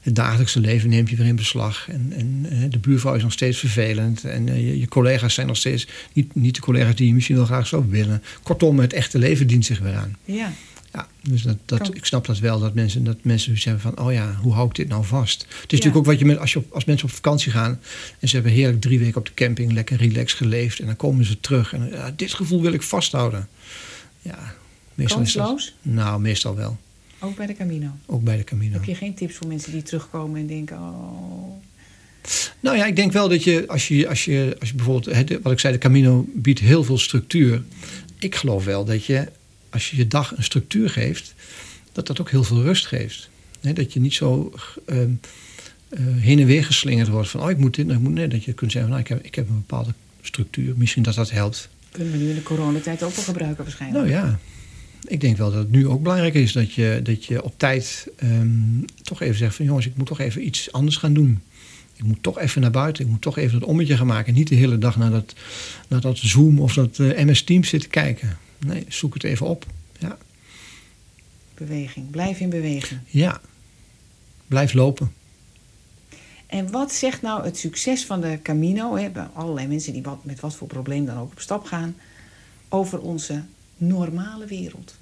het 0.00 0.14
dagelijkse 0.14 0.60
leven 0.60 0.88
neemt 0.88 1.10
je 1.10 1.16
weer 1.16 1.26
in 1.26 1.36
beslag. 1.36 1.88
En, 1.88 2.12
en 2.16 2.46
de 2.70 2.78
buurvrouw 2.78 3.14
is 3.14 3.22
nog 3.22 3.32
steeds 3.32 3.58
vervelend. 3.58 4.24
En 4.24 4.48
eh, 4.48 4.56
je, 4.56 4.78
je 4.80 4.88
collega's 4.88 5.34
zijn 5.34 5.46
nog 5.46 5.56
steeds 5.56 5.88
niet, 6.12 6.34
niet 6.34 6.54
de 6.54 6.60
collega's 6.60 6.94
die 6.94 7.06
je 7.06 7.14
misschien 7.14 7.36
wel 7.36 7.44
graag 7.44 7.66
zou 7.66 7.84
willen. 7.88 8.22
Kortom, 8.42 8.78
het 8.78 8.92
echte 8.92 9.18
leven 9.18 9.46
dient 9.46 9.64
zich 9.64 9.78
weer 9.78 9.94
aan. 9.94 10.16
Ja. 10.24 10.52
Ja, 10.92 11.08
dus 11.22 11.42
dat, 11.64 11.94
ik 11.94 12.04
snap 12.04 12.26
dat 12.26 12.38
wel, 12.38 12.60
dat 12.60 12.74
mensen, 12.74 13.04
dat 13.04 13.16
mensen 13.22 13.54
hebben 13.58 13.80
van... 13.80 13.98
oh 13.98 14.12
ja, 14.12 14.34
hoe 14.34 14.52
hou 14.52 14.68
ik 14.68 14.74
dit 14.74 14.88
nou 14.88 15.04
vast? 15.04 15.40
Het 15.40 15.50
is 15.50 15.56
Ja. 15.58 15.66
natuurlijk 15.66 15.96
ook 15.96 16.04
wat 16.04 16.18
je 16.18 16.24
met, 16.24 16.38
als, 16.38 16.52
je 16.52 16.58
op, 16.58 16.72
als 16.72 16.84
mensen 16.84 17.08
op 17.08 17.14
vakantie 17.14 17.52
gaan... 17.52 17.80
en 18.18 18.28
ze 18.28 18.34
hebben 18.34 18.52
heerlijk 18.52 18.80
drie 18.80 18.98
weken 18.98 19.16
op 19.16 19.26
de 19.26 19.34
camping 19.34 19.72
lekker 19.72 19.96
relaxed 19.96 20.38
geleefd... 20.38 20.78
en 20.78 20.86
dan 20.86 20.96
komen 20.96 21.24
ze 21.24 21.40
terug 21.40 21.72
en 21.72 21.88
ja, 21.90 22.12
dit 22.16 22.34
gevoel 22.34 22.62
wil 22.62 22.72
ik 22.72 22.82
vasthouden. 22.82 23.48
Ja, 24.22 24.54
meestal 24.94 25.20
is 25.20 25.32
dat... 25.32 25.72
Nou, 25.82 26.20
meestal 26.20 26.56
wel. 26.56 26.78
Ook 27.18 27.36
bij 27.36 27.46
de 27.46 27.54
Camino. 27.54 27.88
Ook 28.06 28.22
bij 28.22 28.36
de 28.36 28.44
Camino. 28.44 28.72
Heb 28.72 28.84
je 28.84 28.94
geen 28.94 29.14
tips 29.14 29.34
voor 29.34 29.46
mensen 29.46 29.72
die 29.72 29.82
terugkomen 29.82 30.40
en 30.40 30.46
denken... 30.46 30.76
Oh, 30.76 31.62
Nou 32.60 32.76
ja, 32.76 32.86
ik 32.86 32.96
denk 32.96 33.12
wel 33.12 33.28
dat 33.28 33.44
je 33.44 33.64
als 33.68 33.88
je, 33.88 34.08
als 34.08 34.24
je, 34.24 34.56
als 34.60 34.68
je 34.68 34.74
bijvoorbeeld, 34.74 35.42
wat 35.42 35.52
ik 35.52 35.58
zei, 35.60 35.72
de 35.72 35.78
Camino 35.78 36.26
biedt 36.34 36.58
heel 36.58 36.84
veel 36.84 36.98
structuur. 36.98 37.62
Ik 38.18 38.34
geloof 38.34 38.64
wel 38.64 38.84
dat 38.84 39.04
je, 39.04 39.28
als 39.70 39.90
je 39.90 39.96
je 39.96 40.06
dag 40.06 40.36
een 40.36 40.44
structuur 40.44 40.90
geeft, 40.90 41.34
dat 41.92 42.06
dat 42.06 42.20
ook 42.20 42.30
heel 42.30 42.44
veel 42.44 42.62
rust 42.62 42.86
geeft. 42.86 43.28
Dat 43.60 43.92
je 43.92 44.00
niet 44.00 44.14
zo 44.14 44.52
ehm, 44.86 45.10
eh, 45.88 46.00
heen 46.16 46.38
en 46.38 46.46
weer 46.46 46.64
geslingerd 46.64 47.08
wordt 47.08 47.28
van, 47.28 47.40
oh 47.40 47.50
ik 47.50 47.58
moet 47.58 47.74
dit, 47.74 47.86
nou, 47.86 47.98
ik 47.98 48.04
moet 48.04 48.14
nee. 48.14 48.28
Dat 48.28 48.44
je 48.44 48.52
kunt 48.52 48.72
zeggen, 48.72 48.90
van, 48.90 49.00
nou, 49.00 49.10
ik, 49.10 49.16
heb, 49.16 49.26
ik 49.26 49.34
heb 49.34 49.48
een 49.48 49.64
bepaalde 49.66 49.94
structuur. 50.22 50.74
Misschien 50.76 51.02
dat 51.02 51.14
dat 51.14 51.30
helpt. 51.30 51.68
kunnen 51.90 52.12
we 52.12 52.18
nu 52.18 52.28
in 52.28 52.34
de 52.34 52.42
coronatijd 52.42 53.02
ook 53.02 53.14
wel 53.14 53.24
gebruiken 53.24 53.64
waarschijnlijk. 53.64 54.04
Nou 54.04 54.18
ja, 54.18 54.38
ik 55.04 55.20
denk 55.20 55.36
wel 55.36 55.50
dat 55.50 55.58
het 55.58 55.70
nu 55.70 55.86
ook 55.88 56.02
belangrijk 56.02 56.34
is 56.34 56.52
dat 56.52 56.72
je, 56.72 57.00
dat 57.02 57.24
je 57.24 57.42
op 57.42 57.54
tijd 57.56 58.08
ehm, 58.16 58.48
toch 59.02 59.20
even 59.20 59.36
zegt 59.36 59.54
van 59.54 59.64
jongens, 59.64 59.86
ik 59.86 59.96
moet 59.96 60.06
toch 60.06 60.20
even 60.20 60.46
iets 60.46 60.72
anders 60.72 60.96
gaan 60.96 61.12
doen. 61.12 61.40
Ik 61.96 62.04
moet 62.04 62.22
toch 62.22 62.38
even 62.38 62.60
naar 62.60 62.70
buiten, 62.70 63.04
ik 63.04 63.10
moet 63.10 63.20
toch 63.20 63.38
even 63.38 63.60
dat 63.60 63.68
ommetje 63.68 63.96
gaan 63.96 64.06
maken. 64.06 64.34
Niet 64.34 64.48
de 64.48 64.54
hele 64.54 64.78
dag 64.78 64.96
naar 64.96 65.10
dat, 65.10 65.34
naar 65.88 66.00
dat 66.00 66.18
Zoom 66.18 66.60
of 66.60 66.74
dat 66.74 66.98
eh, 66.98 67.24
MS 67.24 67.42
Teams 67.42 67.68
zitten 67.68 67.90
kijken. 67.90 68.38
Nee, 68.66 68.84
zoek 68.88 69.14
het 69.14 69.24
even 69.24 69.46
op. 69.46 69.66
Ja, 69.98 70.18
Beweging. 71.54 72.10
Blijf 72.10 72.40
in 72.40 72.50
beweging. 72.50 73.00
ja. 73.06 73.40
blijf 74.46 74.72
lopen. 74.72 75.12
En 76.46 76.70
wat 76.70 76.92
zegt 76.92 77.22
nou 77.22 77.44
het 77.44 77.58
succes 77.58 78.04
van 78.04 78.20
de 78.20 78.38
Camino? 78.42 78.96
Hè, 78.96 79.10
bij 79.10 79.28
allerlei 79.34 79.66
mensen 79.66 79.92
die 79.92 80.02
wat, 80.02 80.24
met 80.24 80.40
wat 80.40 80.54
voor 80.54 80.66
probleem 80.66 81.04
dan 81.04 81.18
ook 81.18 81.32
op 81.32 81.40
stap 81.40 81.64
gaan. 81.64 81.96
Over 82.68 83.00
onze 83.00 83.42
normale 83.76 84.46
wereld. 84.46 84.94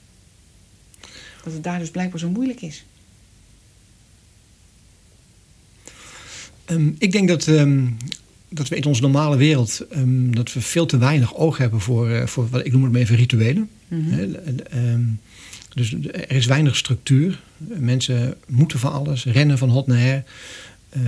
Dat 1.45 1.53
het 1.53 1.63
daar 1.63 1.79
dus 1.79 1.91
blijkbaar 1.91 2.19
zo 2.21 2.31
moeilijk 2.31 2.63
is. 2.63 2.85
Ehm, 6.65 6.93
ik 6.99 7.13
denk 7.13 7.29
dat, 7.29 7.47
ehm, 7.47 7.91
dat 8.49 8.69
we 8.69 8.77
in 8.77 8.85
onze 8.85 9.01
normale 9.01 9.37
wereld 9.37 9.87
ehm, 9.91 10.31
dat 10.31 10.53
we 10.53 10.61
veel 10.61 10.87
te 10.87 10.99
weinig 10.99 11.37
oog 11.37 11.59
hebben 11.59 11.81
voor, 11.81 12.11
eh, 12.11 12.27
voor 12.27 12.49
wat 12.49 12.67
ik 12.67 12.73
noem 12.73 12.83
het 12.83 12.93
maar 12.93 13.01
even 13.01 13.17
rituelen. 13.17 13.69
Mhm. 13.89 14.35
Ehm, 14.71 15.01
dus 15.75 15.93
er 16.13 16.33
is 16.33 16.47
weinig 16.47 16.77
structuur. 16.77 17.41
Mensen 17.59 18.35
moeten 18.47 18.79
van 18.79 18.93
alles, 18.93 19.25
rennen 19.25 19.59
van 19.59 19.69
hot 19.69 19.87
naar 19.87 19.99
her. 19.99 20.25
eh, 20.89 21.03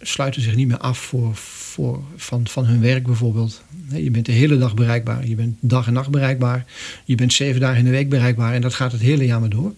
sluiten 0.00 0.42
zich 0.42 0.56
niet 0.56 0.68
meer 0.68 0.78
af 0.78 0.98
voor, 0.98 1.34
voor, 1.36 2.02
van, 2.16 2.46
van 2.48 2.64
hun 2.64 2.80
werk 2.80 3.06
bijvoorbeeld. 3.06 3.62
Je 3.92 4.10
bent 4.10 4.26
de 4.26 4.32
hele 4.32 4.58
dag 4.58 4.74
bereikbaar. 4.74 5.26
Je 5.26 5.34
bent 5.34 5.56
dag 5.60 5.86
en 5.86 5.92
nacht 5.92 6.10
bereikbaar. 6.10 6.64
Je 7.04 7.14
bent 7.14 7.32
zeven 7.32 7.60
dagen 7.60 7.78
in 7.78 7.84
de 7.84 7.90
week 7.90 8.08
bereikbaar. 8.08 8.54
En 8.54 8.60
dat 8.60 8.74
gaat 8.74 8.92
het 8.92 9.00
hele 9.00 9.24
jaar 9.24 9.40
maar 9.40 9.48
door. 9.48 9.74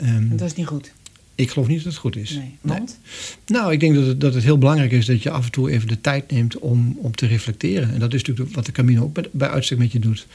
Ehm, 0.00 0.36
dat 0.36 0.46
is 0.46 0.54
niet 0.54 0.66
goed. 0.66 0.92
Ik 1.40 1.50
geloof 1.50 1.68
niet 1.68 1.76
dat 1.76 1.92
het 1.92 1.96
goed 1.96 2.16
is. 2.16 2.30
Nee. 2.30 2.56
Want? 2.60 2.98
Nou, 3.46 3.72
ik 3.72 3.80
denk 3.80 3.94
dat 3.94 4.06
het, 4.06 4.20
dat 4.20 4.34
het 4.34 4.42
heel 4.42 4.58
belangrijk 4.58 4.92
is 4.92 5.06
dat 5.06 5.22
je 5.22 5.30
af 5.30 5.44
en 5.44 5.50
toe 5.50 5.70
even 5.70 5.88
de 5.88 6.00
tijd 6.00 6.30
neemt 6.30 6.58
om, 6.58 6.96
om 6.98 7.14
te 7.14 7.26
reflecteren. 7.26 7.92
En 7.92 7.98
dat 7.98 8.14
is 8.14 8.22
natuurlijk 8.22 8.54
wat 8.54 8.66
de 8.66 8.72
Camino 8.72 9.02
ook 9.02 9.12
bij, 9.12 9.28
bij 9.30 9.48
uitstek 9.48 9.78
met 9.78 9.92
je 9.92 9.98
doet. 9.98 10.26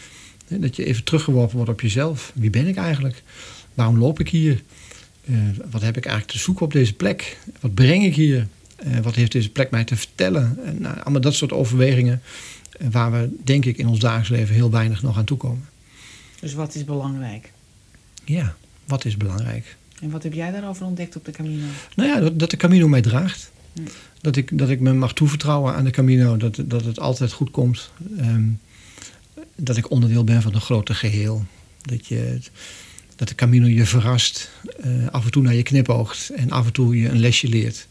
Dat 0.48 0.76
je 0.76 0.86
even 0.86 1.04
teruggeworpen 1.04 1.56
wordt 1.56 1.72
op 1.72 1.82
jezelf. 1.82 2.32
Wie 2.36 2.50
ben 2.50 2.68
ik 2.68 2.76
eigenlijk? 2.76 3.24
Waarom 3.74 3.98
loop 3.98 4.20
ik 4.20 4.30
hier? 4.30 4.64
Eh, 5.26 5.36
wat 5.72 5.82
heb 5.82 5.98
ik 5.98 6.06
eigenlijk 6.06 6.38
te 6.38 6.44
zoeken 6.44 6.66
op 6.66 6.72
deze 6.72 6.94
plek? 6.94 7.38
Wat 7.60 7.74
breng 7.74 8.04
ik 8.04 8.16
hier? 8.16 8.48
Eh, 8.76 9.00
wat 9.00 9.16
heeft 9.16 9.32
deze 9.32 9.50
plek 9.50 9.72
mij 9.72 9.84
te 9.84 9.96
vertellen? 9.96 10.58
En, 10.66 10.82
nou, 10.82 11.00
allemaal 11.00 11.22
dat 11.22 11.36
soort 11.36 11.52
overwegingen 11.52 12.22
eh, 12.72 12.88
waar 12.92 13.12
we 13.12 13.30
denk 13.44 13.66
ik 13.66 13.78
in 13.78 13.88
ons 13.88 14.00
dagelijks 14.00 14.30
leven 14.30 14.56
heel 14.56 14.72
weinig 14.72 15.02
nog 15.02 15.18
aan 15.18 15.26
toekomen. 15.26 15.66
Dus 16.40 16.54
wat 16.54 16.76
is 16.76 16.86
belangrijk? 16.86 17.52
Ja, 18.24 18.56
wat 18.86 19.06
is 19.06 19.18
belangrijk? 19.18 19.76
En 20.02 20.10
wat 20.10 20.24
heb 20.24 20.34
jij 20.34 20.52
daarover 20.52 20.86
ontdekt 20.86 21.16
op 21.16 21.26
de 21.26 21.32
Camino? 21.32 21.66
Nou 21.96 22.10
ja, 22.10 22.30
dat, 22.30 22.50
de 22.50 22.58
Camino 22.58 22.88
mij 22.88 23.02
draagt. 23.02 23.52
Dat, 24.22 24.36
ik, 24.36 24.58
dat 24.58 24.70
ik 24.70 24.80
me 24.80 24.94
mag 24.94 25.14
toevertrouwen 25.14 25.74
aan 25.74 25.84
de 25.84 25.90
Camino. 25.92 26.38
Dat, 26.38 26.60
dat 26.66 26.86
het 26.86 27.00
altijd 27.00 27.32
goed 27.32 27.52
komt. 27.52 27.92
Ehm, 28.18 28.48
dat 29.56 29.78
ik 29.78 29.90
onderdeel 29.92 30.24
ben 30.24 30.42
van 30.42 30.54
een 30.54 30.62
groter 30.62 30.96
geheel. 30.96 31.46
Dat, 31.82 32.08
je, 32.08 32.40
dat 33.16 33.28
de 33.28 33.36
Camino 33.36 33.68
je 33.68 33.86
verrast. 33.86 34.52
eh, 34.80 35.08
af 35.08 35.26
en 35.26 35.32
toe 35.32 35.44
naar 35.44 35.54
je 35.54 35.64
knipoogt. 35.64 36.30
En 36.30 36.52
af 36.52 36.66
en 36.66 36.74
toe 36.74 37.00
je 37.00 37.10
een 37.10 37.20
lesje 37.20 37.48
leert. 37.48 37.88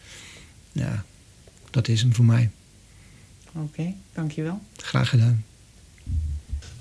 Ja, 0.73 1.05
dat 1.71 1.89
is 1.89 2.01
hem 2.01 2.15
voor 2.15 2.25
mij. 2.25 2.51
Oké, 3.53 3.95
dankjewel. 4.13 4.61
Graag 4.77 5.09
gedaan. 5.09 5.45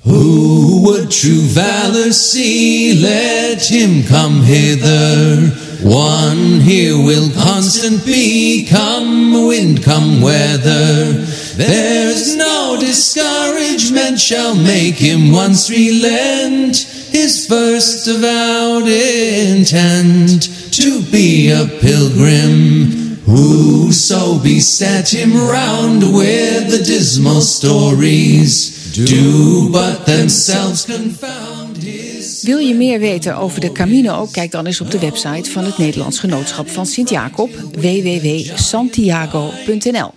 Who 0.03 0.81
would 0.83 1.11
true 1.11 1.41
valor 1.41 2.11
see? 2.11 2.99
Let 3.01 3.65
him 3.65 4.03
come 4.03 4.41
hither. 4.41 5.49
One 5.81 6.59
here 6.59 6.97
will 6.97 7.31
constant 7.31 8.05
be, 8.05 8.67
come 8.69 9.47
wind, 9.47 9.81
come 9.81 10.21
weather. 10.21 11.13
There's 11.55 12.35
no 12.35 12.77
discouragement 12.79 14.19
shall 14.19 14.55
make 14.55 14.95
him 14.95 15.31
once 15.31 15.69
relent 15.69 16.77
his 16.77 17.47
first 17.47 18.07
avowed 18.07 18.87
intent 18.89 20.49
to 20.73 21.01
be 21.11 21.49
a 21.49 21.65
pilgrim. 21.79 23.15
Whoso 23.25 24.37
beset 24.39 25.13
him 25.13 25.33
round 25.33 26.01
with 26.01 26.71
the 26.71 26.83
dismal 26.83 27.39
stories 27.39 28.82
do 28.93 29.69
but 29.69 30.05
themselves 30.05 30.85
confound 30.85 31.83
his. 31.83 32.41
Wil 32.41 32.57
je 32.57 32.73
meer 32.73 32.99
weten 32.99 33.37
over 33.37 33.61
de 33.61 33.71
Camino? 33.71 34.27
Kijk 34.31 34.51
dan 34.51 34.65
eens 34.65 34.81
op 34.81 34.91
de 34.91 34.99
website 34.99 35.51
van 35.51 35.63
het 35.63 35.77
Nederlands 35.77 36.19
Genootschap 36.19 36.69
van 36.69 36.85
Sint-Jacob, 36.85 37.49
www.santiago.nl. 37.71 40.11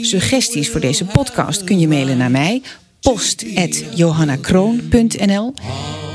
Suggesties 0.00 0.70
voor 0.70 0.80
deze 0.80 1.04
podcast 1.04 1.64
kun 1.64 1.78
je 1.78 1.88
mailen 1.88 2.16
naar 2.16 2.30
mij, 2.30 2.62
post.johannakroon.nl. 3.00 5.54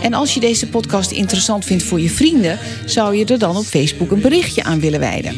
En 0.02 0.14
als 0.14 0.34
je 0.34 0.40
deze 0.40 0.68
podcast 0.68 1.12
interessant 1.12 1.66
vindt 1.66 1.84
voor 1.84 2.00
je 2.00 2.10
vrienden, 2.10 2.60
zou 2.86 3.16
je 3.16 3.26
er 3.26 3.40
dan 3.40 3.58
op 3.58 3.66
Facebook 3.66 4.12
een 4.12 4.22
berichtje 4.22 4.64
aan 4.64 4.80
willen 4.80 5.00
wijden. 5.00 5.36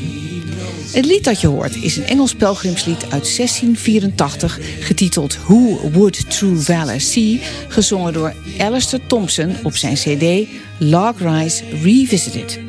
Het 0.96 1.06
lied 1.06 1.24
dat 1.24 1.42
je 1.42 1.48
hoort 1.48 1.76
is 1.76 1.98
een 1.98 2.06
Engels 2.06 2.34
pelgrimslied 2.36 3.02
uit 3.02 3.36
1684, 3.36 4.60
getiteld 4.80 5.38
Who 5.38 5.90
Would 5.92 6.32
True 6.32 6.56
Valor 6.56 7.00
See, 7.00 7.42
gezongen 7.68 8.14
door 8.14 8.34
Alistair 8.60 9.02
Thompson 9.08 9.56
op 9.64 9.78
zijn 9.78 9.96
CD 9.96 10.48
Log 10.78 11.14
Rise 11.20 11.64
Revisited. 11.84 12.60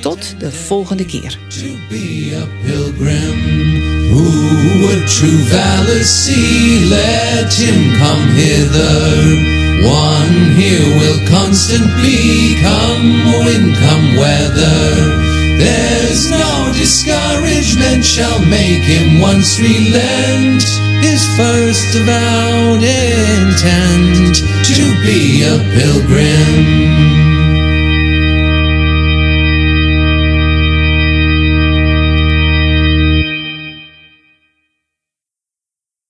Tot 0.00 0.34
de 0.38 0.52
volgende 0.52 1.06
keer. 1.06 1.38
To 1.48 1.66
be 1.88 2.32
a 2.42 2.66
pilgrim, 2.66 4.10
who 4.10 4.80
would 4.80 5.06
true 5.06 5.44
valor 5.44 6.04
see? 6.04 6.88
Let 6.88 7.54
him 7.54 7.96
come 7.98 8.32
hither. 8.32 9.54
One 9.84 10.54
here 10.54 10.98
will 10.98 11.38
constant 11.40 11.94
be, 11.96 12.58
come 12.62 13.44
wind, 13.44 13.76
come 13.78 14.18
weather. 14.18 15.25
There's 15.58 16.30
no 16.30 16.72
discouragement 16.72 18.04
shall 18.04 18.40
make 18.44 18.82
him 18.82 19.20
once 19.20 19.58
relent 19.60 20.62
his 21.02 21.24
first 21.36 21.94
avowed 21.94 22.82
intent 22.82 24.36
to 24.64 24.84
be 25.02 25.42
a 25.44 25.58
pilgrim. 25.74 27.25